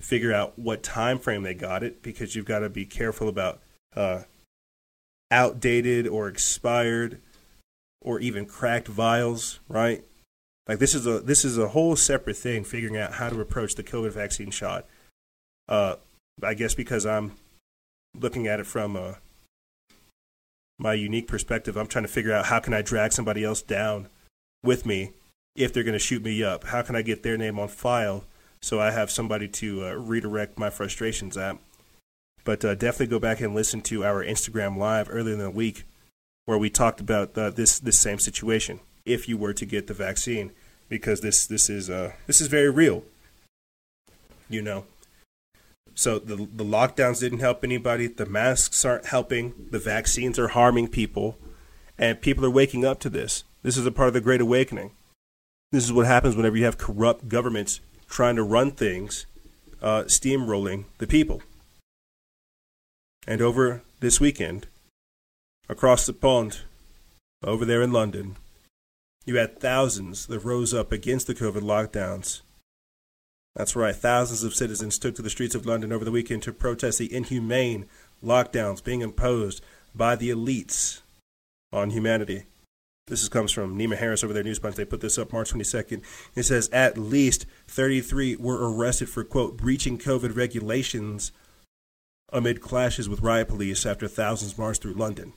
[0.00, 3.60] figure out what time frame they got it, because you've got to be careful about
[3.94, 4.22] uh,
[5.30, 7.20] outdated or expired
[8.00, 10.04] or even cracked vials, right?
[10.66, 12.64] Like this is a this is a whole separate thing.
[12.64, 14.86] Figuring out how to approach the COVID vaccine shot.
[15.68, 15.96] Uh,
[16.42, 17.32] I guess because I'm
[18.14, 19.14] looking at it from uh,
[20.78, 24.08] my unique perspective, I'm trying to figure out how can I drag somebody else down
[24.62, 25.12] with me
[25.54, 26.64] if they're going to shoot me up.
[26.64, 28.24] How can I get their name on file
[28.62, 31.58] so I have somebody to uh, redirect my frustrations at?
[32.44, 35.84] But uh, definitely go back and listen to our Instagram live earlier in the week
[36.50, 39.94] where we talked about uh, this this same situation if you were to get the
[39.94, 40.50] vaccine
[40.88, 43.04] because this this is uh this is very real
[44.50, 44.84] you know?
[45.94, 50.88] So the the lockdowns didn't help anybody the masks aren't helping the vaccines are harming
[50.88, 51.38] people
[51.96, 53.44] and people are waking up to this.
[53.62, 54.90] This is a part of the great awakening.
[55.70, 59.26] This is what happens whenever you have corrupt governments trying to run things
[59.80, 61.42] uh, steamrolling the people.
[63.26, 64.66] And over this weekend
[65.70, 66.62] across the pond,
[67.44, 68.36] over there in London,
[69.24, 72.40] you had thousands that rose up against the COVID lockdowns.
[73.54, 76.52] That's right, thousands of citizens took to the streets of London over the weekend to
[76.52, 77.86] protest the inhumane
[78.22, 79.62] lockdowns being imposed
[79.94, 81.02] by the elites
[81.72, 82.44] on humanity.
[83.06, 84.58] This comes from Niamh Harris over their news.
[84.58, 86.02] They put this up March 22nd.
[86.34, 91.30] It says at least 33 were arrested for, quote, breaching COVID regulations
[92.32, 95.32] amid clashes with riot police after thousands marched through London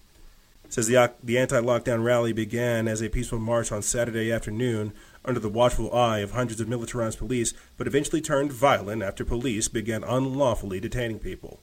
[0.73, 4.91] says the, the anti-lockdown rally began as a peaceful march on Saturday afternoon
[5.23, 9.67] under the watchful eye of hundreds of militarized police, but eventually turned violent after police
[9.67, 11.59] began unlawfully detaining people.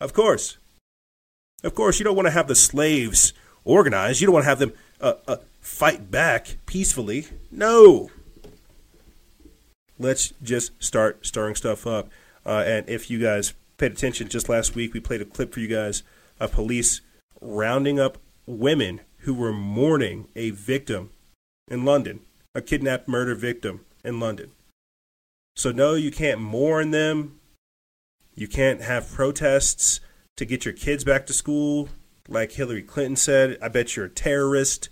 [0.00, 0.56] Of course.
[1.64, 3.32] Of course, you don't want to have the slaves
[3.64, 4.20] organized.
[4.20, 7.26] You don't want to have them uh, uh, fight back peacefully.
[7.50, 8.08] No.
[9.98, 12.08] Let's just start stirring stuff up.
[12.46, 15.58] Uh, and if you guys paid attention, just last week we played a clip for
[15.58, 16.04] you guys
[16.38, 17.00] of police
[17.40, 21.10] rounding up women who were mourning a victim
[21.70, 22.20] in London,
[22.54, 24.50] a kidnapped murder victim in London.
[25.54, 27.40] So, no, you can't mourn them.
[28.34, 30.00] You can't have protests
[30.36, 31.88] to get your kids back to school,
[32.28, 33.58] like Hillary Clinton said.
[33.60, 34.88] I bet you're a terrorist.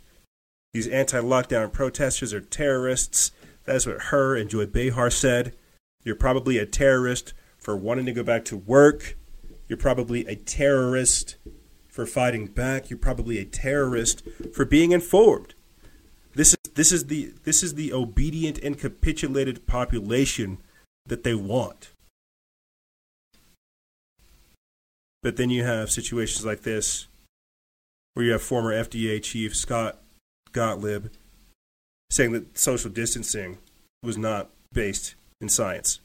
[0.74, 3.30] These anti lockdown protesters are terrorists.
[3.64, 5.54] That's what her and Joy Behar said.
[6.04, 9.16] You're probably a terrorist for wanting to go back to work.
[9.68, 11.36] You're probably a terrorist
[11.96, 12.90] for fighting back.
[12.90, 15.54] You're probably a terrorist for being informed.
[16.34, 20.58] This is this is the this is the obedient and capitulated population
[21.06, 21.92] that they want.
[25.22, 27.08] But then you have situations like this
[28.12, 29.98] where you have former FDA chief Scott
[30.52, 31.06] Gottlieb
[32.10, 33.58] saying that social distancing
[34.02, 36.00] was not based in science.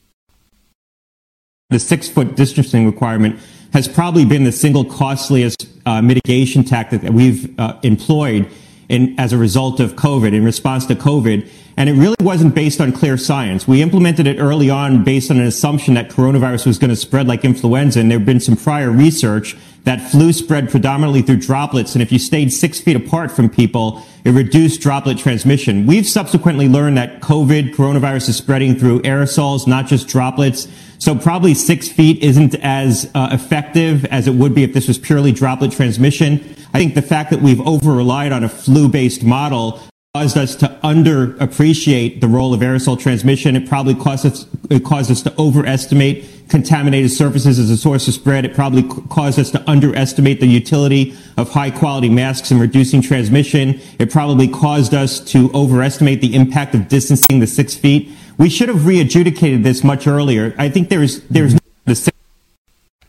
[1.72, 3.40] The six foot distancing requirement
[3.72, 8.52] has probably been the single costliest uh, mitigation tactic that we've uh, employed
[8.90, 11.50] in, as a result of COVID, in response to COVID.
[11.78, 13.70] And it really wasn't based on clear science.
[13.70, 17.26] We implemented it early on based on an assumption that coronavirus was going to spread
[17.26, 18.02] like influenza.
[18.02, 21.96] And there had been some prior research that flu spread predominantly through droplets.
[21.96, 25.88] And if you stayed six feet apart from people, it reduced droplet transmission.
[25.88, 30.68] We've subsequently learned that COVID, coronavirus is spreading through aerosols, not just droplets.
[31.02, 35.00] So probably six feet isn't as uh, effective as it would be if this was
[35.00, 36.36] purely droplet transmission.
[36.76, 39.82] I think the fact that we've over relied on a flu based model
[40.14, 43.56] caused us to underappreciate the role of aerosol transmission.
[43.56, 48.14] It probably caused us, it caused us to overestimate contaminated surfaces as a source of
[48.14, 48.46] spread.
[48.46, 53.82] It probably caused us to underestimate the utility of high quality masks in reducing transmission.
[53.98, 58.12] It probably caused us to overestimate the impact of distancing the six feet.
[58.38, 60.56] We should have re-adjudicated this much earlier.
[60.58, 61.56] I think there's there's
[61.86, 62.12] the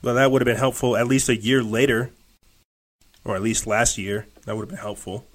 [0.02, 2.10] well, that would have been helpful at least a year later,
[3.24, 4.26] or at least last year.
[4.44, 5.26] That would have been helpful.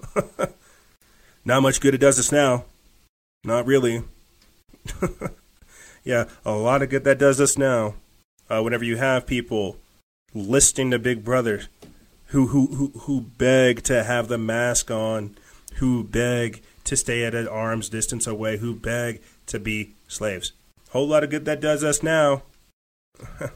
[1.44, 2.66] Not much good it does us now.
[3.44, 4.02] Not really.
[6.04, 7.94] yeah, a lot of good that does us now.
[8.50, 9.78] Uh, whenever you have people
[10.34, 11.62] listening to Big Brother,
[12.26, 15.38] who who who who beg to have the mask on,
[15.76, 20.52] who beg to stay at an arm's distance away, who beg to be slaves.
[20.90, 22.42] Whole lot of good that does us now.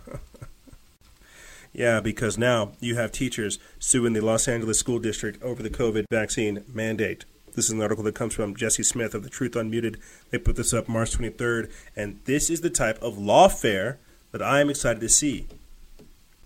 [1.72, 6.04] yeah, because now you have teachers suing the Los Angeles School District over the COVID
[6.10, 7.24] vaccine mandate.
[7.54, 9.98] This is an article that comes from Jesse Smith of the Truth Unmuted.
[10.30, 13.98] They put this up March 23rd, and this is the type of lawfare
[14.32, 15.46] that I am excited to see.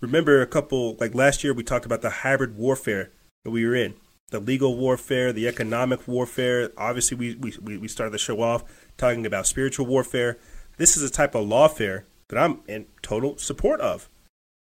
[0.01, 3.09] Remember, a couple, like last year, we talked about the hybrid warfare
[3.43, 3.95] that we were in
[4.29, 6.71] the legal warfare, the economic warfare.
[6.77, 8.63] Obviously, we, we, we started the show off
[8.97, 10.37] talking about spiritual warfare.
[10.77, 14.09] This is a type of lawfare that I'm in total support of.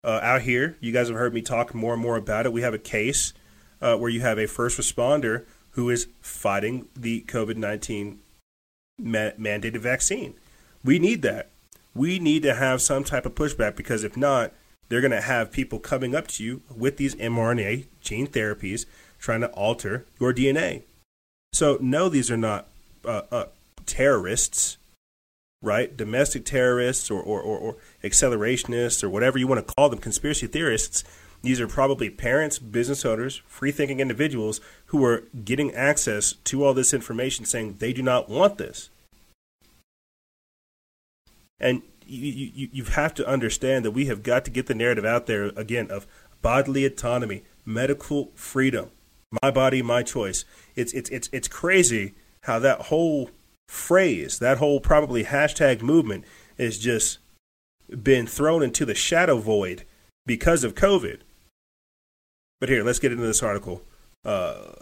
[0.02, 2.52] Uh, out here, you guys have heard me talk more and more about it.
[2.52, 3.32] We have a case
[3.80, 8.20] uh, where you have a first responder who is fighting the COVID 19
[8.98, 10.34] ma- mandated vaccine.
[10.84, 11.50] We need that.
[11.94, 14.52] We need to have some type of pushback because if not,
[14.88, 18.84] they're going to have people coming up to you with these mRNA gene therapies
[19.24, 20.82] trying to alter your DNA.
[21.54, 22.66] So, no, these are not
[23.06, 23.44] uh, uh,
[23.86, 24.76] terrorists,
[25.62, 25.96] right?
[25.96, 30.46] Domestic terrorists or, or, or, or accelerationists or whatever you want to call them, conspiracy
[30.46, 31.04] theorists.
[31.42, 36.74] These are probably parents, business owners, free thinking individuals who are getting access to all
[36.74, 38.90] this information saying they do not want this.
[41.58, 45.06] And you, you, you have to understand that we have got to get the narrative
[45.06, 46.06] out there again of
[46.42, 48.90] bodily autonomy, medical freedom,
[49.42, 50.44] my body, my choice.
[50.76, 53.30] It's it's it's it's crazy how that whole
[53.68, 56.24] phrase, that whole probably hashtag movement,
[56.58, 57.18] is just
[58.02, 59.84] been thrown into the shadow void
[60.26, 61.20] because of COVID.
[62.60, 63.82] But here, let's get into this article.
[64.24, 64.72] Uh,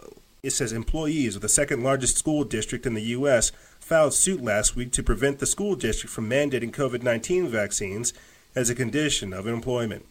[0.41, 3.51] it says employees of the second largest school district in the U.S.
[3.79, 8.13] filed suit last week to prevent the school district from mandating COVID 19 vaccines
[8.55, 10.05] as a condition of employment.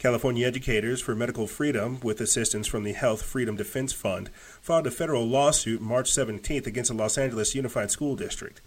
[0.00, 4.30] California Educators for Medical Freedom, with assistance from the Health Freedom Defense Fund,
[4.62, 8.62] filed a federal lawsuit March 17th against the Los Angeles Unified School District.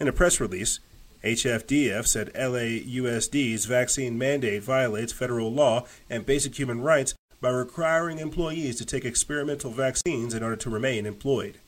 [0.00, 0.80] In a press release,
[1.22, 8.76] HFDF said LAUSD's vaccine mandate violates federal law and basic human rights by requiring employees
[8.76, 11.58] to take experimental vaccines in order to remain employed.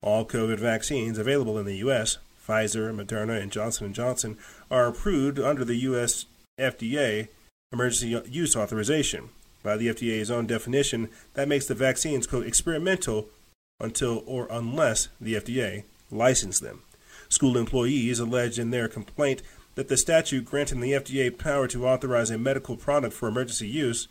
[0.00, 4.38] All COVID vaccines available in the U.S., Pfizer, Moderna, and Johnson & Johnson,
[4.70, 6.26] are approved under the U.S.
[6.56, 7.30] FDA
[7.72, 9.30] emergency use authorization.
[9.62, 13.28] By the FDA's own definition, that makes the vaccines, quote, experimental
[13.80, 16.82] until or unless the FDA license them.
[17.28, 19.42] School employees alleged in their complaint
[19.74, 24.08] that the statute granting the FDA power to authorize a medical product for emergency use,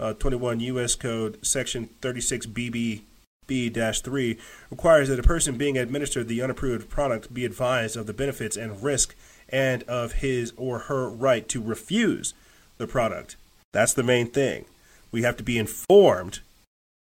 [0.00, 0.94] uh, 21 U.S.
[0.94, 3.02] Code Section 36 BB
[3.46, 4.38] B-3
[4.70, 8.82] requires that a person being administered the unapproved product be advised of the benefits and
[8.82, 9.14] risk
[9.48, 12.34] and of his or her right to refuse
[12.78, 13.36] the product.
[13.72, 14.64] That's the main thing.
[15.12, 16.40] We have to be informed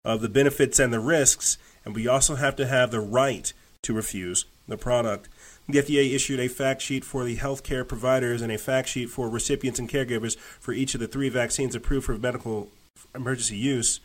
[0.04, 3.92] of the benefits and the risks, and we also have to have the right to
[3.92, 5.28] refuse the product.
[5.68, 9.28] The FDA issued a fact sheet for the healthcare providers and a fact sheet for
[9.28, 12.70] recipients and caregivers for each of the three vaccines approved for medical
[13.14, 14.00] emergency use,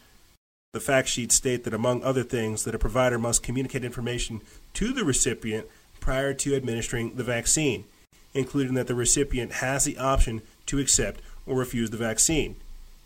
[0.74, 4.42] the fact sheets state that, among other things, that a provider must communicate information
[4.74, 5.68] to the recipient
[6.00, 7.86] prior to administering the vaccine,
[8.34, 12.56] including that the recipient has the option to accept or refuse the vaccine.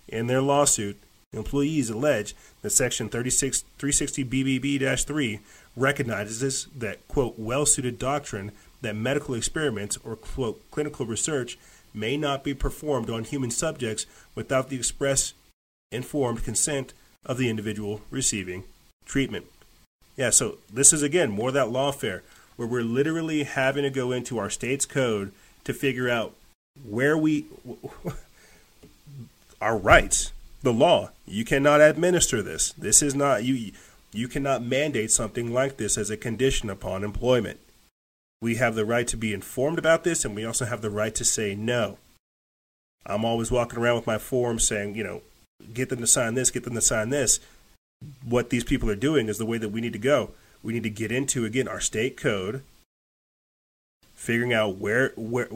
[0.08, 0.98] In their lawsuit,
[1.34, 5.40] employees allege that Section 36, 360 BBB 3
[5.76, 8.52] recognizes that, quote, well suited doctrine
[8.82, 11.58] that medical experiments or, quote, clinical research
[11.94, 14.06] may not be performed on human subjects
[14.36, 15.34] without the express
[15.92, 16.94] informed consent
[17.26, 18.64] of the individual receiving
[19.06, 19.46] treatment.
[20.16, 22.22] Yeah, so this is again more that lawfare
[22.56, 25.32] where we're literally having to go into our state's code
[25.64, 26.34] to figure out
[26.88, 27.46] where we
[29.62, 30.32] our rights,
[30.62, 31.12] the law.
[31.26, 32.72] You cannot administer this.
[32.74, 33.72] This is not you
[34.14, 37.60] you cannot mandate something like this as a condition upon employment.
[38.42, 41.14] We have the right to be informed about this and we also have the right
[41.16, 41.98] to say no.
[43.06, 45.22] I'm always walking around with my form saying, you know,
[45.74, 47.40] get them to sign this, get them to sign this.
[48.24, 50.32] What these people are doing is the way that we need to go.
[50.62, 52.64] We need to get into again our state code,
[54.14, 55.48] figuring out where where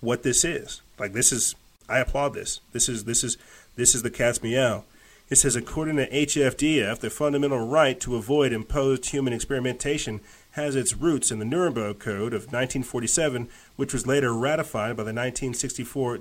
[0.00, 0.80] what this is.
[0.98, 1.54] Like this is
[1.88, 2.60] I applaud this.
[2.72, 3.36] This is this is
[3.76, 4.84] this is the cat's meow.
[5.30, 10.20] It says according to HFDF, the fundamental right to avoid imposed human experimentation
[10.52, 15.14] has its roots in the Nuremberg Code of 1947, which was later ratified by the
[15.14, 16.18] 1964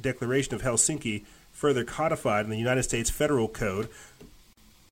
[0.00, 3.88] Declaration of Helsinki further codified in the United States Federal Code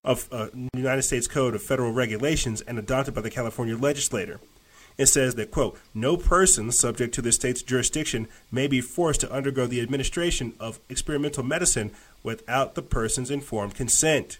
[0.02, 4.40] of uh, United States Code of Federal Regulations and adopted by the California legislature.
[5.01, 9.32] It says that quote, no person subject to the state's jurisdiction may be forced to
[9.32, 14.36] undergo the administration of experimental medicine without the person's informed consent.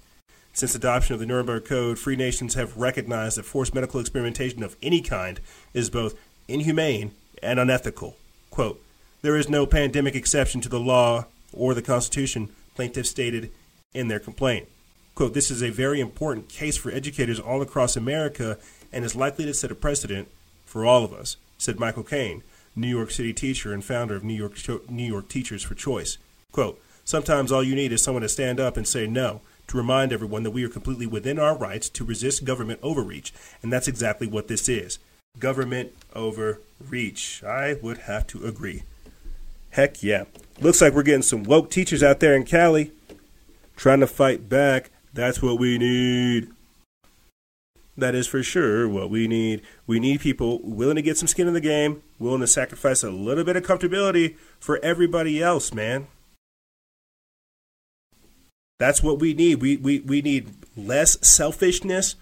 [0.53, 4.77] Since adoption of the Nuremberg Code, free nations have recognized that forced medical experimentation of
[4.83, 5.41] any kind
[5.73, 6.15] is both
[6.47, 7.13] inhumane
[7.43, 8.17] and unethical.
[8.51, 8.83] Quote,
[9.23, 11.25] there is no pandemic exception to the law
[11.55, 13.51] or the Constitution, plaintiffs stated
[13.95, 14.69] in their complaint.
[15.15, 18.59] Quote, this is a very important case for educators all across America
[18.93, 20.29] and is likely to set a precedent
[20.71, 22.45] for all of us, said Michael Kane,
[22.77, 24.55] New York City teacher and founder of New York,
[24.89, 26.17] New York Teachers for Choice.
[26.53, 30.13] Quote, sometimes all you need is someone to stand up and say no, to remind
[30.13, 33.33] everyone that we are completely within our rights to resist government overreach,
[33.65, 35.01] and that's exactly what this is.
[35.41, 37.43] Government overreach.
[37.43, 38.85] I would have to agree.
[39.71, 40.25] Heck yeah.
[40.61, 42.93] Looks like we're getting some woke teachers out there in Cali
[43.75, 44.91] trying to fight back.
[45.13, 46.53] That's what we need.
[48.01, 49.63] That is for sure what we need.
[49.87, 53.11] We need people willing to get some skin in the game, willing to sacrifice a
[53.11, 56.07] little bit of comfortability for everybody else, man.
[58.79, 59.61] That's what we need.
[59.61, 62.17] We, we, we need less selfishness,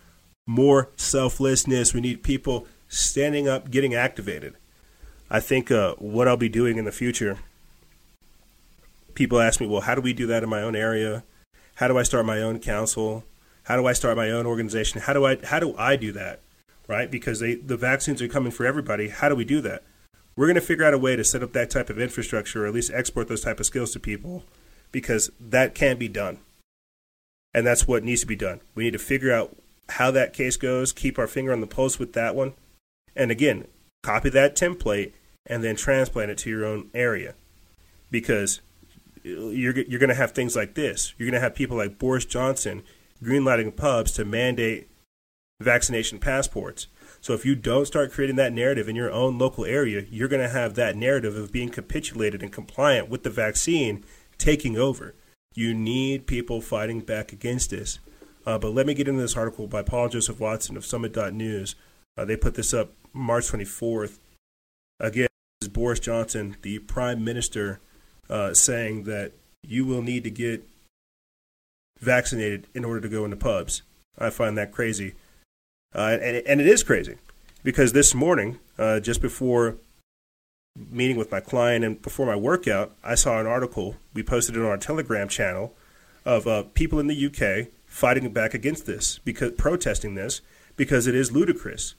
[0.47, 1.95] more selflessness.
[1.95, 4.55] We need people standing up, getting activated.
[5.31, 7.39] I think uh, what I'll be doing in the future
[9.19, 11.25] people ask me, well, how do we do that in my own area?
[11.75, 13.25] How do I start my own council?
[13.69, 15.03] How do I start my own organization?
[15.03, 16.41] How do I how do I do that?
[16.87, 17.11] Right?
[17.11, 19.09] Because they the vaccines are coming for everybody.
[19.11, 19.83] How do we do that?
[20.35, 22.67] We're going to figure out a way to set up that type of infrastructure, or
[22.67, 24.45] at least export those type of skills to people,
[24.91, 26.39] because that can be done,
[27.53, 28.61] and that's what needs to be done.
[28.75, 29.55] We need to figure out
[29.91, 32.55] how that case goes, keep our finger on the pulse with that one,
[33.15, 33.67] and again,
[34.03, 35.13] copy that template
[35.45, 37.35] and then transplant it to your own area,
[38.11, 38.61] because
[39.25, 41.13] you're you're going to have things like this.
[41.19, 42.83] You're going to have people like Boris Johnson
[43.23, 44.89] greenlighting pubs to mandate
[45.61, 46.87] vaccination passports.
[47.21, 50.43] So if you don't start creating that narrative in your own local area, you're going
[50.43, 54.05] to have that narrative of being capitulated and compliant with the vaccine
[54.39, 55.15] taking over.
[55.55, 57.99] You need people fighting back against this.
[58.47, 61.75] Uh, but let me get into this article by Paul Joseph Watson of Summit.news.
[62.17, 64.19] Uh, they put this up March 24th.
[65.01, 65.29] Again,
[65.61, 67.81] this is Boris Johnson, the Prime Minister
[68.31, 69.33] uh, saying that
[69.63, 70.67] you will need to get
[72.01, 73.83] vaccinated in order to go into pubs.
[74.19, 75.15] I find that crazy.
[75.95, 77.17] Uh, and, and it is crazy
[77.63, 79.77] because this morning, uh, just before
[80.91, 83.97] meeting with my client and before my workout, I saw an article.
[84.15, 85.75] We posted it on our Telegram channel
[86.25, 90.43] of uh, people in the UK fighting back against this, because protesting this
[90.77, 91.95] because it is ludicrous.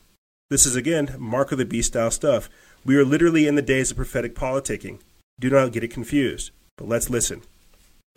[0.49, 2.49] This is again mark of the beast style stuff.
[2.83, 4.99] We are literally in the days of prophetic politicking.
[5.39, 6.51] Do not get it confused.
[6.77, 7.43] But let's listen.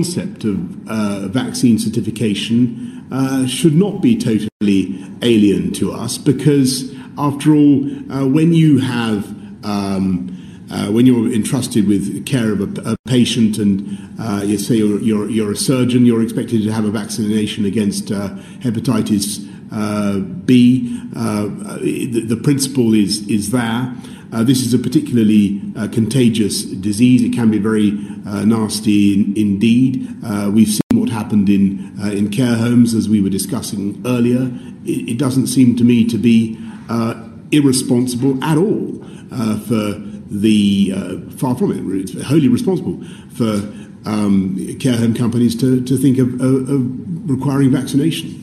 [0.02, 7.54] Concept of uh, vaccine certification uh, should not be totally alien to us because, after
[7.54, 9.28] all, uh, when you have
[9.64, 10.36] um,
[10.72, 15.00] uh, when you're entrusted with care of a, a patient and uh, you say you're,
[15.00, 19.38] you're, you're, a surgeon, you're expected to have a vaccination against uh, hepatitis
[20.44, 20.98] B.
[21.12, 23.94] The, the, principle is, is there.
[24.32, 27.22] Uh, this is a particularly uh, contagious disease.
[27.22, 27.90] It can be very
[28.26, 30.08] uh, nasty in, indeed.
[30.52, 34.50] We've seen what happened in in care homes, as we were discussing earlier,
[34.84, 36.58] it, it doesn't seem to me to be
[37.52, 39.04] irresponsible at all
[39.66, 40.00] for
[40.30, 40.90] the
[41.36, 42.00] far from it.
[42.00, 43.04] It's wholly responsible
[43.34, 43.60] for
[44.04, 48.41] um, care home companies to, to think of, of, of requiring vaccination.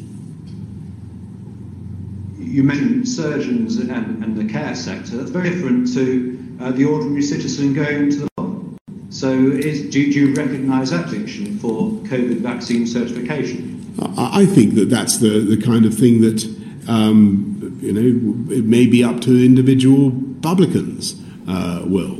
[2.49, 3.91] You mentioned surgeons and,
[4.23, 5.17] and the care sector.
[5.17, 8.77] That's very different to uh, the ordinary citizen going to the pub.
[9.11, 13.75] so, is, do, do you recognise that distinction for COVID vaccine certification?
[14.17, 16.43] I think that that's the, the kind of thing that,
[16.87, 20.11] um, you know, it may be up to individual
[20.41, 22.17] publicans, uh, will.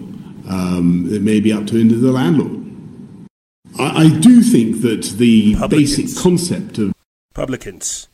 [0.47, 2.59] Um, it may be up to the landlord.
[3.79, 5.97] I, I do think that the Publicans.
[5.97, 6.93] basic concept of.
[7.33, 8.07] Publicans.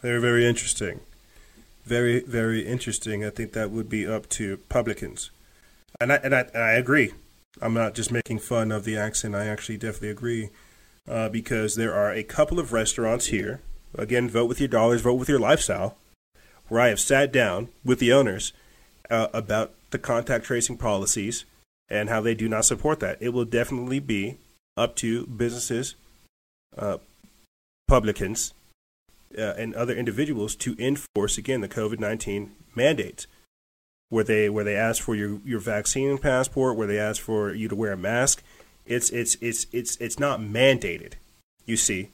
[0.00, 1.00] Very, very interesting.
[1.84, 3.24] Very, very interesting.
[3.24, 5.30] I think that would be up to publicans.
[6.00, 7.12] And I, and I, and I agree.
[7.60, 9.34] I'm not just making fun of the accent.
[9.34, 10.50] I actually definitely agree
[11.08, 13.60] uh, because there are a couple of restaurants here.
[13.96, 15.96] Again, vote with your dollars, vote with your lifestyle.
[16.68, 18.52] Where I have sat down with the owners
[19.10, 21.44] uh, about the contact tracing policies
[21.90, 23.18] and how they do not support that.
[23.20, 24.38] It will definitely be
[24.76, 25.94] up to businesses,
[26.78, 26.98] uh,
[27.86, 28.54] publicans,
[29.38, 33.26] uh, and other individuals to enforce again the COVID nineteen mandates
[34.08, 37.66] where they where they ask for your, your vaccine passport, where they ask for you
[37.66, 38.42] to wear a mask.
[38.84, 41.14] It's it's it's it's it's not mandated.
[41.64, 42.10] You see,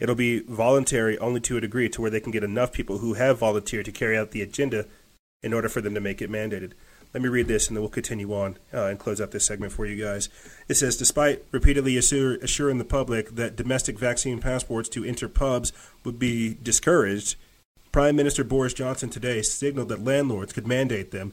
[0.00, 3.14] it'll be voluntary only to a degree, to where they can get enough people who
[3.14, 4.86] have volunteered to carry out the agenda
[5.40, 6.72] in order for them to make it mandated.
[7.14, 9.72] Let me read this, and then we'll continue on uh, and close out this segment
[9.72, 10.28] for you guys.
[10.68, 15.72] It says, despite repeatedly assur- assuring the public that domestic vaccine passports to enter pubs
[16.04, 17.36] would be discouraged,
[17.92, 21.32] Prime Minister Boris Johnson today signaled that landlords could mandate them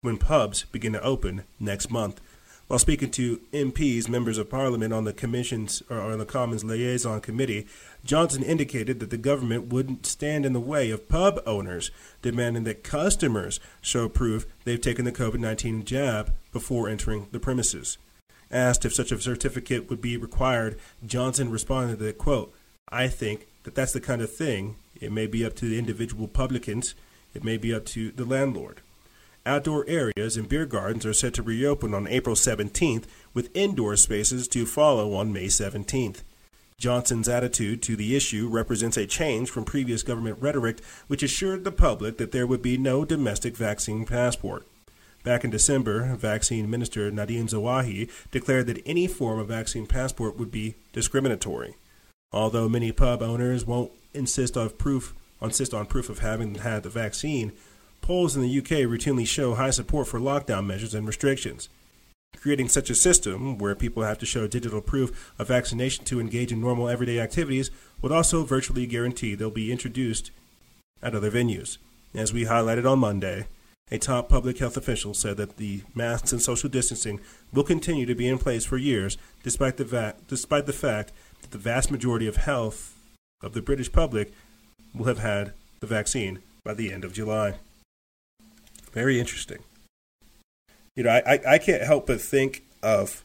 [0.00, 2.20] when pubs begin to open next month.
[2.68, 7.22] While speaking to MPs, members of parliament, on the commission's or on the Commons liaison
[7.22, 7.66] committee,
[8.04, 11.90] Johnson indicated that the government wouldn't stand in the way of pub owners
[12.20, 17.96] demanding that customers show proof they've taken the COVID 19 jab before entering the premises.
[18.50, 22.52] Asked if such a certificate would be required, Johnson responded that, quote,
[22.90, 26.28] I think that that's the kind of thing it may be up to the individual
[26.28, 26.94] publicans.
[27.32, 28.82] It may be up to the landlord.
[29.48, 34.46] Outdoor areas and beer gardens are set to reopen on April 17th, with indoor spaces
[34.48, 36.18] to follow on May 17th.
[36.76, 41.72] Johnson's attitude to the issue represents a change from previous government rhetoric, which assured the
[41.72, 44.66] public that there would be no domestic vaccine passport.
[45.24, 50.50] Back in December, Vaccine Minister Nadhim Zahawi declared that any form of vaccine passport would
[50.50, 51.74] be discriminatory.
[52.32, 56.90] Although many pub owners won't insist on proof insist on proof of having had the
[56.90, 57.52] vaccine,
[58.00, 61.68] polls in the UK routinely show high support for lockdown measures and restrictions.
[62.36, 66.52] Creating such a system, where people have to show digital proof of vaccination to engage
[66.52, 67.70] in normal everyday activities,
[68.00, 70.30] would also virtually guarantee they'll be introduced
[71.02, 71.78] at other venues.
[72.14, 73.46] As we highlighted on Monday,
[73.90, 77.20] a top public health official said that the masks and social distancing
[77.52, 81.12] will continue to be in place for years, despite the, va- despite the fact
[81.42, 82.94] that the vast majority of health
[83.42, 84.32] of the British public
[84.94, 87.54] will have had the vaccine by the end of July.
[88.92, 89.58] Very interesting.
[90.96, 93.24] You know, I, I, I can't help but think of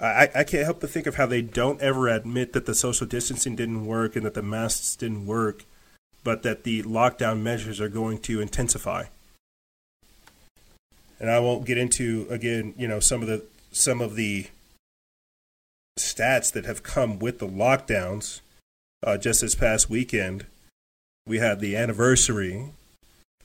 [0.00, 3.06] I, I can't help but think of how they don't ever admit that the social
[3.06, 5.64] distancing didn't work and that the masks didn't work,
[6.22, 9.06] but that the lockdown measures are going to intensify.
[11.18, 14.46] And I won't get into again, you know, some of the some of the
[15.98, 18.40] stats that have come with the lockdowns.
[19.02, 20.44] Uh, just this past weekend,
[21.26, 22.70] we had the anniversary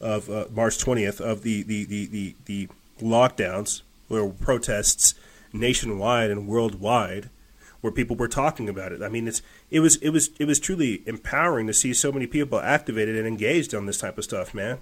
[0.04, 2.68] of uh, March 20th of the, the, the, the, the
[3.02, 5.16] lockdowns, where protests
[5.52, 7.30] nationwide and worldwide,
[7.82, 9.02] where people were talking about it.
[9.02, 12.28] I mean, it's it was it was it was truly empowering to see so many
[12.28, 14.78] people activated and engaged on this type of stuff, man.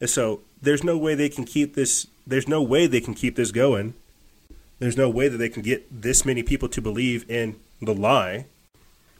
[0.00, 2.06] And so there's no way they can keep this.
[2.26, 3.94] There's no way they can keep this going
[4.78, 8.46] there's no way that they can get this many people to believe in the lie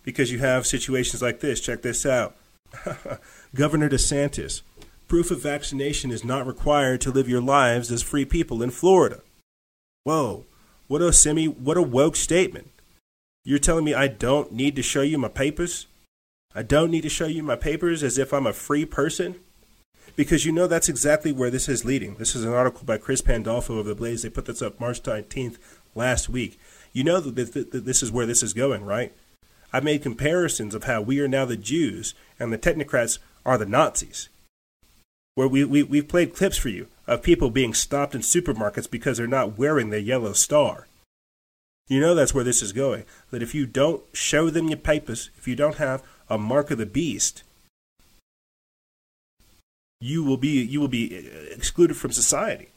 [0.04, 1.60] because you have situations like this.
[1.60, 2.36] Check this out.
[3.54, 4.62] Governor DeSantis,
[5.08, 9.22] proof of vaccination is not required to live your lives as free people in Florida.
[10.04, 10.44] Whoa,
[10.86, 12.70] what a semi, what a woke statement.
[13.44, 15.86] You're telling me I don't need to show you my papers?
[16.54, 19.36] I don't need to show you my papers as if I'm a free person?
[20.18, 22.16] because you know that's exactly where this is leading.
[22.16, 24.22] This is an article by Chris Pandolfo of The Blaze.
[24.22, 25.58] They put this up March 19th
[25.94, 26.58] last week.
[26.92, 29.12] You know that this is where this is going, right?
[29.72, 33.66] I've made comparisons of how we are now the Jews and the technocrats are the
[33.66, 34.28] Nazis.
[35.38, 39.18] Where we, we, we've played clips for you of people being stopped in supermarkets because
[39.18, 40.88] they're not wearing their yellow star.
[41.86, 43.04] You know that's where this is going.
[43.30, 46.78] That if you don't show them your papers, if you don't have a mark of
[46.78, 47.44] the beast,
[50.00, 52.70] you will be you will be uh, excluded from society.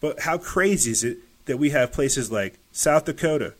[0.00, 3.52] But how crazy is it that we have places like South Dakota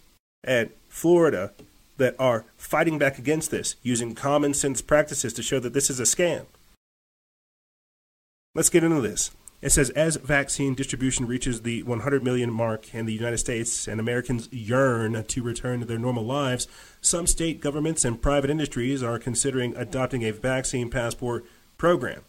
[0.43, 1.53] and Florida
[1.99, 6.01] that are fighting back against this, using common sense practices to show that this is
[6.01, 6.47] a scam?
[8.59, 9.31] Let's get into this.
[9.63, 14.01] It says as vaccine distribution reaches the 100 million mark in the United States and
[14.01, 16.67] Americans yearn to return to their normal lives,
[17.01, 21.45] some state governments and private industries are considering adopting a vaccine passport
[21.77, 22.23] program.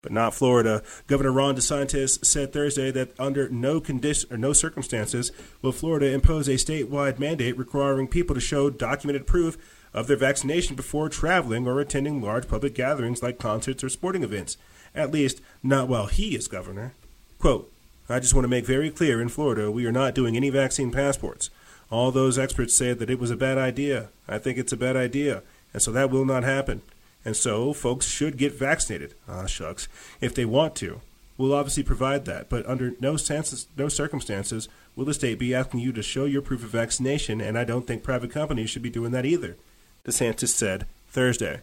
[0.00, 0.82] But not Florida.
[1.08, 5.30] Governor Ron DeSantis said Thursday that under no condition or no circumstances
[5.60, 9.58] will Florida impose a statewide mandate requiring people to show documented proof
[9.92, 14.56] of their vaccination before traveling or attending large public gatherings like concerts or sporting events
[14.94, 16.94] at least not while he is governor.
[17.38, 17.70] Quote,
[18.08, 20.90] I just want to make very clear in Florida, we are not doing any vaccine
[20.90, 21.50] passports.
[21.90, 24.08] All those experts said that it was a bad idea.
[24.28, 25.42] I think it's a bad idea,
[25.72, 26.82] and so that will not happen.
[27.24, 29.14] And so folks should get vaccinated.
[29.28, 29.88] Ah, shucks.
[30.20, 31.00] If they want to.
[31.36, 35.80] We'll obviously provide that, but under no, senses, no circumstances will the state be asking
[35.80, 38.90] you to show your proof of vaccination, and I don't think private companies should be
[38.90, 39.56] doing that either,
[40.04, 41.60] DeSantis said Thursday.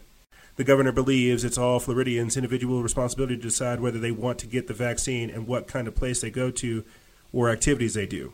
[0.56, 4.66] The governor believes it's all Floridians' individual responsibility to decide whether they want to get
[4.66, 6.84] the vaccine and what kind of place they go to
[7.32, 8.32] or activities they do.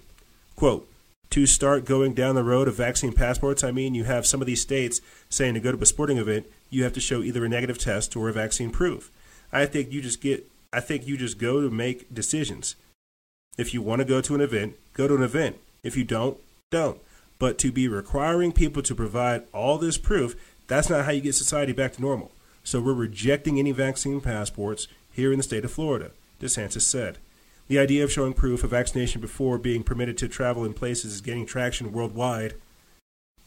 [0.56, 0.88] Quote,
[1.30, 4.46] to start going down the road of vaccine passports, I mean, you have some of
[4.46, 7.48] these states saying to go to a sporting event, you have to show either a
[7.48, 9.10] negative test or a vaccine proof.
[9.52, 12.76] I think you just get, I think you just go to make decisions.
[13.56, 15.56] If you want to go to an event, go to an event.
[15.82, 16.38] If you don't,
[16.70, 16.98] don't.
[17.38, 20.34] But to be requiring people to provide all this proof
[20.68, 22.30] that's not how you get society back to normal.
[22.62, 27.18] So we're rejecting any vaccine passports here in the state of Florida, DeSantis said.
[27.66, 31.20] The idea of showing proof of vaccination before being permitted to travel in places is
[31.20, 32.54] gaining traction worldwide.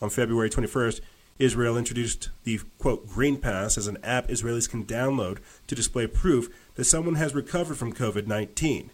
[0.02, 1.02] On February 21st,
[1.40, 6.50] Israel introduced the quote Green Pass as an app Israelis can download to display proof
[6.76, 8.90] that someone has recovered from COVID-19.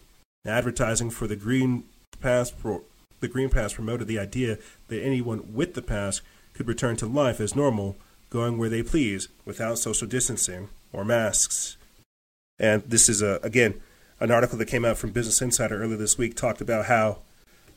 [0.46, 1.84] Advertising for the Green
[2.20, 2.84] Pass pro-
[3.20, 6.22] the Green Pass promoted the idea that anyone with the pass
[6.54, 7.96] could return to life as normal
[8.30, 11.76] going where they please without social distancing or masks.
[12.58, 13.80] And this is, a, again,
[14.20, 17.18] an article that came out from Business Insider earlier this week talked about how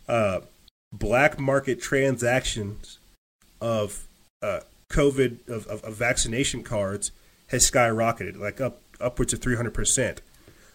[0.07, 0.41] uh,
[0.91, 2.99] black market transactions
[3.59, 4.07] of
[4.41, 7.11] uh, COVID, of, of, of, vaccination cards,
[7.47, 10.19] has skyrocketed, like up upwards of 300%.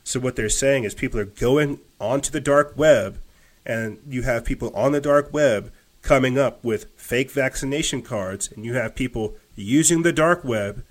[0.04, 3.18] So what they're saying is people are going onto the dark web,
[3.64, 5.72] and you have people on the dark web
[6.02, 10.84] coming up with fake vaccination cards, and you have people using the dark web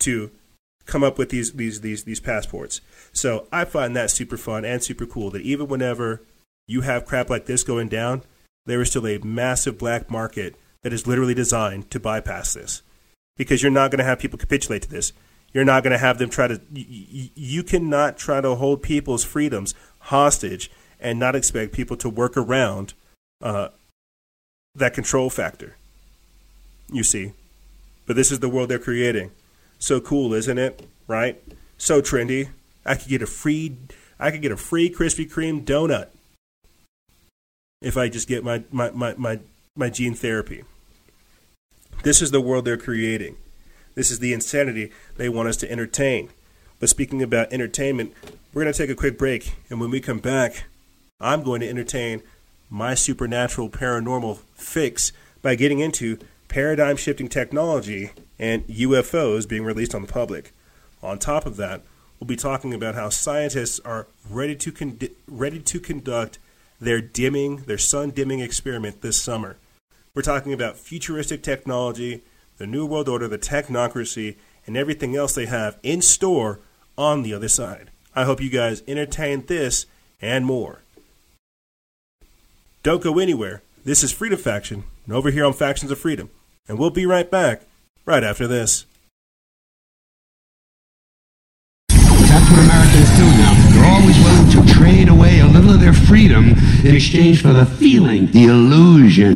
[0.00, 0.30] to
[0.86, 2.80] come up with these these these these passports.
[3.12, 6.22] So I find that super fun and super cool that even whenever
[6.66, 8.22] you have crap like this going down,
[8.66, 12.82] there is still a massive black market that is literally designed to bypass this.
[13.36, 15.12] Because you're not going to have people capitulate to this.
[15.52, 16.60] You're not going to have them try to.
[16.72, 20.70] You, you cannot try to hold people's freedoms hostage
[21.00, 22.94] and not expect people to work around
[23.42, 23.68] uh,
[24.74, 25.76] that control factor.
[26.92, 27.32] You see,
[28.10, 29.30] but this is the world they're creating.
[29.78, 30.84] So cool, isn't it?
[31.06, 31.40] Right?
[31.78, 32.48] So trendy.
[32.84, 33.76] I could get a free
[34.18, 36.08] I could get a free Krispy Kreme donut
[37.80, 39.38] if I just get my, my, my, my,
[39.76, 40.64] my gene therapy.
[42.02, 43.36] This is the world they're creating.
[43.94, 46.30] This is the insanity they want us to entertain.
[46.80, 48.12] But speaking about entertainment,
[48.52, 49.54] we're going to take a quick break.
[49.70, 50.64] And when we come back,
[51.20, 52.24] I'm going to entertain
[52.68, 55.12] my supernatural paranormal fix
[55.42, 56.18] by getting into
[56.50, 60.52] paradigm shifting technology, and UFOs being released on the public.
[61.02, 61.82] On top of that,
[62.18, 66.38] we'll be talking about how scientists are ready to con- ready to conduct
[66.78, 69.56] their dimming, their sun dimming experiment this summer.
[70.14, 72.22] We're talking about futuristic technology,
[72.58, 74.36] the new world order, the technocracy,
[74.66, 76.60] and everything else they have in store
[76.98, 77.90] on the other side.
[78.14, 79.86] I hope you guys entertain this
[80.20, 80.82] and more.
[82.82, 83.62] Don't go anywhere.
[83.84, 86.28] This is Freedom Faction, and over here on Factions of Freedom
[86.70, 87.62] and we'll be right back
[88.06, 88.86] right after this.
[91.88, 93.54] That's what Americans do now.
[93.74, 97.66] They're always willing to trade away a little of their freedom in exchange for the
[97.66, 99.34] feeling, the illusion.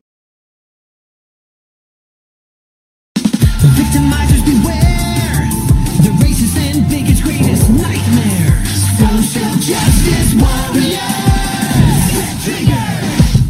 [3.19, 5.51] Victimizers beware.
[6.07, 8.71] The racist and biggest greatest nightmares.
[8.95, 11.03] Social justice warriors.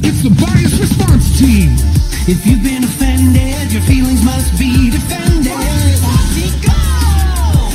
[0.06, 1.93] It's the bias response team.
[2.26, 5.52] If you've been offended, your feelings must be defended.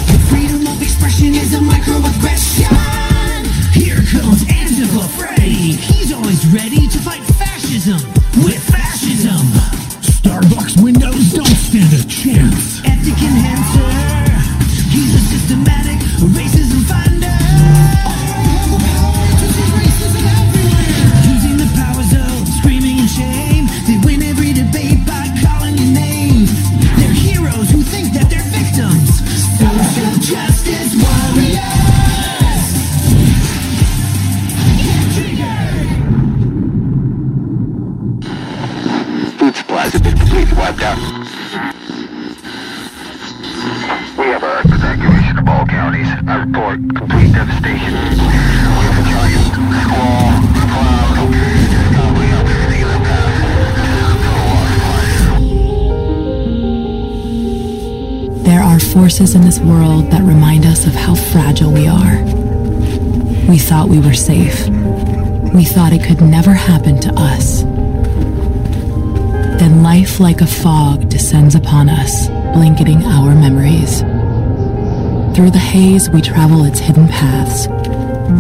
[0.10, 2.66] The freedom of expression is a microaggression.
[3.74, 5.74] Here comes Angela Freddy.
[5.74, 7.22] He's always ready to fight
[7.80, 8.12] system
[8.44, 9.46] with fascism.
[10.02, 12.82] Starbucks windows don't stand a chance.
[12.84, 13.18] Ethic
[39.92, 40.98] Have been completely wiped out.
[44.18, 46.08] We have our evacuation of all counties.
[46.28, 47.94] I report complete devastation.
[47.94, 47.98] We
[48.86, 49.46] have a giant
[49.82, 50.30] squall,
[50.70, 51.34] cloud,
[51.96, 53.38] coming up the path.
[58.46, 62.24] There are forces in this world that remind us of how fragile we are.
[63.50, 64.68] We thought we were safe.
[65.54, 67.64] We thought it could never happen to us.
[69.60, 74.00] Then life, like a fog, descends upon us, blanketing our memories.
[75.36, 77.68] Through the haze, we travel its hidden paths,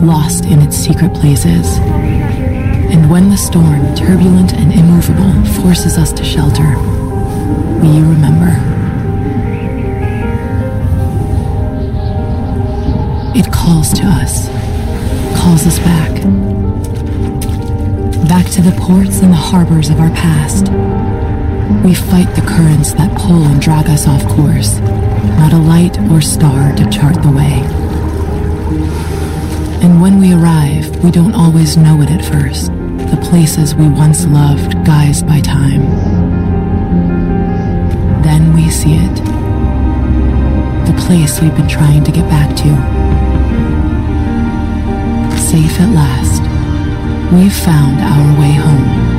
[0.01, 1.77] lost in its secret places.
[1.77, 6.77] And when the storm, turbulent and immovable, forces us to shelter,
[7.81, 8.55] we remember.
[13.37, 14.47] It calls to us,
[15.37, 16.48] calls us back.
[18.27, 20.69] Back to the ports and the harbors of our past.
[21.83, 24.79] We fight the currents that pull and drag us off course,
[25.39, 27.63] not a light or star to chart the way.
[29.81, 34.25] And when we arrive, we don't always know it at first, the places we once
[34.25, 35.83] loved guised by time.
[38.21, 39.15] Then we see it,
[40.85, 42.69] the place we've been trying to get back to.
[45.39, 46.48] Safe at last,
[47.31, 49.18] we've found our way home.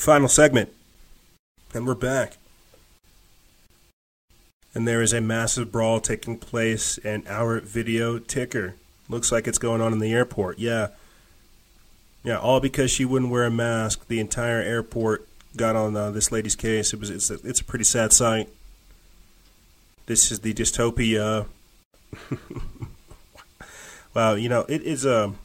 [0.00, 0.72] Final segment.
[1.74, 2.38] And we're back.
[4.74, 8.76] And there is a massive brawl taking place in our video ticker.
[9.10, 10.58] Looks like it's going on in the airport.
[10.58, 10.88] Yeah.
[12.24, 14.08] Yeah, all because she wouldn't wear a mask.
[14.08, 16.94] The entire airport got on uh, this lady's case.
[16.94, 18.48] It was it's a, it's a pretty sad sight.
[20.06, 21.44] This is the dystopia.
[24.14, 25.38] wow, you know, it is um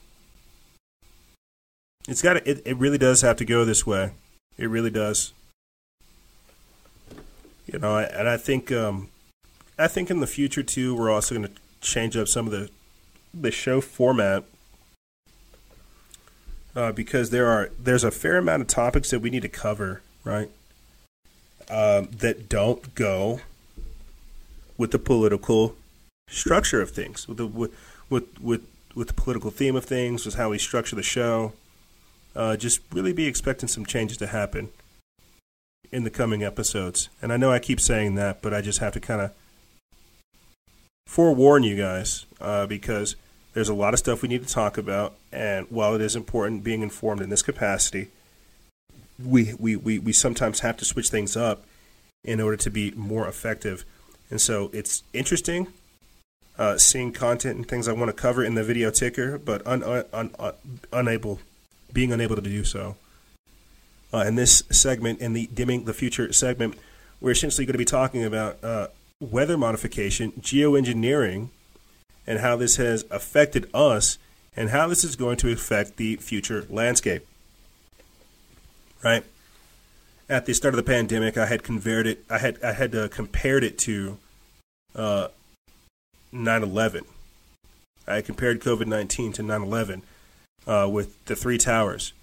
[2.08, 4.12] it's got it it really does have to go this way.
[4.58, 5.34] It really does.
[7.66, 9.10] You know, and I think um,
[9.78, 12.70] I think in the future too, we're also going to change up some of the
[13.34, 14.46] the show format
[16.76, 20.02] uh, because there are there's a fair amount of topics that we need to cover,
[20.24, 20.50] right?
[21.70, 23.42] Um, that don't go
[24.78, 25.76] with the political
[26.30, 27.74] structure of things, with the with
[28.10, 31.54] with with, with the political theme of things, with how we structure the show
[32.36, 34.70] uh, just really be expecting some changes to happen
[35.92, 37.10] in the coming episodes.
[37.22, 39.32] And I know I keep saying that, but I just have to kind of
[41.08, 43.16] forewarn you guys uh, because
[43.54, 45.16] there's a lot of stuff we need to talk about.
[45.32, 48.10] And while it is important being informed in this capacity,
[49.24, 51.64] we, we, we, we sometimes have to switch things up
[52.24, 53.86] in order to be more effective.
[54.30, 55.68] And so it's interesting
[56.58, 59.84] uh, seeing content and things I want to cover in the video ticker, but un,
[59.84, 60.54] un, un,
[60.92, 61.40] unable
[61.96, 62.98] being unable to do so.
[64.14, 66.76] Uh, in this segment, in the Dimming the Future segment,
[67.20, 68.90] we're essentially going to be talking about uh,
[69.20, 71.50] weather modification, geoengineering,
[72.28, 74.20] and how this has affected us
[74.56, 77.26] and how this is going to affect the future landscape.
[79.04, 79.24] Right?
[80.30, 83.64] At the start of the pandemic, I had converted I had I had uh, compared
[83.64, 84.18] it to
[84.96, 85.28] uh,
[86.34, 87.06] 9/11.
[88.08, 90.02] I compared COVID-19 to 9/11
[90.68, 92.14] uh, with the three towers.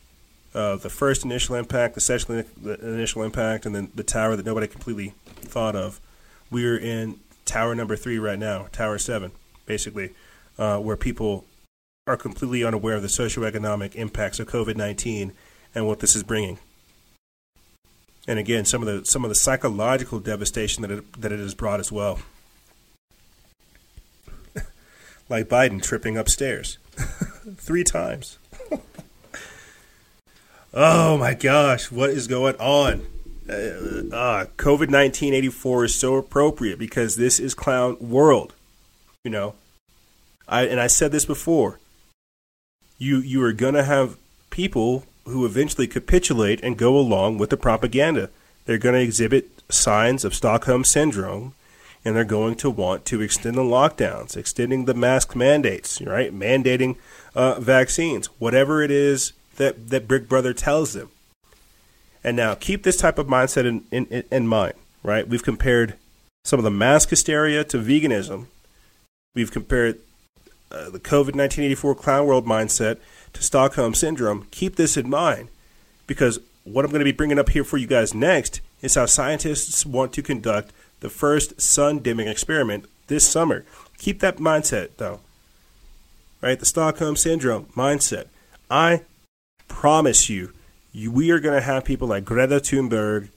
[0.55, 2.45] Uh, the first initial impact, the second
[2.83, 5.99] initial impact, and then the tower that nobody completely thought of.
[6.51, 9.33] We're in tower number three right now, tower seven,
[9.65, 10.11] basically,
[10.59, 11.47] uh, where people
[12.07, 15.33] are completely unaware of the socioeconomic impacts of COVID nineteen
[15.75, 16.59] and what this is bringing.
[18.29, 21.55] And again, some of the some of the psychological devastation that it, that it has
[21.55, 22.19] brought as well.
[25.33, 26.77] Like Biden tripping upstairs
[27.57, 28.39] three times.
[30.75, 33.07] oh my gosh, what is going on?
[33.49, 38.53] Uh, uh, COVID 1984 is so appropriate because this is clown world.
[39.25, 39.55] You know,
[40.47, 41.81] I and I said this before.
[42.99, 44.19] You you are gonna have
[44.51, 48.29] people who eventually capitulate and go along with the propaganda.
[48.67, 51.55] They're to exhibit signs of Stockholm syndrome,
[52.05, 56.33] and they're going to want to extend the lockdowns, extending the mask mandates, right?
[56.33, 56.97] Mandating
[57.35, 61.11] uh, vaccines, whatever it is that that Big Brother tells them.
[62.25, 65.27] And now keep this type of mindset in, in, in mind, right?
[65.27, 65.95] We've compared
[66.45, 68.47] some of the mask hysteria to veganism.
[69.35, 69.99] We've compared
[70.71, 72.99] uh, the COVID 1984 clown world mindset
[73.33, 74.47] to Stockholm syndrome.
[74.51, 75.49] Keep this in mind
[76.07, 79.07] because what I'm going to be bringing up here for you guys next is how
[79.07, 80.73] scientists want to conduct
[81.03, 83.65] the first sun dimming experiment this summer.
[83.99, 85.21] Keep that mindset though.
[86.41, 86.59] Right?
[86.59, 88.27] The Stockholm syndrome mindset.
[88.71, 89.03] I
[89.69, 90.53] promise you,
[90.93, 93.29] you we are going to have people like Greta Thunberg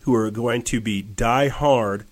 [0.00, 2.06] who are going to be die-hard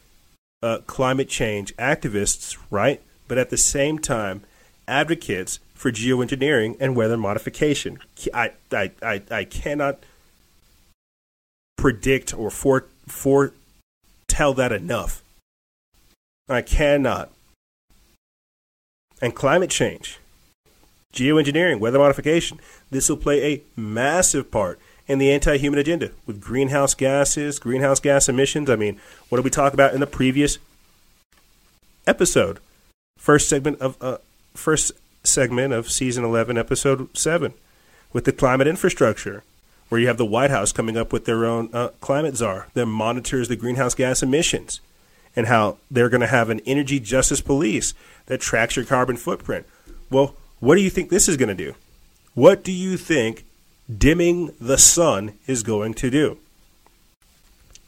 [0.62, 3.00] uh, climate change activists, right?
[3.28, 4.42] But at the same time,
[4.86, 7.98] advocates for geoengineering and weather modification.
[8.32, 9.98] I, I, I, I cannot
[11.76, 12.86] predict or fore,
[14.36, 15.22] foretell that enough.
[16.48, 17.30] I cannot.
[19.22, 20.18] And climate change,
[21.14, 22.60] geoengineering, weather modification,
[22.90, 27.98] this will play a massive part in the anti human agenda with greenhouse gases, greenhouse
[27.98, 28.68] gas emissions.
[28.68, 29.00] I mean,
[29.30, 30.58] what did we talk about in the previous
[32.06, 32.58] episode?
[33.16, 34.18] First segment of uh,
[34.52, 34.92] first
[35.24, 37.54] segment of season 11, episode 7,
[38.12, 39.42] with the climate infrastructure,
[39.88, 42.86] where you have the White House coming up with their own uh, climate czar that
[42.86, 44.80] monitors the greenhouse gas emissions,
[45.34, 47.94] and how they're going to have an energy justice police
[48.26, 49.66] that tracks your carbon footprint.
[50.10, 51.74] Well, what do you think this is going to do?
[52.34, 53.44] What do you think
[53.94, 56.38] dimming the sun is going to do?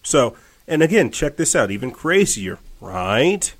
[0.02, 3.52] So, and again, check this out, even crazier, right?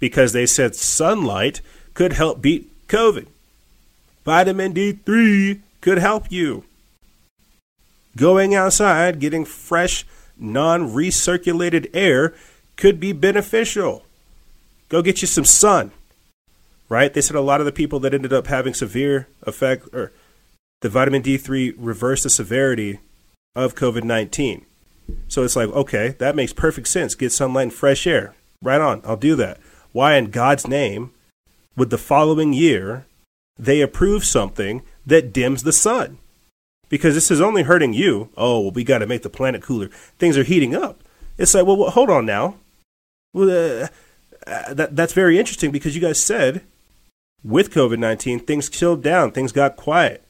[0.00, 1.60] Because they said sunlight
[1.94, 3.26] could help beat COVID.
[4.24, 6.64] Vitamin D3 could help you.
[8.18, 10.04] Going outside, getting fresh,
[10.36, 12.34] non recirculated air
[12.76, 14.04] could be beneficial.
[14.88, 15.92] Go get you some sun.
[16.88, 17.14] Right?
[17.14, 20.10] They said a lot of the people that ended up having severe effect or
[20.80, 22.98] the vitamin D3 reversed the severity
[23.54, 24.66] of COVID 19.
[25.28, 27.14] So it's like, okay, that makes perfect sense.
[27.14, 28.34] Get sunlight and fresh air.
[28.60, 29.00] Right on.
[29.04, 29.58] I'll do that.
[29.92, 31.12] Why in God's name
[31.76, 33.06] would the following year
[33.56, 36.18] they approve something that dims the sun?
[36.88, 38.30] Because this is only hurting you.
[38.36, 39.88] Oh, well, we got to make the planet cooler.
[40.18, 41.02] Things are heating up.
[41.36, 42.56] It's like, well, well hold on now.
[43.34, 43.88] Well, uh,
[44.46, 46.62] uh, that, that's very interesting because you guys said
[47.44, 50.24] with COVID 19, things chilled down, things got quiet.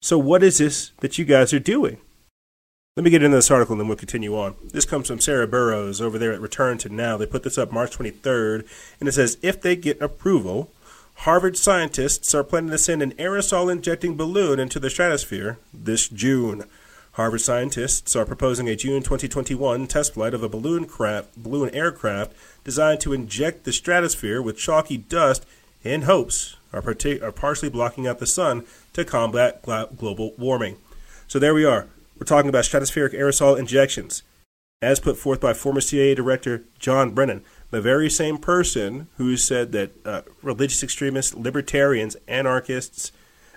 [0.00, 1.98] So, what is this that you guys are doing?
[2.96, 4.54] Let me get into this article and then we'll continue on.
[4.72, 7.18] This comes from Sarah Burrows over there at Return to Now.
[7.18, 8.66] They put this up March 23rd,
[8.98, 10.70] and it says if they get approval,
[11.20, 16.64] Harvard scientists are planning to send an aerosol injecting balloon into the stratosphere this June.
[17.12, 22.32] Harvard scientists are proposing a June 2021 test flight of a balloon, craft, balloon aircraft
[22.62, 25.46] designed to inject the stratosphere with chalky dust
[25.82, 30.76] in hopes are partially blocking out the sun to combat gl- global warming.
[31.26, 31.86] So there we are.
[32.18, 34.22] We're talking about stratospheric aerosol injections,
[34.82, 39.72] as put forth by former CIA Director John Brennan, the very same person who said
[39.72, 43.12] that uh, religious extremists, libertarians, anarchists,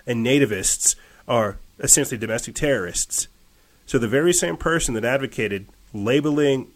[0.06, 0.96] and nativists
[1.28, 3.28] are essentially domestic terrorists.
[3.86, 6.68] So the very same person that advocated labeling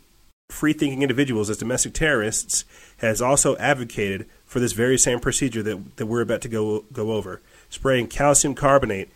[0.50, 2.64] free thinking individuals as domestic terrorists
[2.98, 7.12] has also advocated for this very same procedure that, that we're about to go, go
[7.12, 7.40] over
[7.70, 9.08] spraying calcium carbonate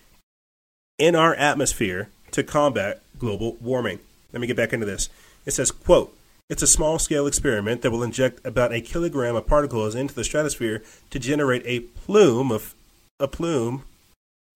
[0.98, 4.00] in our atmosphere to combat global warming.
[4.32, 5.08] Let me get back into this.
[5.46, 6.16] It says, quote,
[6.48, 10.24] it's a small scale experiment that will inject about a kilogram of particles into the
[10.24, 12.74] stratosphere to generate a plume of
[13.20, 13.84] a plume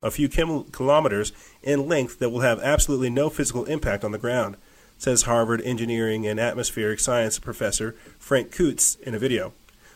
[0.03, 1.33] a few kilometers
[1.63, 4.57] in length that will have absolutely no physical impact on the ground,
[4.99, 9.53] says Harvard engineering and atmospheric science professor Frank Keutsch in a video.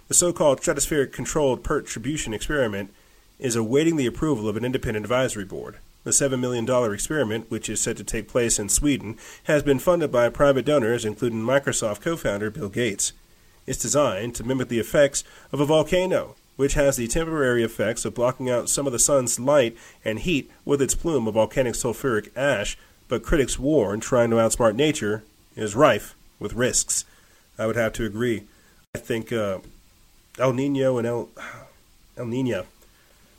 [0.08, 2.94] The so called stratospheric controlled perturbation experiment
[3.40, 5.78] is awaiting the approval of an independent advisory board.
[6.06, 10.12] The $7 million experiment, which is set to take place in Sweden, has been funded
[10.12, 13.12] by private donors, including Microsoft co founder Bill Gates.
[13.66, 18.14] It's designed to mimic the effects of a volcano, which has the temporary effects of
[18.14, 22.30] blocking out some of the sun's light and heat with its plume of volcanic sulfuric
[22.36, 22.78] ash,
[23.08, 25.24] but critics warn trying to outsmart nature
[25.56, 27.04] is rife with risks.
[27.58, 28.44] I would have to agree.
[28.94, 29.58] I think uh,
[30.38, 31.30] El Nino and El
[32.16, 32.64] El Nino.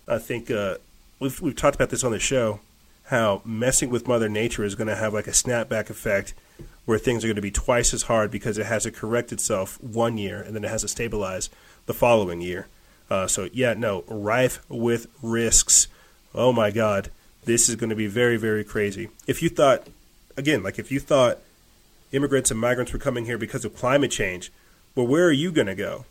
[0.06, 0.76] I think uh,
[1.20, 2.60] we've we've talked about this on the show.
[3.06, 6.34] How messing with Mother Nature is going to have like a snapback effect,
[6.86, 9.82] where things are going to be twice as hard because it has to correct itself
[9.82, 11.50] one year and then it has to stabilize
[11.86, 12.68] the following year.
[13.10, 15.88] Uh, so yeah, no, rife with risks.
[16.36, 17.10] Oh my God,
[17.46, 19.10] this is going to be very very crazy.
[19.26, 19.88] If you thought,
[20.36, 21.40] again, like if you thought
[22.12, 24.52] immigrants and migrants were coming here because of climate change,
[24.96, 26.06] well, where are you going to go?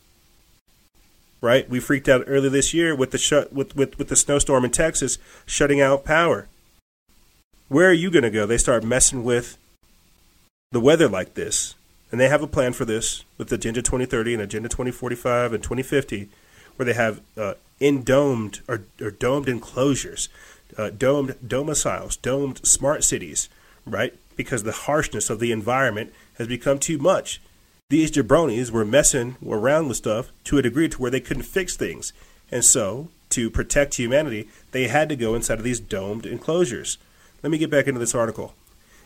[1.41, 1.69] Right?
[1.69, 4.71] We freaked out earlier this year with the shut with, with, with the snowstorm in
[4.71, 6.49] Texas shutting out power.
[7.69, 8.47] Where are you going to go?
[8.47, 9.59] They start messing with
[10.73, 11.75] the weather like this,
[12.11, 16.29] and they have a plan for this with Agenda 2030 and Agenda 2045 and 2050,
[16.77, 20.29] where they have uh, in domed or, or domed enclosures,
[20.79, 23.49] uh, domed domiciles, domed smart cities,
[23.85, 24.15] right?
[24.37, 27.41] Because the harshness of the environment has become too much.
[27.89, 31.77] These jabronis were messing around with stuff to a degree to where they couldn't fix
[31.77, 32.13] things.
[32.51, 36.99] And so, to protect humanity, they had to go inside of these domed enclosures.
[37.45, 38.55] Let me get back into this article.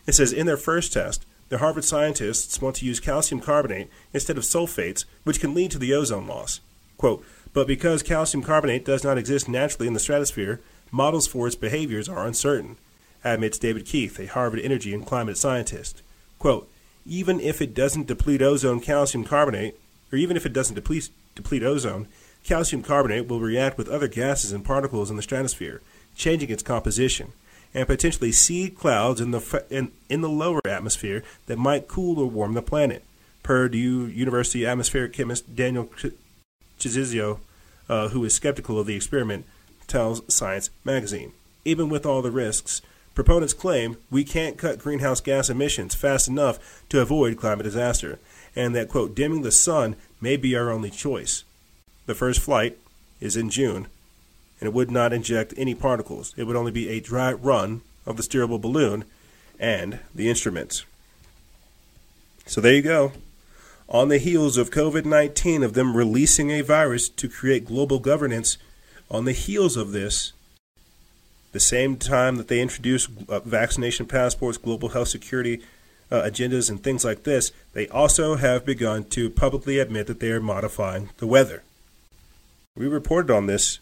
[0.07, 4.37] It says in their first test, the Harvard scientists want to use calcium carbonate instead
[4.39, 6.59] of sulfates, which can lead to the ozone loss.
[6.97, 10.59] Quote, but because calcium carbonate does not exist naturally in the stratosphere,
[10.89, 12.77] models for its behaviors are uncertain,
[13.23, 16.01] admits David Keith, a Harvard energy and climate scientist.
[16.39, 16.70] Quote,
[17.05, 19.79] even if it doesn't deplete ozone calcium carbonate,
[20.11, 22.07] or even if it doesn't deplete, deplete ozone,
[22.43, 25.81] calcium carbonate will react with other gases and particles in the stratosphere,
[26.15, 27.31] changing its composition,
[27.73, 32.29] and potentially seed clouds in the, in, in the lower atmosphere that might cool or
[32.29, 33.03] warm the planet.
[33.43, 35.89] Purdue University atmospheric chemist Daniel
[36.79, 37.39] Cziczo,
[37.89, 39.45] uh, who is skeptical of the experiment,
[39.87, 41.31] tells Science magazine.
[41.65, 42.81] Even with all the risks,
[43.13, 48.19] proponents claim we can't cut greenhouse gas emissions fast enough to avoid climate disaster,
[48.55, 51.43] and that, quote, dimming the sun may be our only choice.
[52.05, 52.77] The first flight
[53.19, 53.87] is in June,
[54.59, 56.33] and it would not inject any particles.
[56.37, 59.05] It would only be a dry run of the steerable balloon
[59.59, 60.85] and the instruments.
[62.45, 63.13] So there you go.
[63.87, 68.57] On the heels of COVID 19, of them releasing a virus to create global governance,
[69.09, 70.31] on the heels of this,
[71.51, 75.61] the same time that they introduce uh, vaccination passports, global health security
[76.11, 80.31] uh, agendas, and things like this, they also have begun to publicly admit that they
[80.31, 81.63] are modifying the weather.
[82.75, 83.79] We reported on this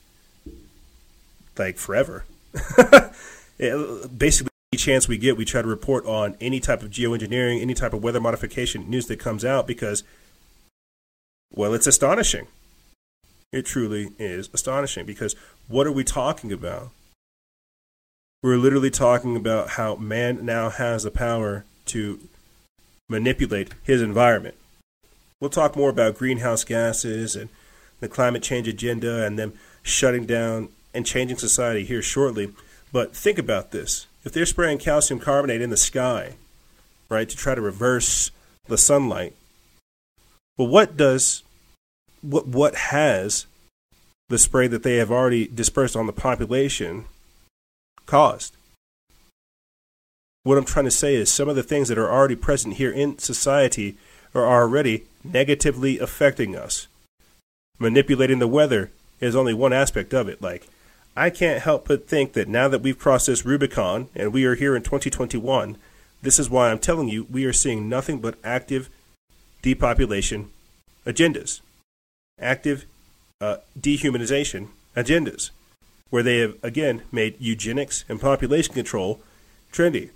[1.57, 2.25] like forever.
[3.57, 7.73] Basically, any chance we get, we try to report on any type of geoengineering, any
[7.73, 10.03] type of weather modification news that comes out because,
[11.51, 12.47] well, it's astonishing.
[13.51, 15.35] It truly is astonishing because
[15.67, 16.91] what are we talking about?
[18.41, 22.19] We're literally talking about how man now has the power to
[23.09, 24.55] manipulate his environment.
[25.41, 27.49] We'll talk more about greenhouse gases and
[27.99, 29.53] the climate change agenda and them
[29.83, 32.53] shutting down and changing society here shortly.
[32.93, 34.07] But think about this.
[34.23, 36.35] If they're spraying calcium carbonate in the sky,
[37.09, 38.31] right, to try to reverse
[38.67, 39.35] the sunlight,
[40.57, 41.43] well, what does,
[42.21, 43.47] what, what has
[44.29, 47.05] the spray that they have already dispersed on the population
[48.09, 48.55] caused?
[50.43, 52.91] What I'm trying to say is some of the things that are already present here
[52.91, 53.97] in society
[54.33, 56.87] are already negatively affecting us.
[57.77, 60.41] Manipulating the weather is only one aspect of it.
[60.41, 60.67] Like,
[61.15, 64.55] I can't help but think that now that we've crossed this Rubicon and we are
[64.55, 65.77] here in 2021,
[66.21, 68.89] this is why I'm telling you we are seeing nothing but active
[69.61, 70.49] depopulation
[71.05, 71.61] agendas,
[72.39, 72.85] active
[73.41, 75.51] uh, dehumanization agendas,
[76.09, 79.21] where they have again made eugenics and population control
[79.71, 80.09] trendy.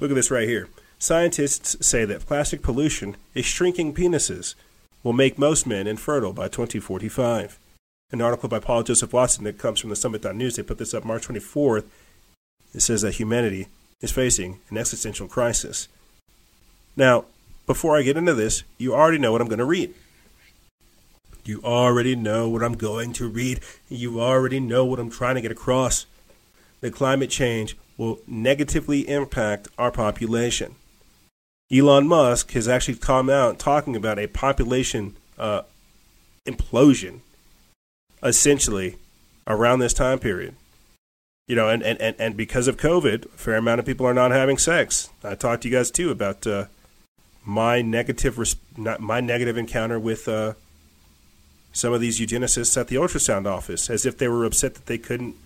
[0.00, 0.68] Look at this right here.
[0.98, 4.54] Scientists say that plastic pollution is shrinking penises
[5.02, 7.58] will make most men infertile by 2045.
[8.12, 11.04] An article by Paul Joseph Watson that comes from the Summit.news, they put this up
[11.04, 11.84] March 24th.
[12.74, 13.68] It says that humanity
[14.00, 15.88] is facing an existential crisis.
[16.96, 17.24] Now,
[17.66, 19.94] before I get into this, you already know what I'm going to read.
[21.50, 23.58] You already know what I'm going to read.
[23.88, 26.06] You already know what I'm trying to get across.
[26.80, 30.76] The climate change will negatively impact our population.
[31.68, 35.62] Elon Musk has actually come out talking about a population uh,
[36.46, 37.18] implosion,
[38.22, 38.94] essentially,
[39.48, 40.54] around this time period.
[41.48, 44.14] You know, and, and, and, and because of COVID, a fair amount of people are
[44.14, 45.10] not having sex.
[45.24, 46.66] I talked to you guys too about uh,
[47.44, 50.54] my negative res- not my negative encounter with uh,
[51.72, 54.98] some of these eugenicists at the ultrasound office, as if they were upset that they
[54.98, 55.36] couldn't,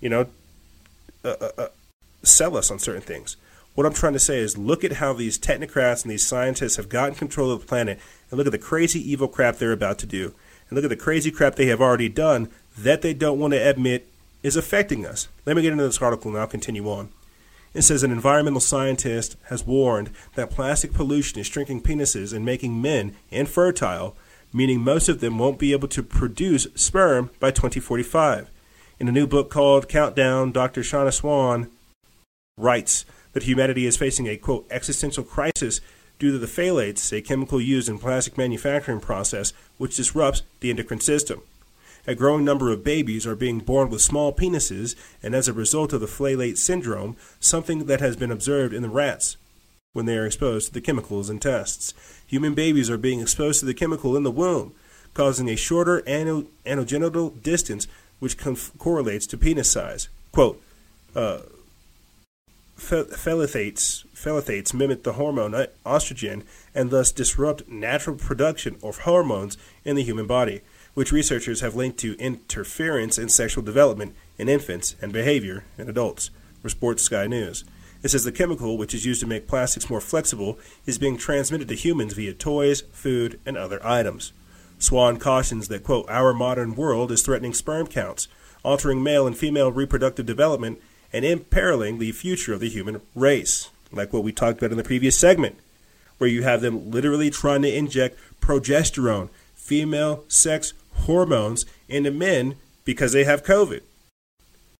[0.00, 0.26] you know,
[1.24, 1.68] uh, uh, uh,
[2.22, 3.36] sell us on certain things.
[3.74, 6.88] What I'm trying to say is look at how these technocrats and these scientists have
[6.88, 7.98] gotten control of the planet
[8.30, 10.34] and look at the crazy evil crap they're about to do.
[10.68, 13.68] And look at the crazy crap they have already done that they don't want to
[13.68, 14.08] admit
[14.42, 15.28] is affecting us.
[15.46, 17.10] Let me get into this article and I'll continue on.
[17.74, 22.82] It says an environmental scientist has warned that plastic pollution is shrinking penises and making
[22.82, 24.14] men infertile,
[24.52, 28.50] meaning most of them won't be able to produce sperm by 2045.
[28.98, 30.82] In a new book called Countdown, Dr.
[30.82, 31.70] Shauna Swan
[32.56, 35.80] writes that humanity is facing a quote existential crisis
[36.18, 41.00] due to the phthalates, a chemical used in plastic manufacturing process which disrupts the endocrine
[41.00, 41.42] system.
[42.06, 45.92] A growing number of babies are being born with small penises, and as a result
[45.92, 49.36] of the phthalate syndrome, something that has been observed in the rats
[49.92, 51.94] when they are exposed to the chemicals in tests.
[52.26, 54.74] Human babies are being exposed to the chemical in the womb,
[55.14, 57.86] causing a shorter ano- anogenital distance,
[58.18, 60.08] which conf- correlates to penis size.
[60.32, 60.62] Quote,
[61.14, 61.40] uh,
[64.74, 66.42] mimic the hormone uh, estrogen
[66.74, 70.62] and thus disrupt natural production of hormones in the human body
[70.94, 76.30] which researchers have linked to interference in sexual development in infants and behavior in adults,
[76.62, 77.64] reports Sky News.
[78.02, 81.68] It says the chemical, which is used to make plastics more flexible, is being transmitted
[81.68, 84.32] to humans via toys, food, and other items.
[84.78, 88.26] Swan cautions that, quote, our modern world is threatening sperm counts,
[88.64, 90.80] altering male and female reproductive development,
[91.12, 94.84] and imperiling the future of the human race, like what we talked about in the
[94.84, 95.56] previous segment,
[96.18, 103.12] where you have them literally trying to inject progesterone, female sex hormones into men because
[103.12, 103.82] they have COVID.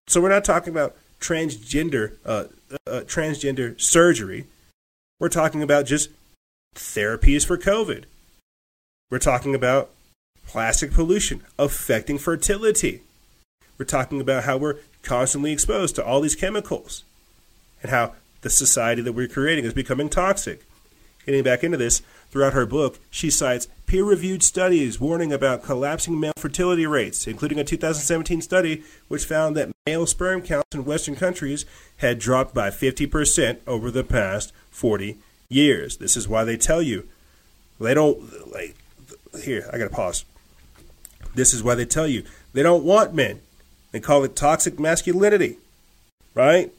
[0.07, 2.45] So we're not talking about transgender uh,
[2.87, 4.47] uh, transgender surgery.
[5.19, 6.09] We're talking about just
[6.75, 8.05] therapies for COVID.
[9.09, 9.91] We're talking about
[10.45, 13.01] plastic pollution affecting fertility.
[13.77, 17.03] We're talking about how we're constantly exposed to all these chemicals
[17.81, 20.63] and how the society that we're creating is becoming toxic.
[21.25, 26.19] Getting back into this, throughout her book, she cites peer reviewed studies warning about collapsing
[26.19, 31.15] male fertility rates, including a 2017 study which found that male sperm counts in Western
[31.15, 31.65] countries
[31.97, 35.17] had dropped by 50% over the past 40
[35.49, 35.97] years.
[35.97, 37.07] This is why they tell you
[37.79, 38.75] they don't, like,
[39.43, 40.25] here, I gotta pause.
[41.35, 42.23] This is why they tell you
[42.53, 43.41] they don't want men.
[43.91, 45.57] They call it toxic masculinity,
[46.33, 46.71] right?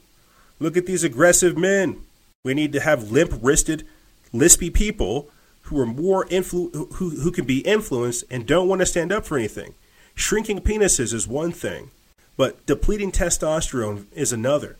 [0.59, 2.01] Look at these aggressive men.
[2.43, 3.85] We need to have limp wristed,
[4.33, 5.29] lispy people
[5.65, 9.25] who are more influ- who, who can be influenced and don't want to stand up
[9.25, 9.73] for anything.
[10.13, 11.91] Shrinking penises is one thing,
[12.37, 14.77] but depleting testosterone is another.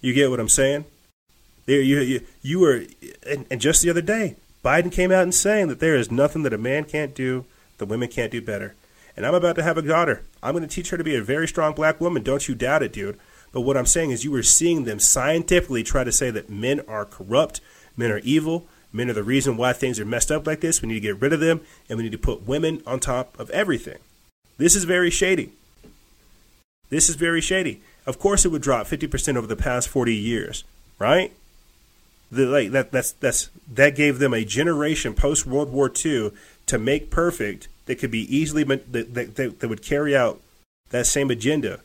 [0.00, 0.84] You get what I'm saying?
[1.66, 2.84] There, you, you, you were,
[3.26, 6.42] and, and just the other day, Biden came out and saying that there is nothing
[6.44, 7.44] that a man can't do
[7.78, 8.74] that women can't do better.
[9.16, 10.22] And I'm about to have a daughter.
[10.42, 12.22] I'm going to teach her to be a very strong black woman.
[12.22, 13.18] Don't you doubt it, dude.
[13.50, 16.80] But what I'm saying is, you were seeing them scientifically try to say that men
[16.86, 17.60] are corrupt,
[17.96, 20.82] men are evil, men are the reason why things are messed up like this.
[20.82, 23.38] We need to get rid of them, and we need to put women on top
[23.38, 23.98] of everything.
[24.56, 25.52] This is very shady.
[26.90, 27.82] This is very shady.
[28.06, 30.64] Of course, it would drop 50% over the past 40 years,
[30.98, 31.32] right?
[32.30, 36.32] The, like that that's that's that gave them a generation post World War II
[36.66, 40.40] to make perfect that could be easily that, that, that, would carry out
[40.90, 41.80] that same agenda.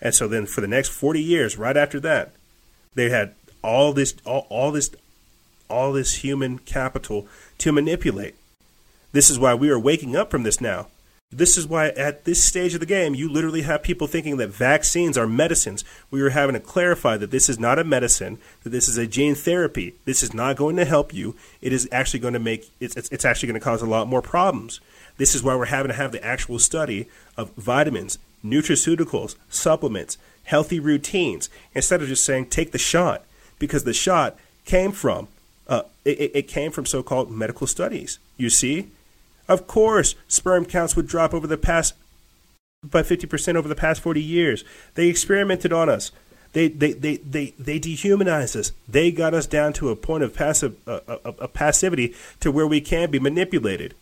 [0.00, 2.30] And so then for the next 40 years, right after that,
[2.94, 4.90] they had all this all, all this
[5.70, 7.26] all this human capital
[7.58, 8.34] to manipulate.
[9.12, 10.88] This is why we are waking up from this now.
[11.32, 14.48] This is why at this stage of the game, you literally have people thinking that
[14.48, 15.84] vaccines are medicines.
[16.10, 19.06] We are having to clarify that this is not a medicine, that this is a
[19.06, 19.94] gene therapy.
[20.06, 21.36] This is not going to help you.
[21.60, 24.08] It is actually going to make, it's, it's, it's actually going to cause a lot
[24.08, 24.80] more problems.
[25.18, 27.06] This is why we're having to have the actual study
[27.36, 33.24] of vitamins, nutraceuticals, supplements, healthy routines, instead of just saying take the shot,
[33.60, 35.28] because the shot came from
[35.70, 38.18] uh, it, it came from so-called medical studies.
[38.36, 38.88] You see,
[39.48, 41.94] of course, sperm counts would drop over the past
[42.84, 44.64] by fifty percent over the past forty years.
[44.94, 46.12] They experimented on us.
[46.52, 48.72] They they they they, they dehumanized us.
[48.88, 52.66] They got us down to a point of passive uh, of, of passivity to where
[52.66, 53.94] we can be manipulated.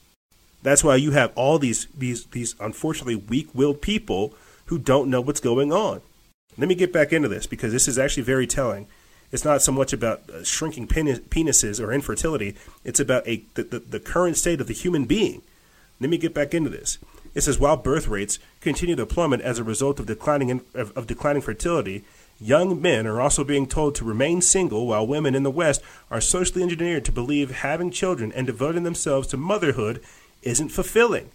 [0.63, 4.33] That's why you have all these these these unfortunately weak-willed people
[4.67, 6.01] who don't know what's going on.
[6.57, 8.87] Let me get back into this because this is actually very telling.
[9.31, 12.55] It's not so much about uh, shrinking penis, penises or infertility.
[12.85, 15.43] It's about a the, the, the current state of the human being.
[16.01, 16.99] Let me get back into this.
[17.35, 20.97] It says while birth rates continue to plummet as a result of declining in, of,
[20.97, 22.05] of declining fertility,
[22.41, 26.21] young men are also being told to remain single, while women in the West are
[26.21, 30.01] socially engineered to believe having children and devoting themselves to motherhood
[30.43, 31.31] isn't fulfilling.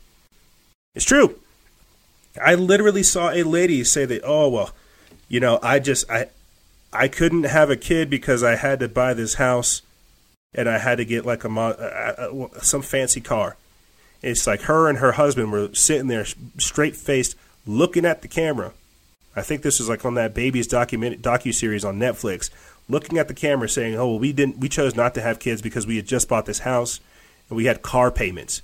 [0.96, 1.40] It's true.
[2.42, 4.72] I literally saw a lady say that, oh well,
[5.28, 6.30] you know, I just I
[6.94, 9.82] I couldn't have a kid because I had to buy this house
[10.54, 13.58] and I had to get like a, a, a uh, uh, uh, some fancy car.
[14.22, 16.26] It's like her and her husband were sitting there
[16.58, 18.74] straight faced looking at the camera.
[19.36, 22.50] I think this was like on that babies document docu series on Netflix,
[22.88, 25.62] looking at the camera saying, "Oh, well, we didn't we chose not to have kids
[25.62, 27.00] because we had just bought this house
[27.50, 28.62] and we had car payments."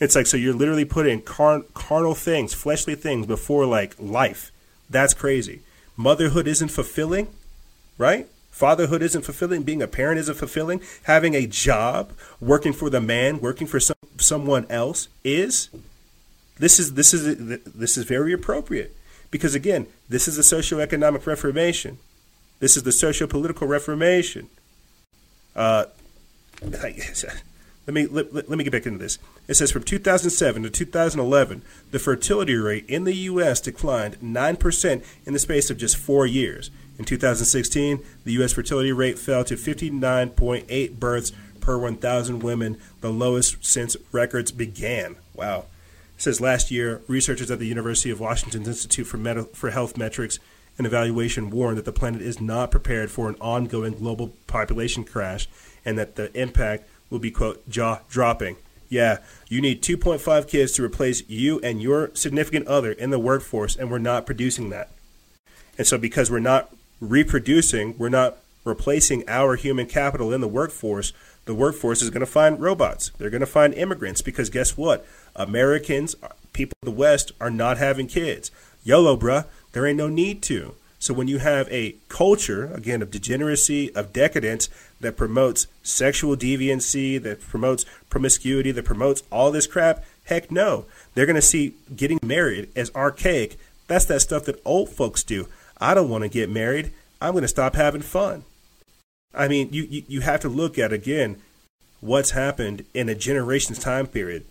[0.00, 4.50] It's like so you're literally putting car- carnal things, fleshly things before like life.
[4.90, 5.60] That's crazy.
[5.96, 7.28] Motherhood isn't fulfilling,
[7.98, 8.28] right?
[8.50, 9.62] Fatherhood isn't fulfilling.
[9.62, 10.80] Being a parent isn't fulfilling.
[11.04, 15.70] Having a job, working for the man, working for some, someone else is.
[16.56, 18.96] This is this is this is very appropriate
[19.32, 21.98] because again, this is the a socioeconomic reformation.
[22.60, 24.48] This is the socio-political reformation.
[25.56, 25.86] Uh,
[26.62, 26.94] let
[27.88, 29.18] me let, let me get back into this.
[29.48, 33.60] It says from 2007 to 2011, the fertility rate in the U.S.
[33.60, 36.70] declined 9% in the space of just four years.
[36.98, 38.52] In 2016, the U.S.
[38.52, 45.16] fertility rate fell to 59.8 births per 1,000 women, the lowest since records began.
[45.34, 45.64] Wow.
[46.16, 50.38] Says last year, researchers at the University of Washington's Institute for, Medi- for Health Metrics
[50.78, 55.48] and Evaluation warned that the planet is not prepared for an ongoing global population crash
[55.84, 58.56] and that the impact will be, quote, jaw dropping.
[58.88, 59.18] Yeah,
[59.48, 63.90] you need 2.5 kids to replace you and your significant other in the workforce, and
[63.90, 64.90] we're not producing that.
[65.76, 66.72] And so, because we're not
[67.08, 71.12] reproducing, we're not replacing our human capital in the workforce,
[71.44, 73.10] the workforce is going to find robots.
[73.18, 75.06] They're going to find immigrants because guess what?
[75.36, 76.16] Americans,
[76.52, 78.50] people of the West, are not having kids.
[78.82, 79.44] YOLO, bruh.
[79.72, 80.74] There ain't no need to.
[80.98, 84.70] So when you have a culture, again, of degeneracy, of decadence,
[85.00, 90.86] that promotes sexual deviancy, that promotes promiscuity, that promotes all this crap, heck no.
[91.12, 93.58] They're going to see getting married as archaic.
[93.86, 95.46] That's that stuff that old folks do.
[95.84, 96.94] I don't want to get married.
[97.20, 98.44] I'm going to stop having fun.
[99.34, 101.42] I mean, you, you, you have to look at, again,
[102.00, 104.46] what's happened in a generation's time period.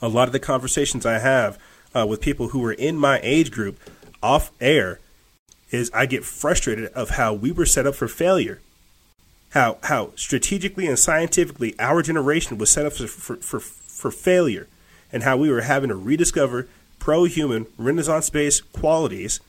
[0.00, 1.58] A lot of the conversations I have
[1.94, 3.78] uh, with people who are in my age group
[4.20, 4.98] off air
[5.70, 8.60] is I get frustrated of how we were set up for failure.
[9.50, 14.66] How how strategically and scientifically our generation was set up for for, for, for failure
[15.12, 16.66] and how we were having to rediscover
[16.98, 19.40] pro-human renaissance-based qualities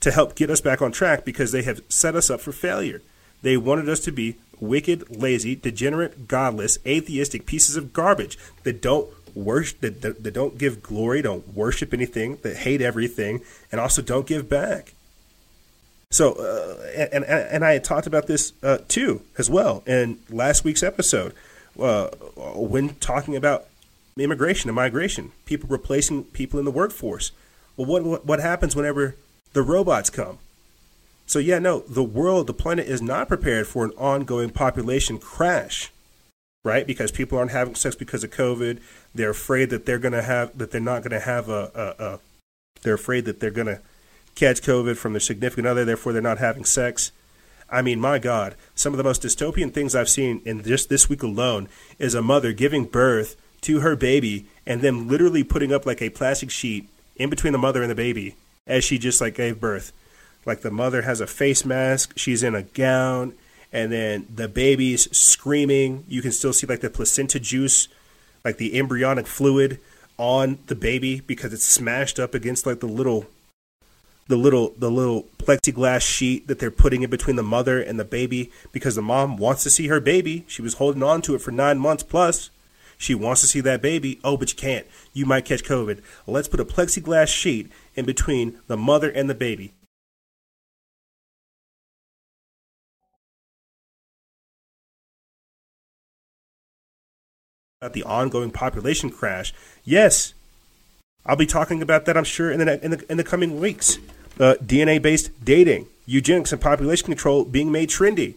[0.00, 3.02] to help get us back on track because they have set us up for failure.
[3.42, 9.08] They wanted us to be wicked, lazy, degenerate, godless, atheistic pieces of garbage that don't
[9.34, 14.02] worship, that, that, that don't give glory, don't worship anything, that hate everything, and also
[14.02, 14.92] don't give back.
[16.10, 20.64] So, uh, and, and I had talked about this uh, too as well in last
[20.64, 21.34] week's episode
[21.80, 22.08] uh,
[22.56, 23.66] when talking about
[24.18, 27.30] immigration and migration, people replacing people in the workforce.
[27.76, 29.14] Well, what what happens whenever
[29.52, 30.38] the robots come?
[31.26, 35.92] So yeah, no, the world, the planet is not prepared for an ongoing population crash,
[36.64, 36.84] right?
[36.84, 38.80] Because people aren't having sex because of COVID.
[39.14, 42.18] They're afraid that they're gonna have that they're not gonna have a, a, a
[42.82, 43.80] they're afraid that they're gonna
[44.34, 47.12] catch COVID from their significant other, therefore they're not having sex.
[47.70, 51.08] I mean, my God, some of the most dystopian things I've seen in just this
[51.08, 51.68] week alone
[52.00, 56.10] is a mother giving birth to her baby and then literally putting up like a
[56.10, 58.34] plastic sheet in between the mother and the baby
[58.70, 59.92] as she just like gave birth.
[60.46, 63.34] Like the mother has a face mask, she's in a gown,
[63.72, 66.04] and then the baby's screaming.
[66.08, 67.88] You can still see like the placenta juice,
[68.44, 69.80] like the embryonic fluid
[70.16, 73.26] on the baby because it's smashed up against like the little
[74.28, 78.04] the little the little plexiglass sheet that they're putting in between the mother and the
[78.04, 80.44] baby because the mom wants to see her baby.
[80.46, 82.50] She was holding on to it for nine months plus.
[83.00, 84.20] She wants to see that baby.
[84.22, 84.86] Oh, but you can't.
[85.14, 86.02] You might catch COVID.
[86.26, 89.72] Let's put a plexiglass sheet in between the mother and the baby.
[97.80, 99.54] About the ongoing population crash.
[99.82, 100.34] Yes,
[101.24, 102.18] I'll be talking about that.
[102.18, 103.96] I'm sure in the in the, in the coming weeks.
[104.38, 108.34] Uh, DNA-based dating, eugenics, and population control being made trendy,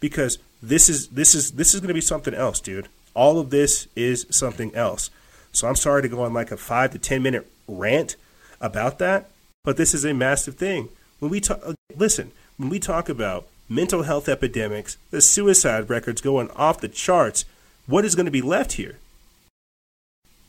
[0.00, 2.88] because this is this is this is going to be something else, dude.
[3.20, 5.10] All of this is something else.
[5.52, 8.16] So I'm sorry to go on like a five to ten minute rant
[8.62, 9.28] about that,
[9.62, 10.88] but this is a massive thing.
[11.18, 11.60] When we talk,
[11.94, 17.44] listen, when we talk about mental health epidemics, the suicide records going off the charts,
[17.86, 18.96] what is going to be left here?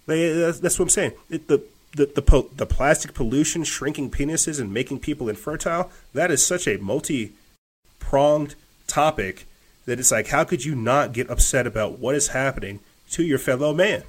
[0.06, 1.12] That's, what I'm saying.
[1.28, 1.62] The
[1.98, 5.92] the the, the plastic pollution, shrinking penises, and making people infertile.
[6.14, 7.34] That is such a multi
[8.00, 8.56] pronged
[8.88, 9.46] topic
[9.86, 12.80] that it's like, how could you not get upset about what is happening
[13.12, 14.04] to your fellow man?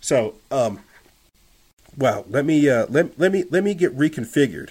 [0.00, 0.80] So, um,
[1.96, 2.24] wow.
[2.28, 4.70] Let me uh, let let me let me get reconfigured.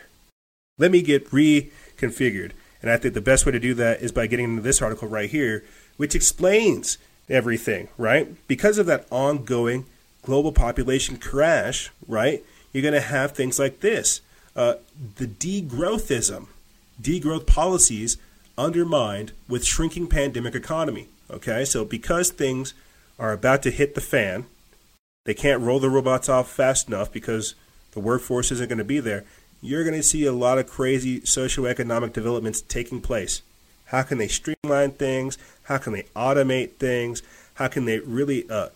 [0.78, 4.28] Let me get reconfigured, and I think the best way to do that is by
[4.28, 5.64] getting into this article right here,
[5.98, 6.98] which explains
[7.30, 8.36] everything, right?
[8.48, 9.86] Because of that ongoing
[10.24, 14.22] global population crash, right, you're going to have things like this.
[14.56, 14.76] Uh,
[15.18, 16.48] the degrowthism,
[17.02, 18.18] degrowth policies
[18.60, 21.08] undermined with shrinking pandemic economy.
[21.32, 22.74] Okay, so because things
[23.18, 24.46] are about to hit the fan,
[25.26, 27.56] they can't roll the robots off fast enough because
[27.92, 29.24] the workforce isn't going to be there.
[29.62, 33.42] You're going to see a lot of crazy socioeconomic developments taking place.
[33.86, 35.38] How can they streamline things?
[35.64, 37.22] How can they automate things?
[37.56, 38.70] How can they really, uh,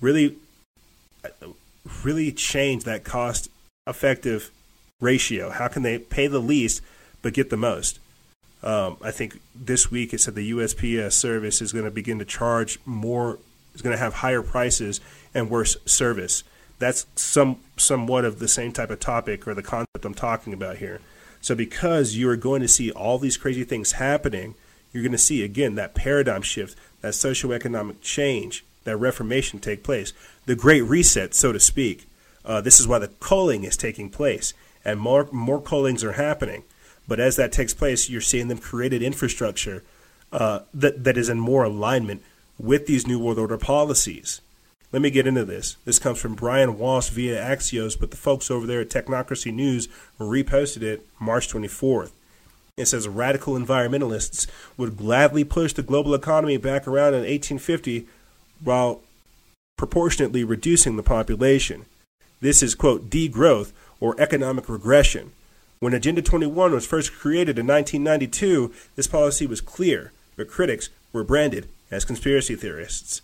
[0.00, 0.36] really,
[1.24, 1.48] uh,
[2.04, 3.48] really change that cost
[3.86, 4.50] effective
[5.00, 5.50] ratio?
[5.50, 6.82] How can they pay the least
[7.22, 7.98] but get the most?
[8.62, 12.24] Um, I think this week it said the USPS service is going to begin to
[12.24, 13.38] charge more,
[13.74, 15.00] is going to have higher prices
[15.34, 16.44] and worse service.
[16.78, 20.76] That's some somewhat of the same type of topic or the concept I'm talking about
[20.76, 21.00] here.
[21.40, 24.54] So because you are going to see all these crazy things happening,
[24.92, 30.12] you're going to see again that paradigm shift, that socioeconomic change, that reformation take place,
[30.46, 32.06] the great reset, so to speak.
[32.44, 34.52] Uh, this is why the culling is taking place,
[34.84, 36.64] and more more cullings are happening.
[37.08, 39.82] But as that takes place, you're seeing them created infrastructure
[40.32, 42.22] uh, that that is in more alignment
[42.58, 44.40] with these new world order policies.
[44.92, 45.76] Let me get into this.
[45.84, 49.88] This comes from Bryan Walsh via Axios, but the folks over there at Technocracy News
[50.18, 52.10] reposted it March 24th.
[52.76, 58.06] It says radical environmentalists would gladly push the global economy back around in 1850
[58.62, 59.00] while
[59.76, 61.86] proportionately reducing the population.
[62.40, 65.32] This is, quote, degrowth or economic regression.
[65.80, 71.24] When Agenda 21 was first created in 1992, this policy was clear, but critics were
[71.24, 73.22] branded as conspiracy theorists.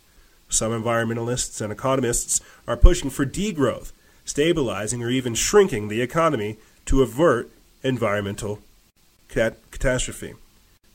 [0.48, 3.92] Some environmentalists and economists are pushing for degrowth,
[4.24, 7.50] stabilizing or even shrinking the economy to avert
[7.82, 8.60] environmental
[9.28, 10.32] cat- catastrophe.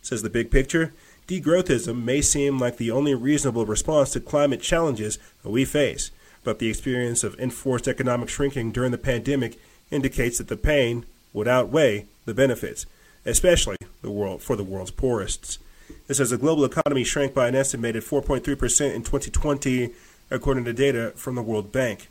[0.01, 0.93] Says the big picture,
[1.27, 6.09] degrowthism may seem like the only reasonable response to climate challenges we face,
[6.43, 9.59] but the experience of enforced economic shrinking during the pandemic
[9.91, 12.85] indicates that the pain would outweigh the benefits,
[13.25, 15.59] especially the world for the world's poorest.
[16.07, 19.91] It says the global economy shrank by an estimated 4.3% in 2020,
[20.29, 22.09] according to data from the World Bank.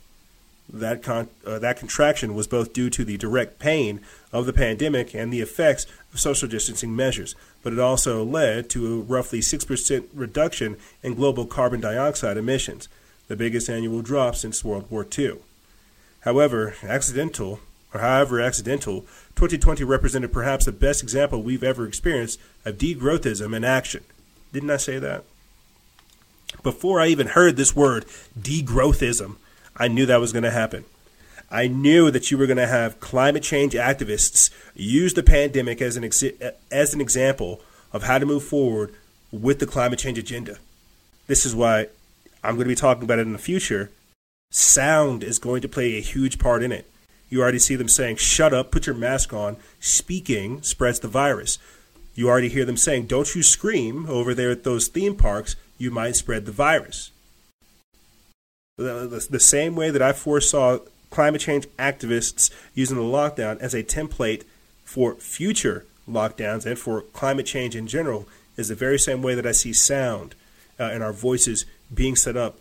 [0.72, 4.00] That, con- uh, that contraction was both due to the direct pain
[4.32, 8.86] of the pandemic and the effects of social distancing measures, but it also led to
[8.86, 12.88] a roughly 6% reduction in global carbon dioxide emissions,
[13.26, 15.38] the biggest annual drop since World War II.
[16.20, 17.58] However, accidental
[17.92, 19.02] or however accidental,
[19.36, 24.04] 2020 represented perhaps the best example we've ever experienced of degrowthism in action.
[24.52, 25.24] Didn't I say that?
[26.62, 28.04] Before I even heard this word,
[28.38, 29.36] degrowthism,
[29.76, 30.84] I knew that was going to happen.
[31.50, 35.96] I knew that you were going to have climate change activists use the pandemic as
[35.96, 36.22] an ex-
[36.70, 37.60] as an example
[37.92, 38.94] of how to move forward
[39.32, 40.58] with the climate change agenda.
[41.26, 41.88] This is why
[42.44, 43.90] I'm going to be talking about it in the future.
[44.50, 46.88] Sound is going to play a huge part in it.
[47.30, 49.56] You already see them saying, shut up, put your mask on.
[49.78, 51.58] Speaking spreads the virus.
[52.14, 55.90] You already hear them saying, don't you scream over there at those theme parks, you
[55.90, 57.12] might spread the virus.
[58.76, 60.78] The, the, the same way that I foresaw
[61.10, 64.44] climate change activists using the lockdown as a template
[64.84, 68.26] for future lockdowns and for climate change in general
[68.56, 70.34] is the very same way that I see sound
[70.78, 72.58] uh, and our voices being set up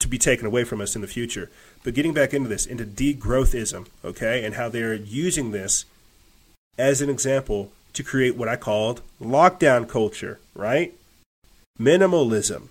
[0.00, 1.50] to be taken away from us in the future.
[1.88, 5.86] But getting back into this, into degrowthism, okay, and how they're using this
[6.76, 10.92] as an example to create what I called lockdown culture, right?
[11.80, 12.68] Minimalism.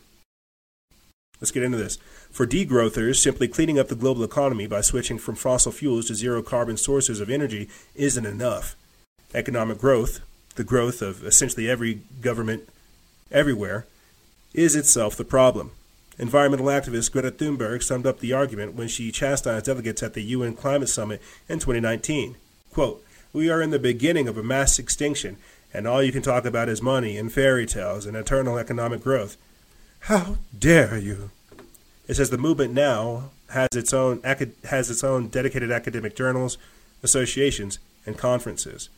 [1.42, 1.98] Let's get into this.
[2.30, 6.44] For degrowthers, simply cleaning up the global economy by switching from fossil fuels to zero
[6.44, 8.76] carbon sources of energy isn't enough.
[9.34, 10.20] Economic growth,
[10.58, 12.70] the growth of essentially every government
[13.32, 13.88] everywhere,
[14.54, 15.72] is itself the problem.
[16.20, 20.56] Environmental activist Greta Thunberg summed up the argument when she chastised delegates at the UN
[20.56, 22.36] Climate Summit in 2019.
[22.72, 25.38] Quote, We are in the beginning of a mass extinction,
[25.74, 29.38] and all you can talk about is money and fairy tales and eternal economic growth.
[30.02, 31.30] How dare you?
[32.08, 36.58] It says the movement now has its own has its own dedicated academic journals,
[37.04, 38.90] associations, and conferences.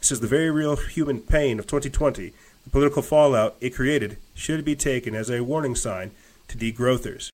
[0.00, 2.32] It says the very real human pain of 2020,
[2.64, 6.12] the political fallout it created, should be taken as a warning sign
[6.50, 7.30] to degrowthers.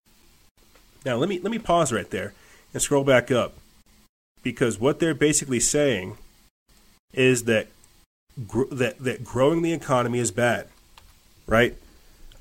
[1.04, 2.32] Now let me let me pause right there
[2.72, 3.54] and scroll back up
[4.42, 6.18] because what they're basically saying
[7.12, 7.68] is that
[8.46, 10.68] gr- that that growing the economy is bad,
[11.46, 11.76] right?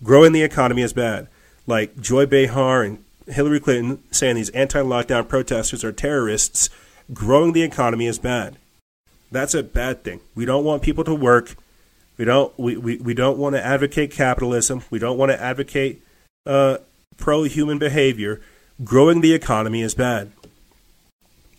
[0.04, 1.28] Growing the economy is bad.
[1.68, 6.70] Like Joy Behar and Hillary Clinton saying these anti-lockdown protesters are terrorists.
[7.14, 8.58] Growing the economy is bad.
[9.32, 10.22] That's a bad thing.
[10.36, 11.56] We don't want people to work.
[12.18, 14.84] We don't we, we, we don't want to advocate capitalism.
[14.90, 16.02] We don't want to advocate
[16.46, 16.78] uh,
[17.18, 18.42] pro human behavior.
[18.84, 20.32] growing the economy is bad.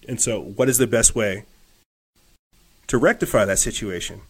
[0.08, 1.44] And so, what is the best way
[2.86, 4.20] to rectify that situation?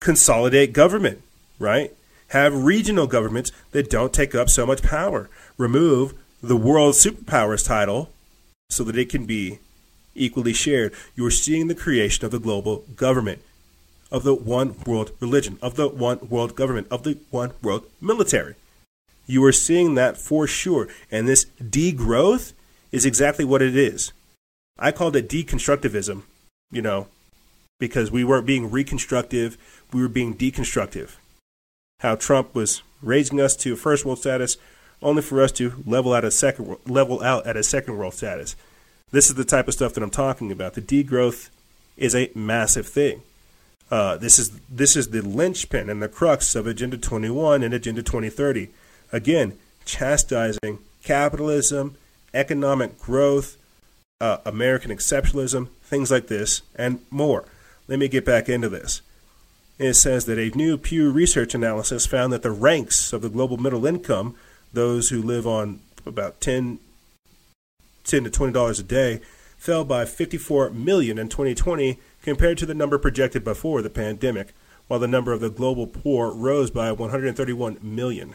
[0.00, 1.22] Consolidate government,
[1.58, 1.92] right?
[2.28, 5.28] Have regional governments that don't take up so much power.
[5.56, 8.10] Remove the world superpowers title
[8.70, 9.58] so that it can be
[10.14, 10.92] equally shared.
[11.16, 13.42] You're seeing the creation of the global government,
[14.12, 18.54] of the one world religion, of the one world government, of the one world military.
[19.28, 20.88] You are seeing that for sure.
[21.12, 22.54] And this degrowth
[22.90, 24.12] is exactly what it is.
[24.78, 26.22] I called it deconstructivism,
[26.72, 27.06] you know,
[27.78, 29.56] because we weren't being reconstructive,
[29.92, 31.16] we were being deconstructive.
[32.00, 34.56] How Trump was raising us to first world status
[35.02, 38.56] only for us to level out a second level out at a second world status.
[39.10, 40.74] This is the type of stuff that I'm talking about.
[40.74, 41.50] The degrowth
[41.96, 43.22] is a massive thing.
[43.90, 48.02] Uh, this is this is the linchpin and the crux of Agenda 21 and Agenda
[48.02, 48.68] 2030.
[49.12, 51.96] Again, chastising capitalism,
[52.34, 53.56] economic growth,
[54.20, 57.44] uh, American exceptionalism, things like this, and more.
[57.86, 59.00] Let me get back into this.
[59.78, 63.56] It says that a new Pew Research analysis found that the ranks of the global
[63.56, 64.34] middle income,
[64.72, 66.80] those who live on about 10,
[68.04, 69.20] 10 to $20 a day,
[69.56, 74.52] fell by 54 million in 2020 compared to the number projected before the pandemic,
[74.88, 78.34] while the number of the global poor rose by 131 million.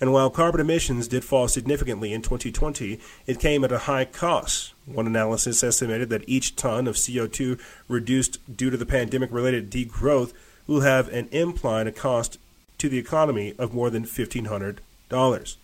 [0.00, 4.72] And while carbon emissions did fall significantly in 2020, it came at a high cost.
[4.86, 10.32] One analysis estimated that each ton of CO2 reduced due to the pandemic related degrowth
[10.66, 12.38] will have an implied cost
[12.78, 15.56] to the economy of more than $1,500.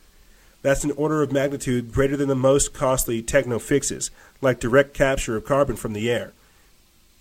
[0.63, 4.11] That's an order of magnitude greater than the most costly techno fixes,
[4.43, 6.33] like direct capture of carbon from the air,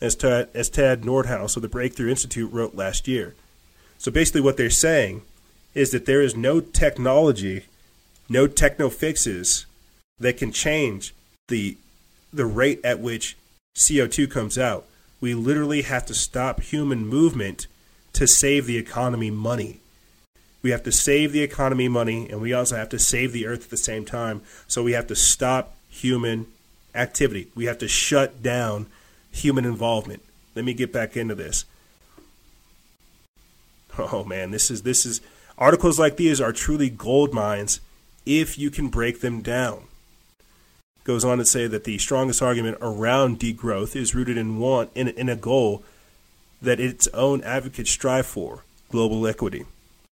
[0.02, 3.36] as Tad, as Tad Nordhaus of the Breakthrough Institute wrote last year.
[3.98, 5.22] So basically, what they're saying
[5.76, 7.66] is that there is no technology,
[8.28, 9.66] no techno fixes
[10.20, 11.14] that can change
[11.50, 11.78] the
[12.34, 13.38] the rate at which
[13.76, 14.86] CO2 comes out.
[15.22, 17.68] We literally have to stop human movement
[18.14, 19.80] to save the economy money.
[20.62, 23.66] We have to save the economy money and we also have to save the earth
[23.66, 24.42] at the same time.
[24.68, 26.48] So we have to stop human
[26.94, 27.48] activity.
[27.56, 28.88] We have to shut down
[29.32, 30.24] human involvement.
[30.56, 31.66] Let me get back into this.
[33.98, 35.22] Oh man, this is this is
[35.58, 37.80] articles like these are truly gold mines
[38.26, 39.84] if you can break them down.
[41.04, 45.08] Goes on to say that the strongest argument around degrowth is rooted in one in,
[45.10, 45.84] in a goal
[46.62, 49.66] that its own advocates strive for, global equity.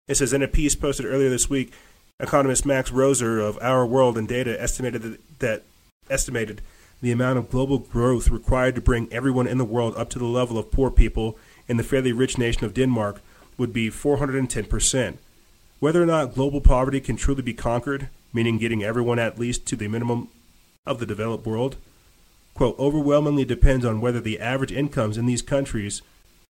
[0.07, 1.73] It says in a piece posted earlier this week,
[2.21, 5.63] economist Max Roser of Our World in Data estimated that, that
[6.09, 6.63] estimated
[7.03, 10.25] the amount of global growth required to bring everyone in the world up to the
[10.25, 11.37] level of poor people
[11.69, 13.21] in the fairly rich nation of Denmark
[13.59, 15.19] would be 410%.
[15.79, 19.77] Whether or not global poverty can truly be conquered, meaning getting everyone at least to
[19.77, 20.29] the minimum
[20.87, 21.77] of the developed world,
[22.55, 26.01] quote, overwhelmingly depends on whether the average incomes in these countries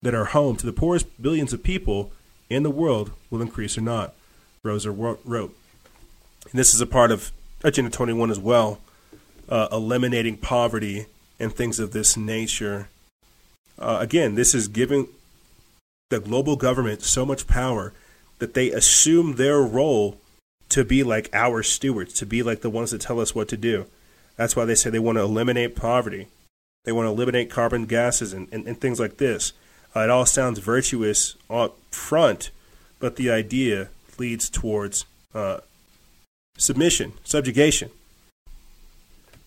[0.03, 2.13] that are home to the poorest billions of people
[2.49, 4.15] in the world will increase or not,
[4.65, 5.57] Roser wrote.
[6.51, 7.33] And this is a part of
[7.65, 8.79] Agenda 21 as well,
[9.49, 11.07] uh, eliminating poverty
[11.41, 12.89] and things of this nature.
[13.79, 15.09] Uh, again, this is giving
[16.11, 17.93] the global government so much power
[18.39, 20.19] that they assume their role
[20.69, 23.57] to be like our stewards, to be like the ones that tell us what to
[23.57, 23.87] do.
[24.37, 26.29] That's why they say they want to eliminate poverty.
[26.85, 29.53] They want to eliminate carbon gases and, and, and things like this.
[29.95, 32.51] Uh, it all sounds virtuous up front,
[33.01, 35.61] but the idea leads towards uh,
[36.59, 37.91] submission, subjugation,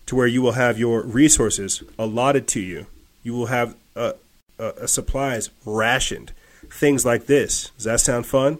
[0.06, 2.86] to where you will have your resources allotted to you.
[3.22, 4.14] You will have uh,
[4.58, 6.32] uh, supplies rationed.
[6.68, 7.70] Things like this.
[7.76, 8.58] Does that sound fun?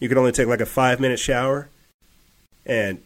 [0.00, 1.68] You can only take like a five minute shower,
[2.66, 3.00] and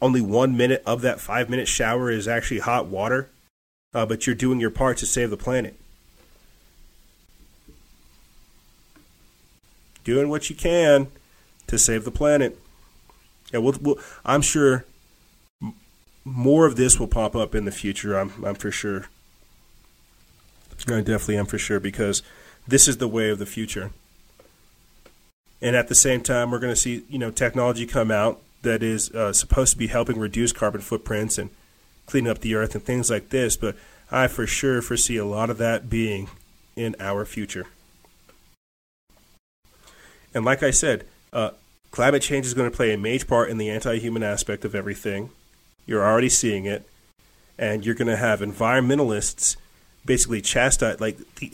[0.00, 3.28] only one minute of that five minute shower is actually hot water,
[3.92, 5.78] uh, but you're doing your part to save the planet.
[10.04, 11.08] Doing what you can
[11.66, 12.58] to save the planet.
[13.52, 14.84] Yeah, we'll, we'll, I'm sure
[16.24, 18.18] more of this will pop up in the future.
[18.18, 19.06] I'm, I'm for sure.
[20.86, 22.22] I definitely am for sure because
[22.66, 23.90] this is the way of the future.
[25.60, 28.82] And at the same time, we're going to see you know technology come out that
[28.82, 31.50] is uh, supposed to be helping reduce carbon footprints and
[32.06, 33.56] clean up the earth and things like this.
[33.56, 33.76] But
[34.10, 36.28] I for sure foresee a lot of that being
[36.76, 37.66] in our future.
[40.34, 41.50] And like I said, uh,
[41.90, 45.30] climate change is going to play a major part in the anti-human aspect of everything.
[45.86, 46.88] You're already seeing it,
[47.58, 49.56] and you're going to have environmentalists
[50.04, 51.52] basically chastise like the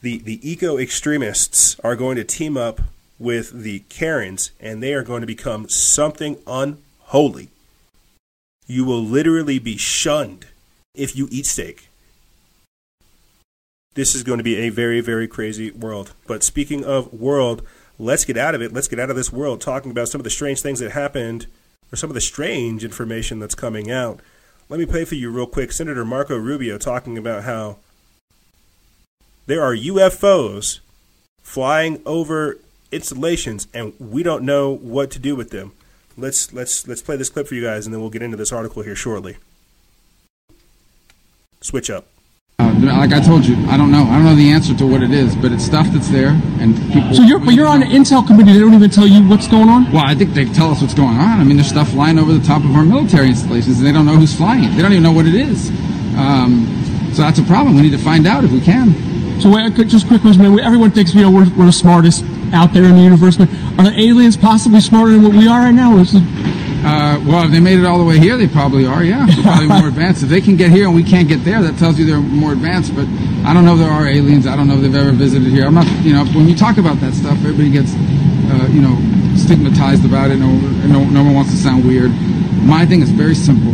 [0.00, 2.80] the the eco extremists are going to team up
[3.18, 7.48] with the Karens, and they are going to become something unholy.
[8.66, 10.46] You will literally be shunned
[10.94, 11.88] if you eat steak.
[13.94, 16.12] This is going to be a very, very crazy world.
[16.26, 17.66] But speaking of world,
[17.98, 18.72] let's get out of it.
[18.72, 21.46] Let's get out of this world talking about some of the strange things that happened
[21.92, 24.20] or some of the strange information that's coming out.
[24.68, 27.78] Let me play for you real quick Senator Marco Rubio talking about how
[29.46, 30.80] there are UFOs
[31.42, 32.58] flying over
[32.90, 35.72] installations and we don't know what to do with them.
[36.16, 38.52] Let's let's let's play this clip for you guys and then we'll get into this
[38.52, 39.36] article here shortly.
[41.60, 42.06] Switch up.
[42.60, 44.02] Uh, like I told you, I don't know.
[44.02, 46.74] I don't know the answer to what it is, but it's stuff that's there, and
[46.92, 47.14] people.
[47.14, 48.52] So you're, but you're on an intel committee.
[48.52, 49.92] They don't even tell you what's going on.
[49.92, 51.40] Well, I think they tell us what's going on.
[51.40, 54.06] I mean, there's stuff flying over the top of our military installations, and they don't
[54.06, 54.74] know who's flying it.
[54.74, 55.70] They don't even know what it is.
[56.16, 56.66] Um,
[57.14, 57.76] so that's a problem.
[57.76, 58.92] We need to find out if we can.
[59.40, 60.58] So just quick question, man.
[60.58, 63.84] Everyone thinks you know we're, we're the smartest out there in the universe, but are
[63.90, 65.96] the aliens possibly smarter than what we are right now?
[65.98, 69.02] Is Uh, well, if they made it all the way here, they probably are.
[69.02, 70.22] Yeah, they're probably more advanced.
[70.22, 72.52] If they can get here and we can't get there, that tells you they're more
[72.52, 72.94] advanced.
[72.94, 73.06] But
[73.44, 74.46] I don't know if there are aliens.
[74.46, 75.66] I don't know if they've ever visited here.
[75.66, 75.86] I'm not.
[76.04, 78.94] You know, when you talk about that stuff, everybody gets, uh, you know,
[79.36, 80.36] stigmatized about it.
[80.36, 80.50] No,
[80.86, 82.12] no, no one wants to sound weird.
[82.62, 83.72] My thing is very simple.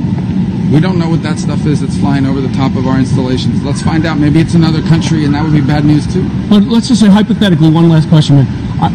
[0.75, 3.62] We don't know what that stuff is that's flying over the top of our installations.
[3.62, 4.19] Let's find out.
[4.19, 6.28] Maybe it's another country, and that would be bad news too.
[6.51, 8.47] but let's just say hypothetically, one last question, man.
[8.83, 8.91] Uh,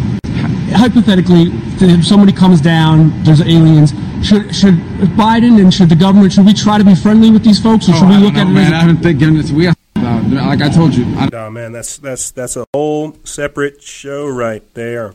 [0.77, 1.45] hypothetically,
[1.79, 3.91] if somebody comes down, there's aliens.
[4.27, 4.73] Should should
[5.15, 7.93] Biden and should the government should we try to be friendly with these folks, or
[7.93, 8.65] Oh, should we look don't at know, it man.
[8.67, 9.49] as I haven't been given this.
[9.51, 11.05] We have about like I told you.
[11.15, 15.13] I, No, man, that's that's that's a whole separate show right there.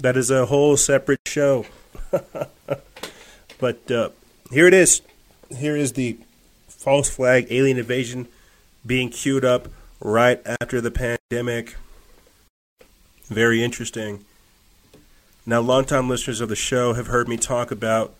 [0.00, 1.64] That is a whole separate show.
[3.58, 4.10] but uh,
[4.50, 5.00] here it is.
[5.54, 6.18] Here is the
[6.68, 8.28] false flag alien invasion
[8.84, 9.68] being queued up
[10.00, 11.76] right after the pandemic.
[13.26, 14.24] Very interesting.
[15.44, 18.14] Now, longtime listeners of the show have heard me talk about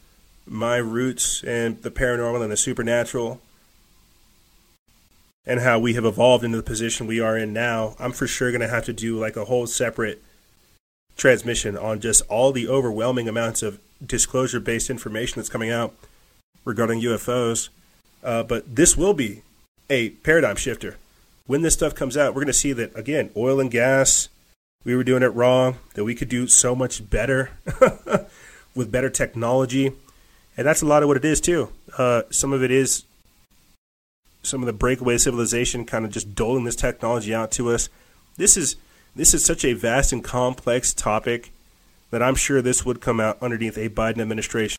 [0.47, 3.41] my roots and the paranormal and the supernatural
[5.45, 8.51] and how we have evolved into the position we are in now, I'm for sure
[8.51, 10.23] going to have to do like a whole separate
[11.17, 15.95] transmission on just all the overwhelming amounts of disclosure based information that's coming out
[16.67, 17.71] regarding UFOs.
[18.23, 19.41] Uh, but this will be
[19.89, 20.99] a paradigm shifter.
[21.47, 24.29] When this stuff comes out, we're going to see that, again, oil and gas,
[24.85, 27.53] we were doing it wrong, that we could do so much better
[28.75, 29.93] with better technology.
[30.57, 31.71] And that's a lot of what it is, too.
[31.97, 33.05] Uh, some of it is
[34.43, 37.89] some of the breakaway civilization kind of just doling this technology out to us.
[38.37, 38.77] This is
[39.15, 41.51] this is such a vast and complex topic
[42.11, 44.79] that I'm sure this would come out underneath a Biden administration.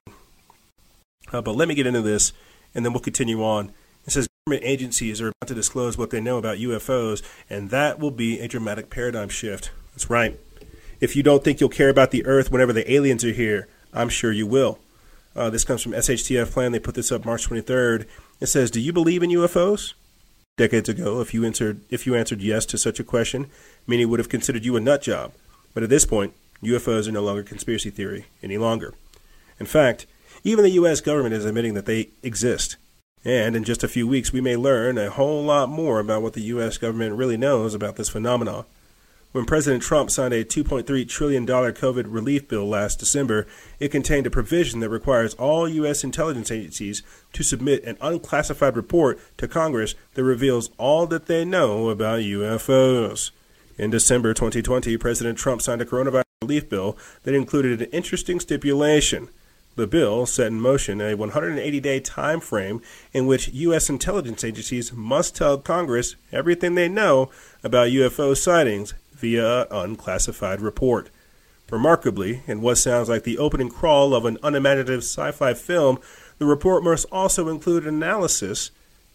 [1.32, 2.34] Uh, but let me get into this,
[2.74, 3.72] and then we'll continue on.
[4.06, 8.00] It says government agencies are about to disclose what they know about UFOs, and that
[8.00, 9.72] will be a dramatic paradigm shift.
[9.94, 10.40] That's right.
[11.00, 14.10] If you don't think you'll care about the Earth whenever the aliens are here, I'm
[14.10, 14.80] sure you will.
[15.36, 16.72] Uh, this comes from SHTF Plan.
[16.72, 18.08] They put this up March 23rd.
[18.40, 19.94] It says, "Do you believe in UFOs?"
[20.58, 23.46] Decades ago, if you answered if you answered yes to such a question,
[23.86, 25.34] many would have considered you a nut job.
[25.76, 26.34] But at this point,
[26.64, 28.96] UFOs are no longer conspiracy theory any longer.
[29.60, 30.08] In fact,
[30.44, 31.02] even the U.S.
[31.02, 32.78] government is admitting that they exist.
[33.26, 36.34] And in just a few weeks, we may learn a whole lot more about what
[36.34, 36.78] the U.S.
[36.78, 38.66] government really knows about this phenomenon.
[39.34, 43.46] When President Trump signed a $2.3 trillion COVID relief bill last December,
[43.80, 46.04] it contained a provision that requires all U.S.
[46.04, 51.90] intelligence agencies to submit an unclassified report to Congress that reveals all that they know
[51.90, 53.32] about UFOs.
[53.78, 59.28] In December 2020, President Trump signed a coronavirus relief bill that included an interesting stipulation.
[59.78, 62.82] The bill set in motion a 180 day time frame
[63.14, 63.92] in which U.S.
[63.92, 67.30] intelligence agencies must tell Congress everything they know
[67.64, 71.12] about UFO sightings via an unclassified report.
[71.70, 76.00] Remarkably, in what sounds like the opening crawl of an unimaginative sci fi film,
[76.40, 78.72] the report must also include an analysis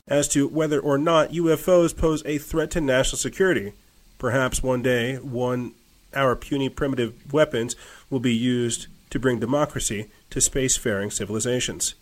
[0.07, 3.73] as to whether or not UFOs pose a threat to national security.
[4.17, 5.75] Perhaps one day, one
[6.15, 7.75] our puny primitive weapons
[8.11, 11.95] will be used to bring democracy to spacefaring civilizations.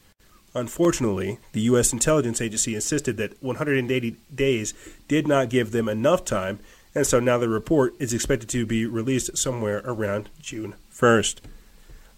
[0.54, 1.92] Unfortunately, the U.S.
[1.92, 4.74] intelligence agency insisted that 180 days
[5.06, 6.58] did not give them enough time,
[6.94, 11.36] and so now the report is expected to be released somewhere around June 1st.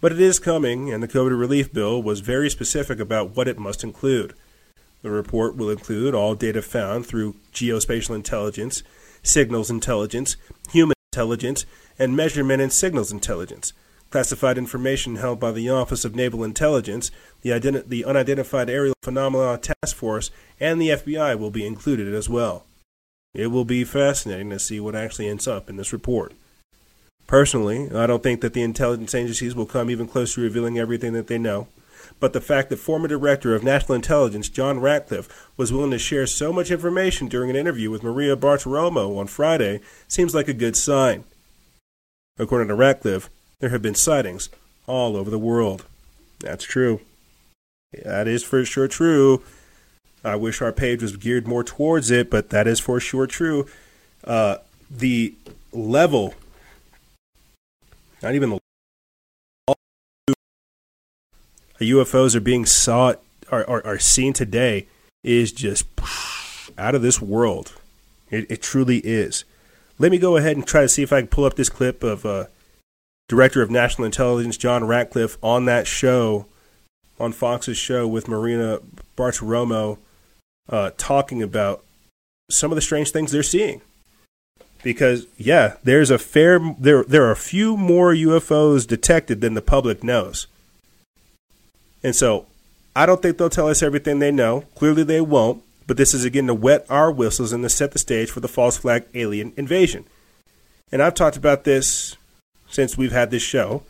[0.01, 3.59] But it is coming, and the COVID relief bill was very specific about what it
[3.59, 4.33] must include.
[5.01, 8.83] The report will include all data found through geospatial intelligence,
[9.21, 10.37] signals intelligence,
[10.71, 11.65] human intelligence,
[11.99, 13.73] and measurement and signals intelligence.
[14.13, 17.09] Classified information held by the Office of Naval Intelligence,
[17.41, 22.63] the, the Unidentified Aerial Phenomena Task Force, and the FBI will be included as well.
[23.33, 26.33] It will be fascinating to see what actually ends up in this report.
[27.25, 31.13] Personally, I don't think that the intelligence agencies will come even close to revealing everything
[31.13, 31.67] that they know,
[32.19, 36.27] but the fact that former director of national intelligence John Ratcliffe was willing to share
[36.27, 40.77] so much information during an interview with Maria Bartiromo on Friday seems like a good
[40.77, 41.23] sign.
[42.37, 43.27] According to Ratcliffe,
[43.63, 44.49] there have been sightings
[44.87, 45.85] all over the world.
[46.39, 46.99] That's true.
[48.03, 49.41] That is for sure true.
[50.21, 53.65] I wish our page was geared more towards it, but that is for sure true.
[54.25, 54.57] Uh,
[54.91, 55.33] the
[55.71, 56.33] level,
[58.21, 58.59] not even
[61.77, 64.87] the UFOs are being sought are, are, are seen today
[65.23, 65.85] is just
[66.77, 67.71] out of this world.
[68.29, 69.45] It, it truly is.
[69.99, 72.03] Let me go ahead and try to see if I can pull up this clip
[72.03, 72.47] of uh,
[73.33, 76.45] Director of National Intelligence John Ratcliffe on that show,
[77.19, 78.77] on Fox's show with Marina
[79.17, 79.97] Bartiromo,
[80.69, 81.83] uh, talking about
[82.51, 83.81] some of the strange things they're seeing.
[84.83, 89.63] Because yeah, there's a fair there there are a few more UFOs detected than the
[89.63, 90.45] public knows.
[92.03, 92.45] And so
[92.95, 94.65] I don't think they'll tell us everything they know.
[94.75, 97.99] Clearly they won't, but this is again to wet our whistles and to set the
[97.99, 100.05] stage for the false flag alien invasion.
[100.91, 102.15] And I've talked about this
[102.73, 103.83] since we've had this show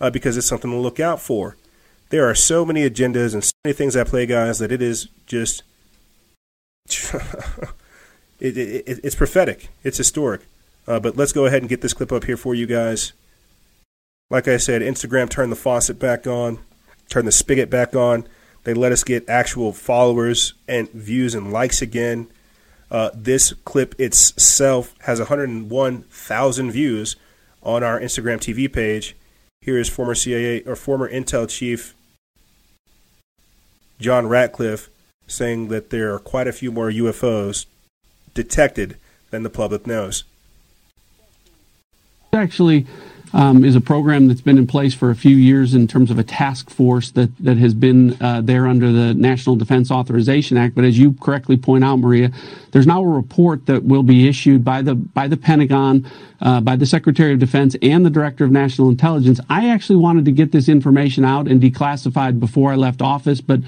[0.00, 1.56] uh, because it's something to look out for.
[2.08, 5.08] There are so many agendas and so many things at play, guys, that it is
[5.26, 5.62] just
[8.40, 9.68] it, it, it's prophetic.
[9.84, 10.42] It's historic.
[10.88, 13.12] Uh, but let's go ahead and get this clip up here for you guys.
[14.30, 16.58] Like I said, Instagram turned the faucet back on,
[17.08, 18.26] turned the spigot back on.
[18.64, 22.28] They let us get actual followers and views and likes again.
[22.90, 27.16] Uh, this clip itself has 101,000 views
[27.62, 29.16] on our Instagram TV page.
[29.60, 31.94] Here is former CIA or former Intel chief
[33.98, 34.88] John Ratcliffe
[35.26, 37.66] saying that there are quite a few more UFOs
[38.34, 38.96] detected
[39.30, 40.24] than the public knows.
[42.32, 42.86] Actually,
[43.32, 46.18] um, is a program that's been in place for a few years in terms of
[46.18, 50.74] a task force that, that has been uh, there under the National Defense Authorization Act.
[50.74, 52.32] But as you correctly point out, Maria,
[52.72, 56.08] there's now a report that will be issued by the by the Pentagon,
[56.40, 59.40] uh, by the Secretary of Defense, and the Director of National Intelligence.
[59.48, 63.60] I actually wanted to get this information out and declassified before I left office, but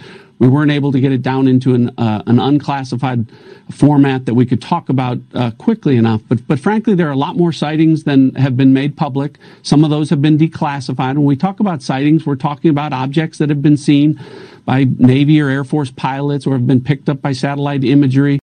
[0.43, 3.31] we weren't able to get it down into an, uh, an unclassified
[3.71, 6.21] format that we could talk about uh, quickly enough.
[6.29, 9.39] But, but frankly, there are a lot more sightings than have been made public.
[9.63, 11.15] Some of those have been declassified.
[11.15, 14.21] When we talk about sightings, we're talking about objects that have been seen
[14.65, 18.41] by Navy or Air Force pilots or have been picked up by satellite imagery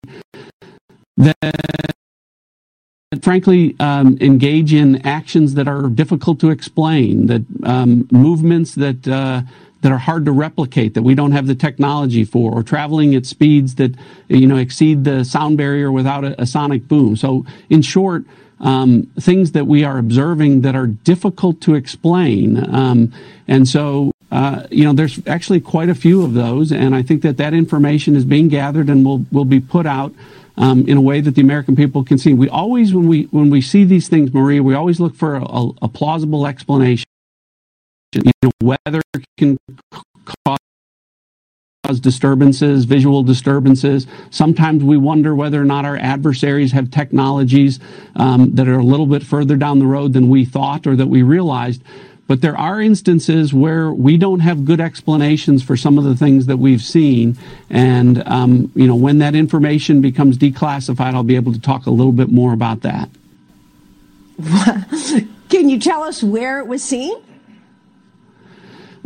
[1.17, 1.95] that
[3.23, 9.43] frankly um, engage in actions that are difficult to explain, that um, movements that uh,
[9.83, 13.27] that are hard to replicate, that we don't have the technology for, or traveling at
[13.27, 13.95] speeds that
[14.28, 17.17] you know exceed the sound barrier without a, a sonic boom.
[17.17, 18.25] So, in short,
[18.61, 23.12] um, things that we are observing that are difficult to explain, um,
[23.49, 24.12] and so.
[24.28, 27.55] Uh, you know, there's actually quite a few of those, and I think that that
[27.55, 30.12] information is being gathered and will will be put out
[30.57, 32.35] um, in a way that the American people can see.
[32.35, 35.67] We always, when we when we see these things, Maria, we always look for a,
[35.83, 37.07] a plausible explanation.
[38.12, 39.02] You know, weather
[39.36, 39.59] can
[41.85, 44.07] cause disturbances, visual disturbances.
[44.31, 47.78] Sometimes we wonder whether or not our adversaries have technologies
[48.17, 51.07] um, that are a little bit further down the road than we thought or that
[51.07, 51.83] we realized.
[52.28, 56.46] But there are instances where we don't have good explanations for some of the things
[56.46, 57.38] that we've seen.
[57.70, 61.90] And, um, you know, when that information becomes declassified, I'll be able to talk a
[61.90, 63.08] little bit more about that.
[65.48, 67.16] Can you tell us where it was seen?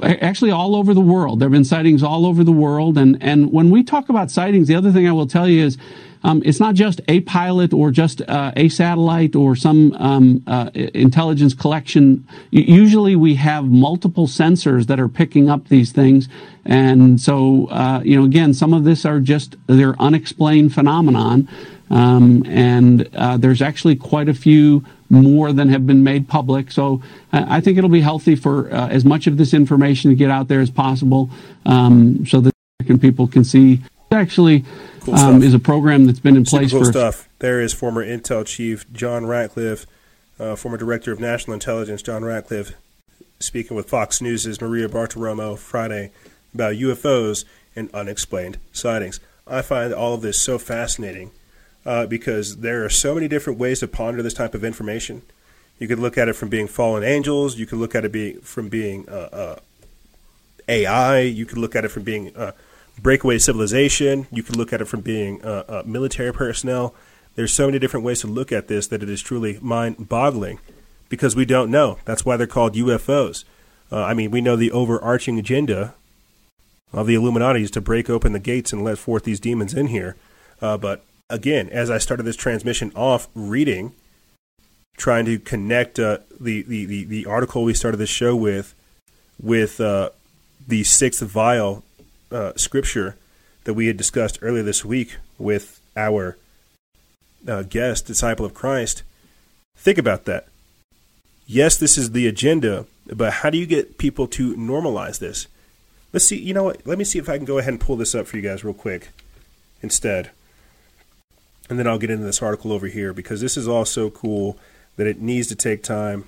[0.03, 1.41] actually all over the world.
[1.41, 2.97] There have been sightings all over the world.
[2.97, 5.77] And, and when we talk about sightings, the other thing I will tell you is
[6.23, 10.71] um, it's not just a pilot or just uh, a satellite or some um, uh,
[10.75, 12.27] intelligence collection.
[12.51, 16.29] Usually we have multiple sensors that are picking up these things.
[16.65, 21.49] And so, uh, you know, again, some of this are just, they're unexplained phenomenon.
[21.91, 26.71] Um, and uh, there's actually quite a few more than have been made public.
[26.71, 30.31] So I think it'll be healthy for uh, as much of this information to get
[30.31, 31.31] out there as possible
[31.67, 33.81] um, so that American people can see.
[34.13, 34.65] Actually,
[35.01, 36.93] cool um, is a program that's been in Super place cool for.
[36.93, 37.29] stuff.
[37.39, 39.87] There is former Intel chief John Ratcliffe,
[40.39, 42.73] uh, former director of national intelligence John Ratcliffe,
[43.39, 46.13] speaking with Fox News' Maria Bartiromo Friday
[46.55, 47.45] about UFOs
[47.77, 49.21] and unexplained sightings.
[49.47, 51.31] I find all of this so fascinating
[51.85, 55.23] uh, because there are so many different ways to ponder this type of information.
[55.79, 57.59] You could look at it from being fallen angels.
[57.59, 59.57] You could look at it being from being uh, uh,
[60.69, 61.21] AI.
[61.21, 62.53] You could look at it from being uh,
[63.03, 64.27] breakaway civilization.
[64.31, 66.95] You can look at it from being uh, uh, military personnel.
[67.35, 70.59] There's so many different ways to look at this that it is truly mind-boggling
[71.09, 71.99] because we don't know.
[72.05, 73.45] That's why they're called UFOs.
[73.93, 75.95] I mean, we know the overarching agenda
[76.93, 79.89] of the Illuminati is to break open the gates and let forth these demons in
[79.89, 80.17] here.
[80.61, 83.93] Uh, but again, as I started this transmission off reading,
[84.97, 88.75] trying to connect uh, the, the, the, the article we started this show with
[89.41, 90.11] with uh,
[90.69, 91.83] the sixth vial
[92.31, 93.17] uh, scripture
[93.65, 96.37] that we had discussed earlier this week with our
[97.47, 99.03] uh, guest, disciple of Christ.
[99.77, 100.47] Think about that.
[101.47, 105.47] Yes, this is the agenda, but how do you get people to normalize this?
[106.13, 106.39] Let's see.
[106.39, 106.87] You know what?
[106.87, 108.65] Let me see if I can go ahead and pull this up for you guys
[108.65, 109.09] real quick
[109.83, 110.31] instead.
[111.69, 114.59] And then I'll get into this article over here because this is all so cool
[114.97, 116.25] that it needs to take time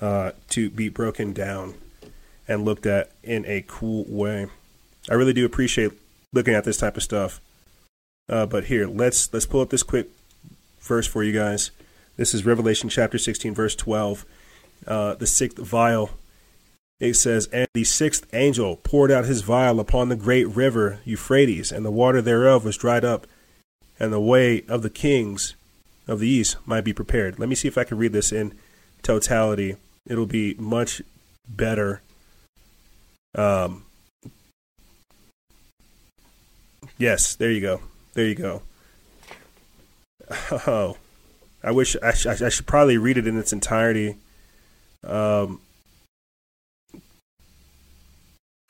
[0.00, 1.74] uh, to be broken down
[2.46, 4.46] and looked at in a cool way.
[5.08, 5.92] I really do appreciate
[6.32, 7.40] looking at this type of stuff.
[8.28, 10.08] Uh, but here, let's let's pull up this quick
[10.80, 11.70] verse for you guys.
[12.16, 14.24] This is Revelation chapter 16, verse 12.
[14.86, 16.10] Uh, the sixth vial.
[17.00, 21.72] It says, And the sixth angel poured out his vial upon the great river Euphrates,
[21.72, 23.26] and the water thereof was dried up,
[23.98, 25.54] and the way of the kings
[26.06, 27.38] of the east might be prepared.
[27.38, 28.52] Let me see if I can read this in
[29.02, 29.76] totality.
[30.06, 31.00] It'll be much
[31.48, 32.02] better.
[33.34, 33.84] Um,
[37.00, 37.80] yes, there you go.
[38.14, 38.62] There you go.
[40.66, 40.96] Oh,
[41.62, 44.16] I wish I, sh- I should probably read it in its entirety.
[45.02, 45.60] Um,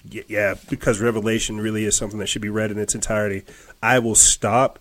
[0.08, 3.44] yeah, because Revelation really is something that should be read in its entirety.
[3.82, 4.78] I will stop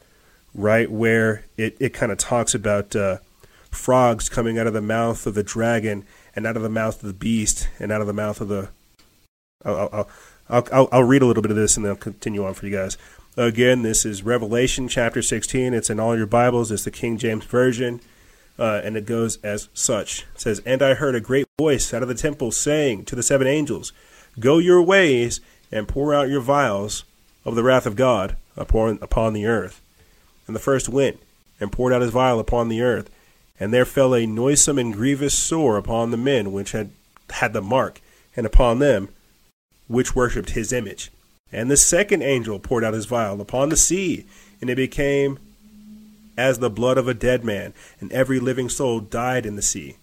[0.56, 3.18] right where it, it kind of talks about uh,
[3.70, 6.06] frogs coming out of the mouth of the dragon
[6.36, 8.70] and out of the mouth of the beast and out of the mouth of the.
[9.66, 10.10] I'll, I'll,
[10.72, 12.76] I'll, I'll, read a little bit of this and then I'll continue on for you
[12.76, 12.98] guys.
[13.40, 15.74] Again, this is Revelation chapter 16.
[15.74, 16.74] It's in all your Bibles.
[16.74, 18.02] It's the King James Version.
[18.60, 20.26] Uh, and it goes as such.
[20.36, 23.24] It says, And I heard a great voice out of the temple saying to the
[23.24, 23.94] seven angels,
[24.42, 25.40] Go your ways
[25.72, 27.06] and pour out your vials
[27.46, 29.82] of the wrath of God upon, upon the earth.
[30.46, 31.22] And the first went
[31.62, 33.10] and poured out his vial upon the earth.
[33.58, 36.90] And there fell a noisome and grievous sore upon the men which had
[37.30, 38.02] had the mark,
[38.36, 39.08] and upon them
[39.88, 41.10] which worshipped his image.
[41.52, 44.26] And the second angel poured out his vial upon the sea,
[44.62, 45.40] and it became
[46.38, 49.98] as the blood of a dead man, and every living soul died in the sea.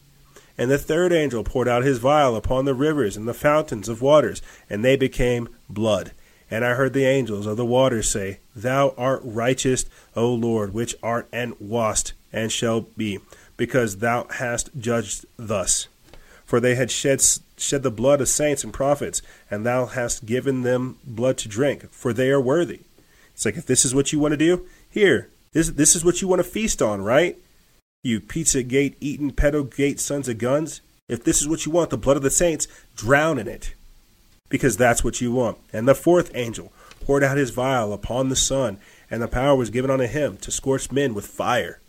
[0.59, 4.03] And the third angel poured out his vial upon the rivers and the fountains of
[4.03, 6.13] waters, and they became blood.
[6.51, 9.85] And I heard the angels of the waters say, Thou art righteous,
[10.15, 13.19] O Lord, which art and wast, and shall be,
[13.57, 15.89] because thou hast judged thus.
[16.45, 17.21] For they had shed
[17.57, 21.91] shed the blood of saints and prophets, and thou hast given them blood to drink,
[21.91, 22.81] for they are worthy.
[23.35, 26.23] It's like if this is what you want to do, here, this this is what
[26.23, 27.37] you want to feast on, right?
[28.03, 30.81] You pizza gate eating pedo gate sons of guns.
[31.09, 33.75] If this is what you want, the blood of the saints, drown in it.
[34.49, 35.59] Because that's what you want.
[35.73, 36.73] And the fourth angel
[37.05, 38.79] poured out his vial upon the sun,
[39.11, 41.81] and the power was given unto him to scorch men with fire.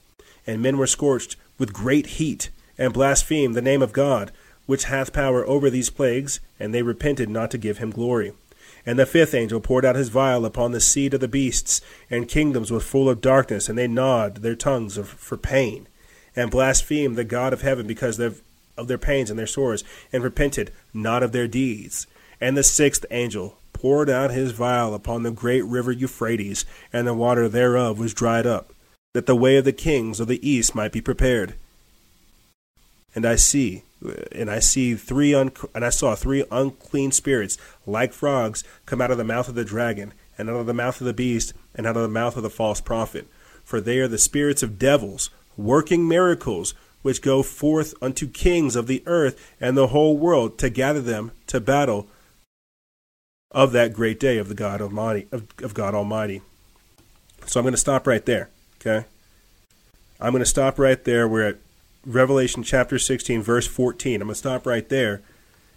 [0.46, 4.32] And men were scorched with great heat, and blasphemed the name of God,
[4.68, 8.34] which hath power over these plagues, and they repented not to give him glory.
[8.86, 12.28] And the fifth angel poured out his vial upon the seed of the beasts, and
[12.28, 15.88] kingdoms were full of darkness, and they gnawed their tongues of, for pain,
[16.36, 18.42] and blasphemed the God of heaven because of,
[18.78, 22.06] of their pains and their sores, and repented not of their deeds.
[22.40, 27.14] And the sixth angel poured out his vial upon the great river Euphrates, and the
[27.14, 28.74] water thereof was dried up,
[29.14, 31.56] that the way of the kings of the east might be prepared.
[33.14, 33.84] And I see,
[34.32, 39.12] and I see three un- and I saw three unclean spirits like frogs come out
[39.12, 41.88] of the mouth of the dragon, and out of the mouth of the beast, and
[41.88, 43.28] out of the mouth of the false prophet.
[43.64, 48.88] For they are the spirits of devils, working miracles, which go forth unto kings of
[48.88, 52.08] the earth and the whole world to gather them to battle
[53.52, 56.42] of that great day of the God Almighty of, of God Almighty.
[57.46, 58.50] So I'm going to stop right there.
[58.82, 59.06] Okay,
[60.20, 61.28] I'm going to stop right there.
[61.28, 61.58] We're at
[62.08, 64.22] Revelation chapter 16, verse 14.
[64.22, 65.22] I'm going to stop right there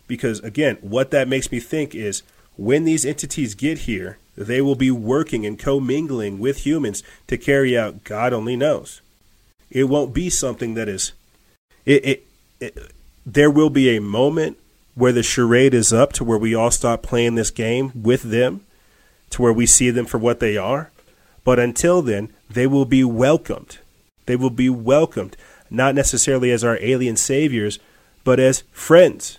[0.07, 2.23] because, again, what that makes me think is
[2.57, 7.76] when these entities get here, they will be working and commingling with humans to carry
[7.76, 9.00] out God only knows.
[9.70, 11.12] It won't be something that is.
[11.84, 12.26] It, it,
[12.60, 12.92] it
[13.26, 14.57] there will be a moment
[14.94, 18.65] where the charade is up to where we all stop playing this game with them,
[19.31, 20.91] to where we see them for what they are.
[21.42, 23.78] But until then, they will be welcomed.
[24.26, 25.36] They will be welcomed,
[25.70, 27.78] not necessarily as our alien saviors,
[28.24, 29.39] but as friends.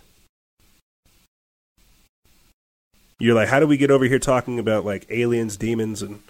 [3.20, 6.24] You're like, how do we get over here talking about like aliens, demons, and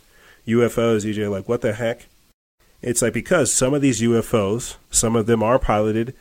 [0.47, 1.05] UFOs?
[1.05, 2.07] EJ, like, what the heck?
[2.81, 6.15] It's like because some of these UFOs, some of them are piloted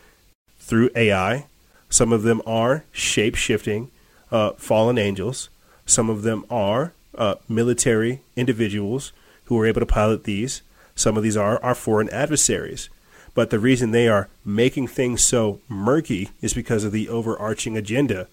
[0.59, 1.47] through AI,
[1.89, 3.91] some of them are shape shifting
[4.31, 5.49] uh, fallen angels.
[5.87, 9.13] Some of them are uh, military individuals
[9.45, 10.63] who are able to pilot these.
[10.95, 12.89] Some of these are our foreign adversaries.
[13.35, 18.27] But the reason they are making things so murky is because of the overarching agenda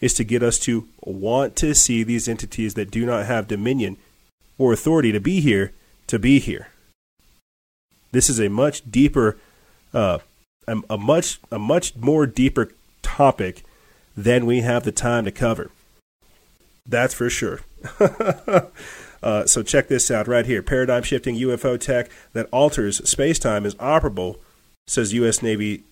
[0.00, 3.96] is to get us to want to see these entities that do not have dominion
[4.58, 5.72] or authority to be here
[6.08, 6.68] to be here.
[8.10, 9.38] This is a much deeper,
[9.94, 10.18] uh,
[10.68, 12.70] a, a much a much more deeper
[13.00, 13.64] topic
[14.16, 15.70] than we have the time to cover.
[16.86, 17.60] That's for sure.
[19.22, 23.64] uh, so check this out right here: paradigm shifting UFO tech that alters space time
[23.64, 24.38] is operable,
[24.86, 25.42] says U.S.
[25.42, 25.84] Navy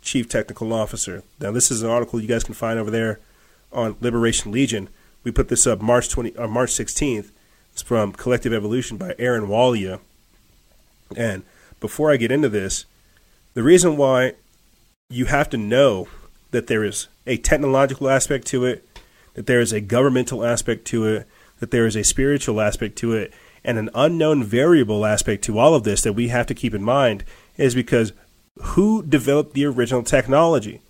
[0.00, 1.22] Chief Technical Officer.
[1.40, 3.20] Now, this is an article you guys can find over there
[3.72, 4.88] on Liberation Legion.
[5.24, 7.30] We put this up March twenty, uh, March sixteenth.
[7.72, 10.00] It's from Collective Evolution by Arjun Walia.
[11.16, 11.42] And
[11.80, 12.84] before I get into this,
[13.54, 14.34] the reason why
[15.08, 16.08] you have to know
[16.50, 18.86] that there is a technological aspect to it,
[19.34, 21.26] that there is a governmental aspect to it,
[21.62, 23.32] that there is a spiritual aspect to it,
[23.64, 26.82] and an unknown variable aspect to all of this that we have to keep in
[26.82, 27.22] mind
[27.56, 28.12] is because
[28.60, 30.80] who developed the original technology?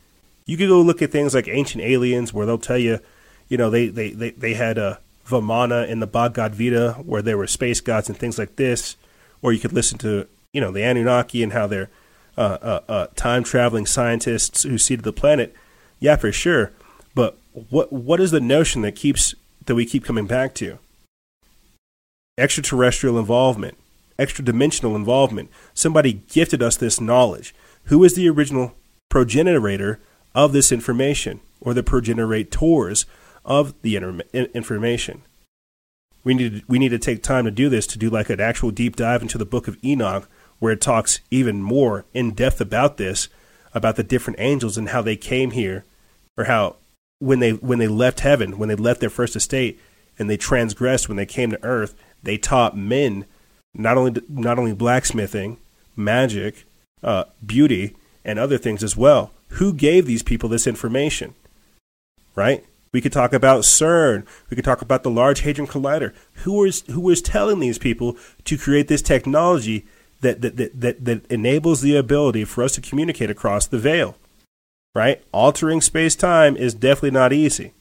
[0.46, 3.00] You could go look at things like Ancient Aliens, where they'll tell you,
[3.48, 7.36] you know, they, they, they, they had a Vimana in the Bhagavad Gita, where there
[7.36, 8.96] were space gods and things like this.
[9.42, 11.90] Or you could listen to, you know, the Anunnaki and how they're
[12.38, 15.54] uh, uh, uh, time traveling scientists who seeded the planet.
[16.00, 16.72] Yeah, for sure.
[17.14, 19.34] But what what is the notion that keeps
[19.66, 20.78] that we keep coming back to?
[22.38, 23.76] Extraterrestrial involvement,
[24.18, 25.50] extra dimensional involvement.
[25.74, 27.54] Somebody gifted us this knowledge.
[27.84, 28.74] Who is the original
[29.08, 30.00] progenitor
[30.34, 33.06] of this information, or the progenitors
[33.44, 33.96] of the
[34.32, 35.22] information?
[36.24, 38.70] We need we need to take time to do this to do like an actual
[38.70, 42.96] deep dive into the book of Enoch, where it talks even more in depth about
[42.96, 43.28] this,
[43.74, 45.84] about the different angels and how they came here,
[46.36, 46.76] or how
[47.22, 49.78] when they when they left heaven, when they left their first estate,
[50.18, 53.26] and they transgressed when they came to earth, they taught men
[53.74, 55.56] not only not only blacksmithing,
[55.94, 56.64] magic,
[57.02, 57.94] uh, beauty,
[58.24, 59.30] and other things as well.
[59.58, 61.34] Who gave these people this information?
[62.34, 62.64] Right?
[62.92, 64.26] We could talk about CERN.
[64.50, 66.12] We could talk about the Large Hadron Collider.
[66.44, 69.86] Who is who is telling these people to create this technology
[70.22, 74.16] that that, that, that, that enables the ability for us to communicate across the veil?
[74.94, 75.22] Right?
[75.32, 77.72] Altering space time is definitely not easy.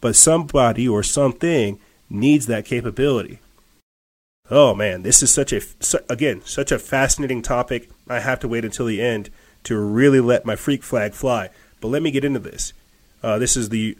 [0.00, 1.78] But somebody or something
[2.08, 3.40] needs that capability.
[4.50, 5.60] Oh man, this is such a
[6.08, 7.88] again such a fascinating topic.
[8.08, 9.30] I have to wait until the end
[9.64, 11.50] to really let my freak flag fly.
[11.80, 12.72] But let me get into this.
[13.22, 13.96] Uh, this is the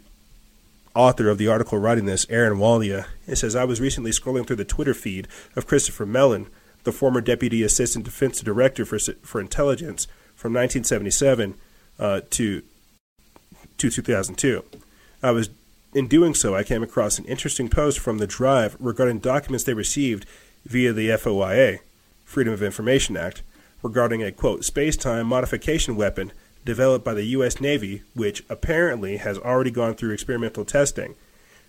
[0.93, 3.05] author of the article writing this, Arjun Walia.
[3.27, 6.47] It says I was recently scrolling through the Twitter feed of Christopher Mellon,
[6.83, 10.05] the former Deputy Assistant Defense Director for for Intelligence
[10.35, 11.53] from 1977
[12.01, 12.63] uh, to
[13.77, 14.63] to 2002.
[15.23, 15.49] I was
[15.93, 19.73] in doing so, I came across an interesting post from the Drive regarding documents they
[19.73, 20.25] received
[20.65, 21.79] via the FOIA,
[22.23, 23.41] Freedom of Information Act,
[23.83, 26.31] regarding a quote space-time modification weapon
[26.63, 27.59] developed by the U.S.
[27.59, 31.15] Navy, which apparently has already gone through experimental testing.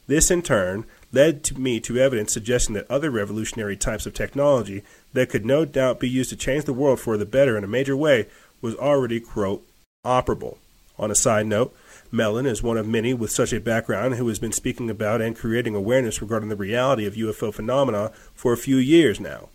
[0.07, 4.83] This, in turn, led to me to evidence suggesting that other revolutionary types of technology
[5.15, 7.69] that could no doubt be used to change the world for the better in a
[7.69, 8.29] major way
[8.61, 9.67] was already, quote,
[10.05, 10.59] operable.
[10.99, 11.75] On a side note,
[12.11, 15.37] Mellon is one of many with such a background who has been speaking about and
[15.37, 19.49] creating awareness regarding the reality of UFO phenomena for a few years now.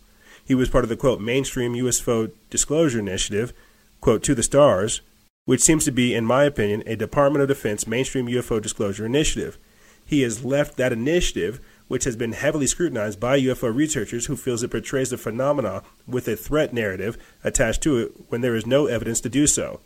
[0.44, 3.52] He was part of the quote mainstream UFO disclosure initiative,
[4.00, 5.02] quote to the stars,
[5.44, 9.58] which seems to be, in my opinion, a Department of Defense mainstream UFO disclosure initiative.
[10.04, 14.62] He has left that initiative, which has been heavily scrutinized by UFO researchers who feels
[14.62, 18.86] it portrays the phenomena with a threat narrative attached to it when there is no
[18.86, 19.80] evidence to do so.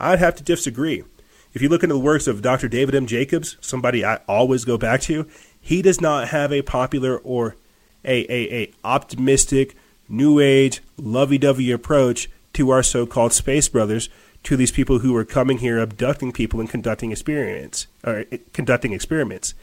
[0.00, 1.04] I'd have to disagree.
[1.52, 2.68] If you look into the works of Dr.
[2.68, 3.06] David M.
[3.06, 5.26] Jacobs, somebody I always go back to,
[5.60, 7.56] he does not have a popular or
[8.04, 9.76] a, a, a optimistic,
[10.08, 14.08] new age, lovey dovey approach to our so called space brothers,
[14.42, 18.92] to these people who are coming here abducting people and conducting experiments or eh, conducting
[18.92, 19.54] experiments.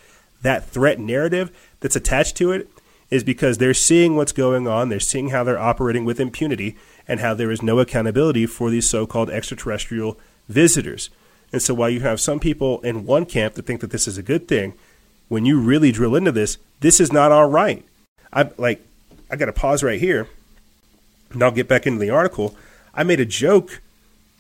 [0.43, 2.69] That threat narrative that's attached to it
[3.09, 6.75] is because they're seeing what's going on, they're seeing how they're operating with impunity,
[7.07, 11.09] and how there is no accountability for these so called extraterrestrial visitors.
[11.51, 14.17] And so while you have some people in one camp that think that this is
[14.17, 14.73] a good thing,
[15.29, 17.85] when you really drill into this, this is not all right.
[18.31, 18.85] I like
[19.29, 20.27] I got to pause right here.
[21.31, 22.55] And I'll get back into the article.
[22.93, 23.81] I made a joke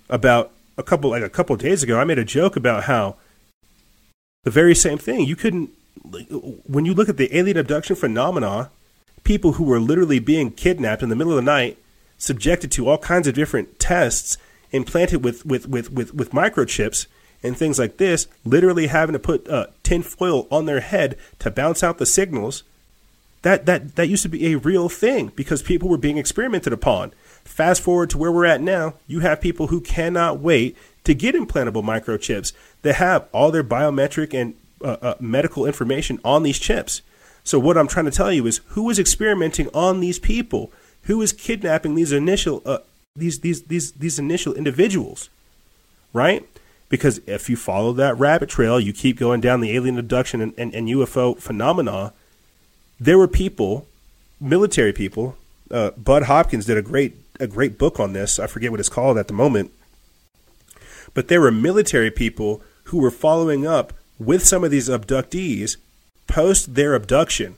[0.09, 1.99] about a couple like a couple days ago.
[1.99, 3.15] I made a joke about how
[4.43, 5.25] the very same thing.
[5.25, 5.71] You couldn't
[6.65, 8.69] when you look at the alien abduction phenomena,
[9.23, 11.77] people who were literally being kidnapped in the middle of the night,
[12.17, 14.37] subjected to all kinds of different tests
[14.71, 17.07] implanted with, with, with, with, with microchips
[17.43, 21.51] and things like this, literally having to put uh, tin foil on their head to
[21.51, 22.63] bounce out the signals,
[23.43, 27.13] that, that, that used to be a real thing because people were being experimented upon.
[27.43, 31.35] Fast forward to where we're at now, you have people who cannot wait to get
[31.35, 37.01] implantable microchips that have all their biometric and uh, uh, medical information on these chips.
[37.43, 40.71] So what I'm trying to tell you is who was experimenting on these people?
[41.07, 42.79] Who is kidnapping these initial uh,
[43.15, 45.29] these these these these initial individuals?
[46.13, 46.47] Right?
[46.89, 50.53] Because if you follow that rabbit trail, you keep going down the alien abduction and,
[50.57, 52.13] and, and UFO phenomena.
[52.97, 53.87] There were people,
[54.39, 55.35] military people.
[55.69, 58.39] Uh, Bud Hopkins did a great a great book on this.
[58.39, 59.71] I forget what it's called at the moment.
[61.13, 65.77] But there were military people who were following up with some of these abductees
[66.27, 67.55] post their abduction.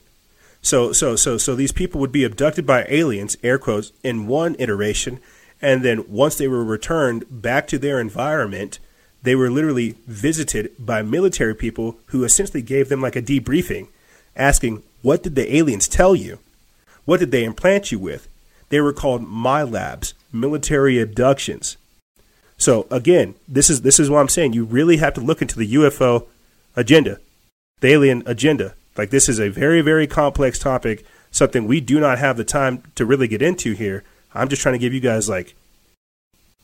[0.62, 4.56] So so so so these people would be abducted by aliens, air quotes, in one
[4.60, 5.20] iteration,
[5.62, 8.80] and then once they were returned back to their environment,
[9.24, 13.88] they were literally visited by military people who essentially gave them like a debriefing,
[14.36, 16.40] asking, "What did the aliens tell you?
[17.06, 18.28] What did they implant you with?"
[18.70, 21.78] They were called MILABs, military abductions.
[22.58, 24.54] So again, this is this is what I'm saying.
[24.54, 26.28] You really have to look into the UFO
[26.76, 27.20] agenda,
[27.80, 28.76] the alien agenda.
[28.98, 32.84] Like this is a very very complex topic, something we do not have the time
[32.96, 34.04] to really get into here.
[34.34, 35.56] I'm just trying to give you guys like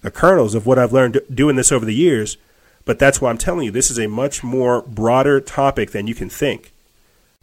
[0.01, 2.37] the kernels of what I've learned doing this over the years.
[2.85, 6.13] But that's why I'm telling you this is a much more broader topic than you
[6.13, 6.71] can think,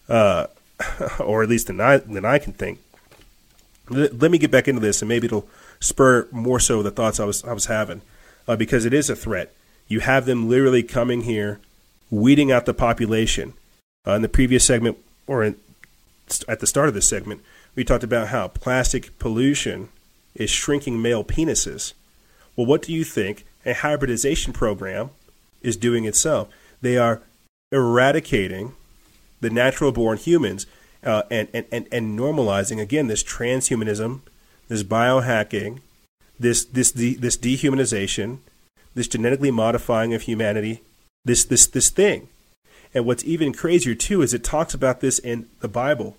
[0.08, 0.46] uh,
[1.18, 2.78] or at least than I than I can think.
[3.88, 5.48] Let, let me get back into this, and maybe it'll
[5.80, 8.02] spur more so the thoughts I was I was having,
[8.46, 9.52] uh, because it is a threat.
[9.88, 11.58] You have them literally coming here,
[12.08, 13.54] weeding out the population.
[14.06, 15.56] Uh, in the previous segment, or in,
[16.48, 17.40] at the start of this segment,
[17.74, 19.88] we talked about how plastic pollution
[20.34, 21.92] is shrinking male penises.
[22.56, 25.10] Well, what do you think a hybridization program
[25.62, 26.48] is doing itself?
[26.80, 27.22] They are
[27.70, 28.74] eradicating
[29.40, 30.66] the natural born humans
[31.04, 34.20] uh, and, and, and, and normalizing, again, this transhumanism,
[34.68, 35.80] this biohacking,
[36.38, 38.38] this, this, de- this dehumanization,
[38.94, 40.82] this genetically modifying of humanity,
[41.24, 42.28] this, this, this thing.
[42.94, 46.16] And what's even crazier, too, is it talks about this in the Bible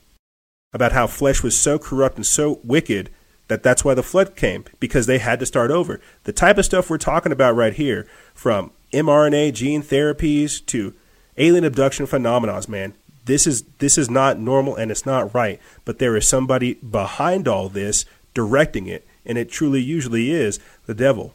[0.73, 3.09] about how flesh was so corrupt and so wicked
[3.47, 6.01] that that's why the flood came because they had to start over.
[6.23, 10.93] The type of stuff we're talking about right here, from mRNA gene therapies to
[11.37, 12.93] alien abduction phenomena, man,
[13.25, 15.59] this is this is not normal and it's not right.
[15.85, 20.95] But there is somebody behind all this directing it, and it truly usually is the
[20.95, 21.33] devil.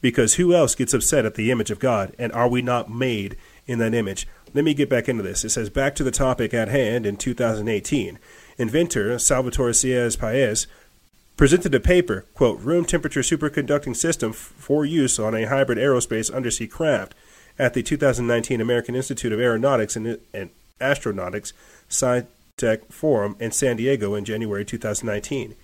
[0.00, 2.14] Because who else gets upset at the image of God?
[2.18, 4.26] And are we not made in that image?
[4.54, 5.44] Let me get back into this.
[5.44, 8.18] It says back to the topic at hand in 2018.
[8.58, 10.66] Inventor Salvatore Cezar Pais
[11.36, 16.66] presented a paper, quote, room temperature superconducting system for use on a hybrid aerospace undersea
[16.66, 17.14] craft
[17.58, 20.50] at the 2019 American Institute of Aeronautics and, and
[20.80, 21.52] Astronautics
[21.88, 25.54] SciTech Forum in San Diego in January 2019.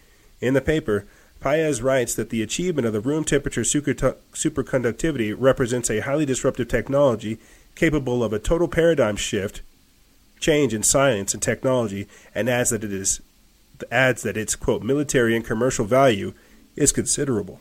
[0.41, 1.07] In the paper,
[1.41, 7.39] Pais writes that the achievement of the room temperature superconductivity represents a highly disruptive technology
[7.78, 9.62] capable of a total paradigm shift,
[10.40, 13.20] change in science and technology, and adds that it is
[13.92, 16.34] adds that its quote military and commercial value
[16.74, 17.60] is considerable.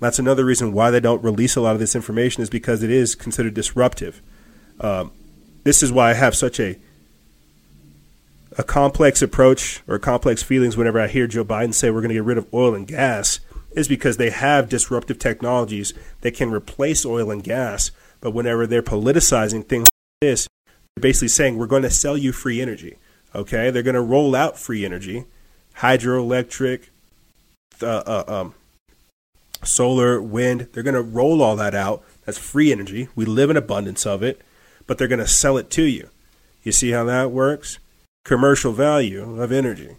[0.00, 2.90] That's another reason why they don't release a lot of this information is because it
[2.90, 4.22] is considered disruptive.
[4.80, 5.12] Um,
[5.64, 6.78] this is why I have such a
[8.58, 12.14] a complex approach or complex feelings whenever I hear Joe Biden say we're going to
[12.14, 13.40] get rid of oil and gas
[13.74, 17.90] is because they have disruptive technologies that can replace oil and gas.
[18.22, 20.48] But whenever they're politicizing things like this,
[20.94, 22.96] they're basically saying we're going to sell you free energy.
[23.34, 25.24] Okay, they're going to roll out free energy,
[25.78, 26.84] hydroelectric,
[27.82, 28.54] uh, uh, um,
[29.64, 30.68] solar, wind.
[30.72, 32.04] They're going to roll all that out.
[32.24, 33.08] That's free energy.
[33.14, 34.40] We live in abundance of it,
[34.86, 36.08] but they're going to sell it to you.
[36.62, 37.78] You see how that works?
[38.24, 39.96] Commercial value of energy.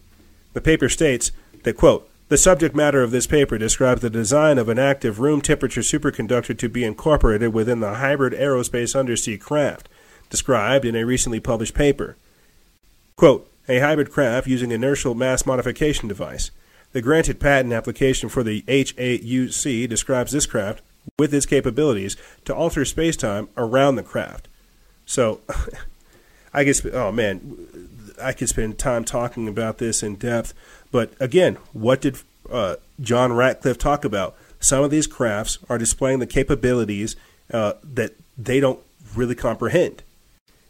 [0.54, 1.30] The paper states
[1.64, 5.40] that, quote, the subject matter of this paper describes the design of an active room
[5.40, 9.88] temperature superconductor to be incorporated within the hybrid aerospace undersea craft,
[10.30, 12.16] described in a recently published paper.
[13.16, 16.50] Quote, a hybrid craft using inertial mass modification device.
[16.92, 20.80] The granted patent application for the HAUC describes this craft
[21.18, 24.48] with its capabilities to alter spacetime around the craft.
[25.04, 25.40] So,
[26.54, 27.68] I guess, oh man,
[28.22, 30.54] I could spend time talking about this in depth.
[30.94, 34.36] But again, what did uh, John Ratcliffe talk about?
[34.60, 37.16] Some of these crafts are displaying the capabilities
[37.52, 38.78] uh, that they don't
[39.12, 40.04] really comprehend.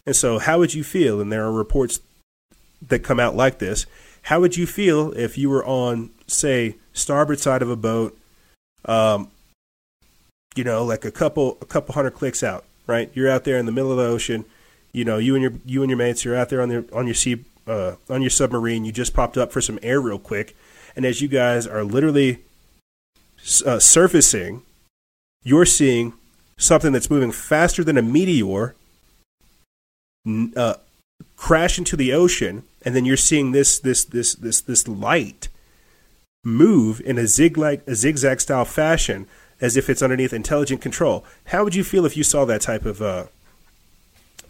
[0.06, 1.20] And so, how would you feel?
[1.20, 2.00] And there are reports
[2.88, 3.84] that come out like this.
[4.22, 8.16] How would you feel if you were on, say, starboard side of a boat,
[8.86, 9.30] um,
[10.56, 13.10] you know, like a couple a couple hundred clicks out, right?
[13.12, 14.46] You're out there in the middle of the ocean,
[14.90, 17.04] you know, you and your you and your mates, you're out there on the on
[17.06, 18.84] your sea uh, on your submarine.
[18.84, 20.56] You just popped up for some air real quick,
[20.96, 22.40] and as you guys are literally
[23.64, 24.62] uh, surfacing,
[25.42, 26.14] you're seeing
[26.56, 28.74] something that's moving faster than a meteor
[30.56, 30.74] uh,
[31.36, 35.48] crash into the ocean, and then you're seeing this this this this this light
[36.44, 39.26] move in a zigzag a zigzag style fashion
[39.60, 41.24] as if it's underneath intelligent control.
[41.46, 43.26] How would you feel if you saw that type of uh,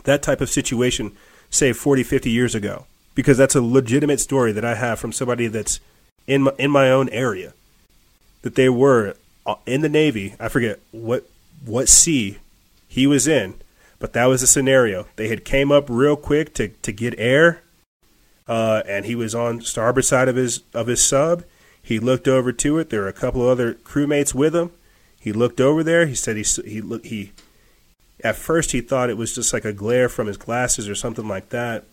[0.05, 1.13] that type of situation,
[1.51, 2.87] say 40, 50 years ago?
[3.15, 5.81] Because that's a legitimate story that I have from somebody that's
[6.27, 7.55] in my, in my own area.
[8.43, 9.15] That they were
[9.47, 10.35] uh, in the Navy.
[10.41, 11.29] I forget what
[11.65, 12.39] what sea
[12.87, 13.55] he was in,
[13.99, 15.07] but that was a scenario.
[15.17, 17.63] They had came up real quick to, to get air,
[18.47, 21.45] uh, and he was on starboard side of his of his sub.
[21.83, 22.91] He looked over to it.
[22.91, 24.71] There were a couple of other crewmates with him.
[25.21, 26.07] He looked over there.
[26.07, 27.33] He said he he look he.
[28.23, 31.29] At first, he thought it was just like a glare from his glasses or something
[31.29, 31.85] like that.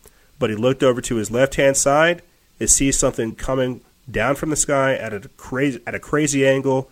[0.41, 2.23] But he looked over to his left hand side
[2.59, 6.89] and sees something coming down from the sky at a crazy at a crazy angle,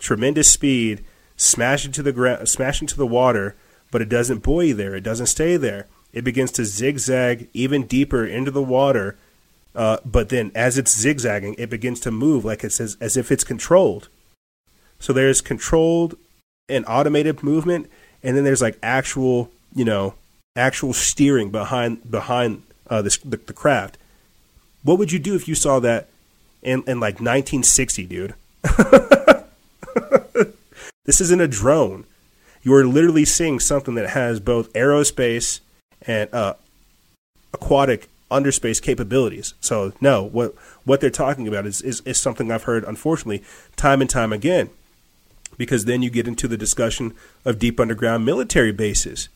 [0.00, 1.04] tremendous speed,
[1.36, 3.54] smash into the ground, smash into the water.
[3.92, 4.96] But it doesn't buoy there.
[4.96, 5.86] It doesn't stay there.
[6.12, 9.16] It begins to zigzag even deeper into the water.
[9.72, 13.30] Uh, but then, as it's zigzagging, it begins to move like it says, as if
[13.30, 14.08] it's controlled.
[14.98, 16.16] So there's controlled
[16.68, 17.88] and automated movement,
[18.20, 20.14] and then there's like actual, you know,
[20.56, 23.96] actual steering behind behind uh, the, the craft.
[24.82, 26.08] What would you do if you saw that
[26.62, 28.34] in, in like 1960, dude?
[31.04, 32.04] this isn't a drone.
[32.62, 35.60] You are literally seeing something that has both aerospace
[36.02, 36.54] and uh,
[37.54, 39.54] aquatic underspace capabilities.
[39.60, 40.54] So no, what
[40.84, 43.42] what they're talking about is, is, is something I've heard, unfortunately,
[43.76, 44.70] time and time again.
[45.56, 47.12] Because then you get into the discussion
[47.44, 49.28] of deep underground military bases.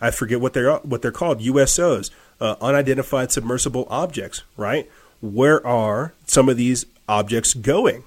[0.00, 2.10] I forget what they're what they're called, USOs,
[2.40, 4.42] uh, unidentified submersible objects.
[4.56, 4.88] Right?
[5.20, 8.04] Where are some of these objects going?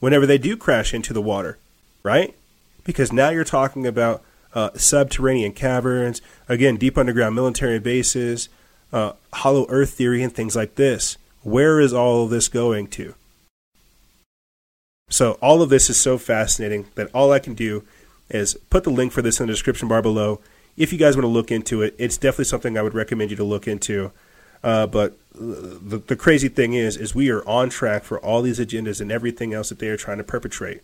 [0.00, 1.58] Whenever they do crash into the water,
[2.02, 2.34] right?
[2.84, 4.22] Because now you're talking about
[4.54, 8.48] uh, subterranean caverns, again, deep underground military bases,
[8.92, 11.16] uh, hollow earth theory, and things like this.
[11.42, 13.14] Where is all of this going to?
[15.08, 17.84] So, all of this is so fascinating that all I can do
[18.28, 20.40] is put the link for this in the description bar below.
[20.76, 23.36] If you guys want to look into it, it's definitely something I would recommend you
[23.38, 24.12] to look into.
[24.62, 28.58] Uh, but the, the crazy thing is, is we are on track for all these
[28.58, 30.82] agendas and everything else that they are trying to perpetrate.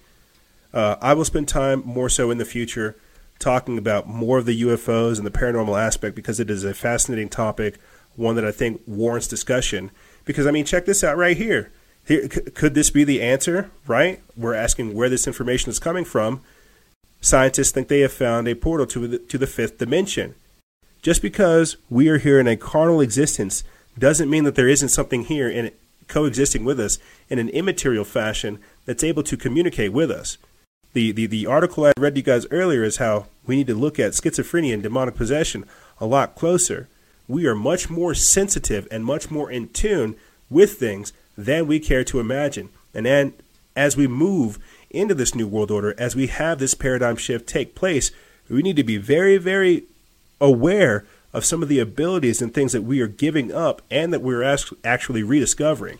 [0.73, 2.97] Uh, I will spend time more so in the future
[3.39, 7.29] talking about more of the UFOs and the paranormal aspect because it is a fascinating
[7.29, 7.79] topic,
[8.15, 9.91] one that I think warrants discussion.
[10.25, 11.73] Because, I mean, check this out right here.
[12.07, 14.23] here c- could this be the answer, right?
[14.37, 16.41] We're asking where this information is coming from.
[17.23, 20.34] Scientists think they have found a portal to the, to the fifth dimension.
[21.01, 23.65] Just because we are here in a carnal existence
[23.99, 25.70] doesn't mean that there isn't something here in
[26.09, 26.99] coexisting with us
[27.31, 30.36] in an immaterial fashion that's able to communicate with us
[30.92, 33.75] the, the, the article I read to you guys earlier is how we need to
[33.75, 35.65] look at schizophrenia and demonic possession
[36.01, 36.89] a lot closer.
[37.28, 40.17] We are much more sensitive and much more in tune
[40.51, 42.68] with things than we care to imagine.
[42.94, 43.33] And
[43.75, 44.59] as we move
[44.93, 48.11] into this new world order, as we have this paradigm shift take place,
[48.49, 49.85] we need to be very, very
[50.41, 54.21] aware of some of the abilities and things that we are giving up and that
[54.21, 54.43] we're
[54.85, 55.99] actually rediscovering.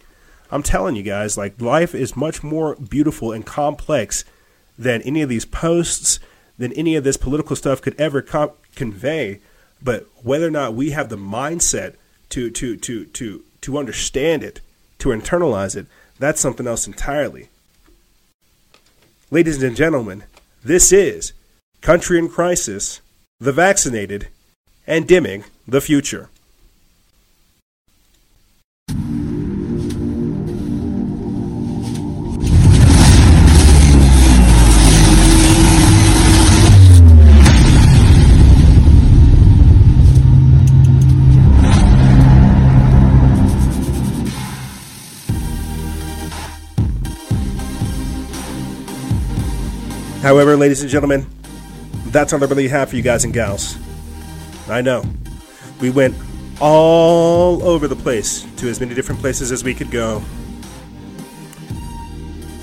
[0.51, 4.25] I'm telling you guys, like life is much more beautiful and complex
[4.79, 6.21] than any of these posts,
[6.59, 9.41] than any of this political stuff could ever com- convey.
[9.83, 11.95] But whether or not we have the mindset
[12.31, 14.61] to to to to to understand it,
[14.99, 15.87] to internalize it,
[16.19, 17.49] that's something else entirely.
[19.33, 20.25] Ladies and gentlemen,
[20.63, 21.33] this is
[21.81, 23.01] Country in Crisis,
[23.41, 24.29] the Vaccinated,
[24.87, 26.29] and Dimming the Future.
[50.23, 51.27] However, ladies and gentlemen,
[52.07, 53.77] that's all I really have for you guys and gals.
[54.69, 55.05] I know.
[55.81, 56.15] We went
[56.61, 60.23] all over the place to as many different places as we could go.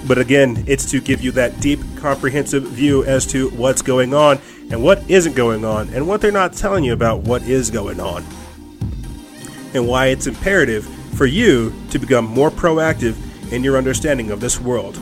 [0.08, 4.40] But again, it's to give you that deep, comprehensive view as to what's going on
[4.72, 8.00] and what isn't going on, and what they're not telling you about what is going
[8.00, 8.24] on.
[9.74, 13.18] And why it's imperative for you to become more proactive
[13.52, 14.98] in your understanding of this world.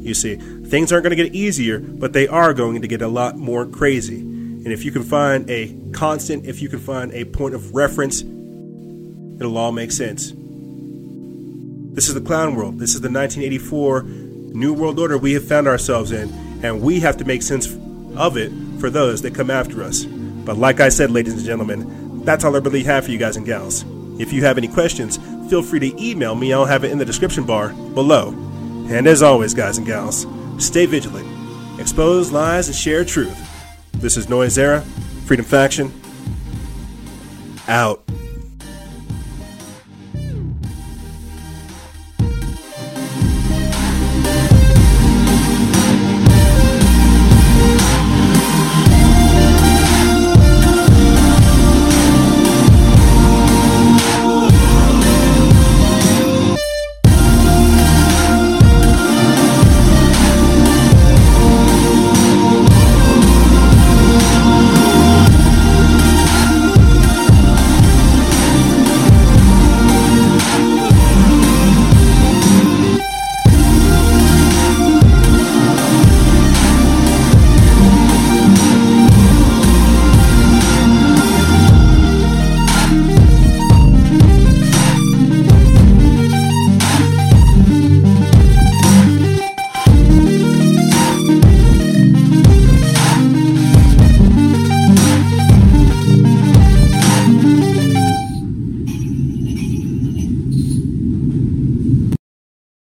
[0.00, 3.08] You see, things aren't going to get easier, but they are going to get a
[3.08, 4.20] lot more crazy.
[4.20, 8.22] And if you can find a constant, if you can find a point of reference,
[8.22, 10.32] it'll all make sense.
[11.94, 12.78] This is the clown world.
[12.78, 16.32] This is the 1984 New World Order we have found ourselves in,
[16.64, 17.68] and we have to make sense
[18.16, 20.04] of it for those that come after us.
[20.04, 23.36] But like I said, ladies and gentlemen, that's all I really have for you guys
[23.36, 23.84] and gals.
[24.18, 25.18] If you have any questions,
[25.48, 26.52] feel free to email me.
[26.52, 28.28] I'll have it in the description bar below.
[28.88, 30.24] And as always, guys and gals,
[30.58, 31.26] stay vigilant,
[31.80, 33.38] expose lies, and share truth.
[33.92, 34.80] This is Noise Era,
[35.26, 35.92] Freedom Faction,
[37.68, 38.03] out.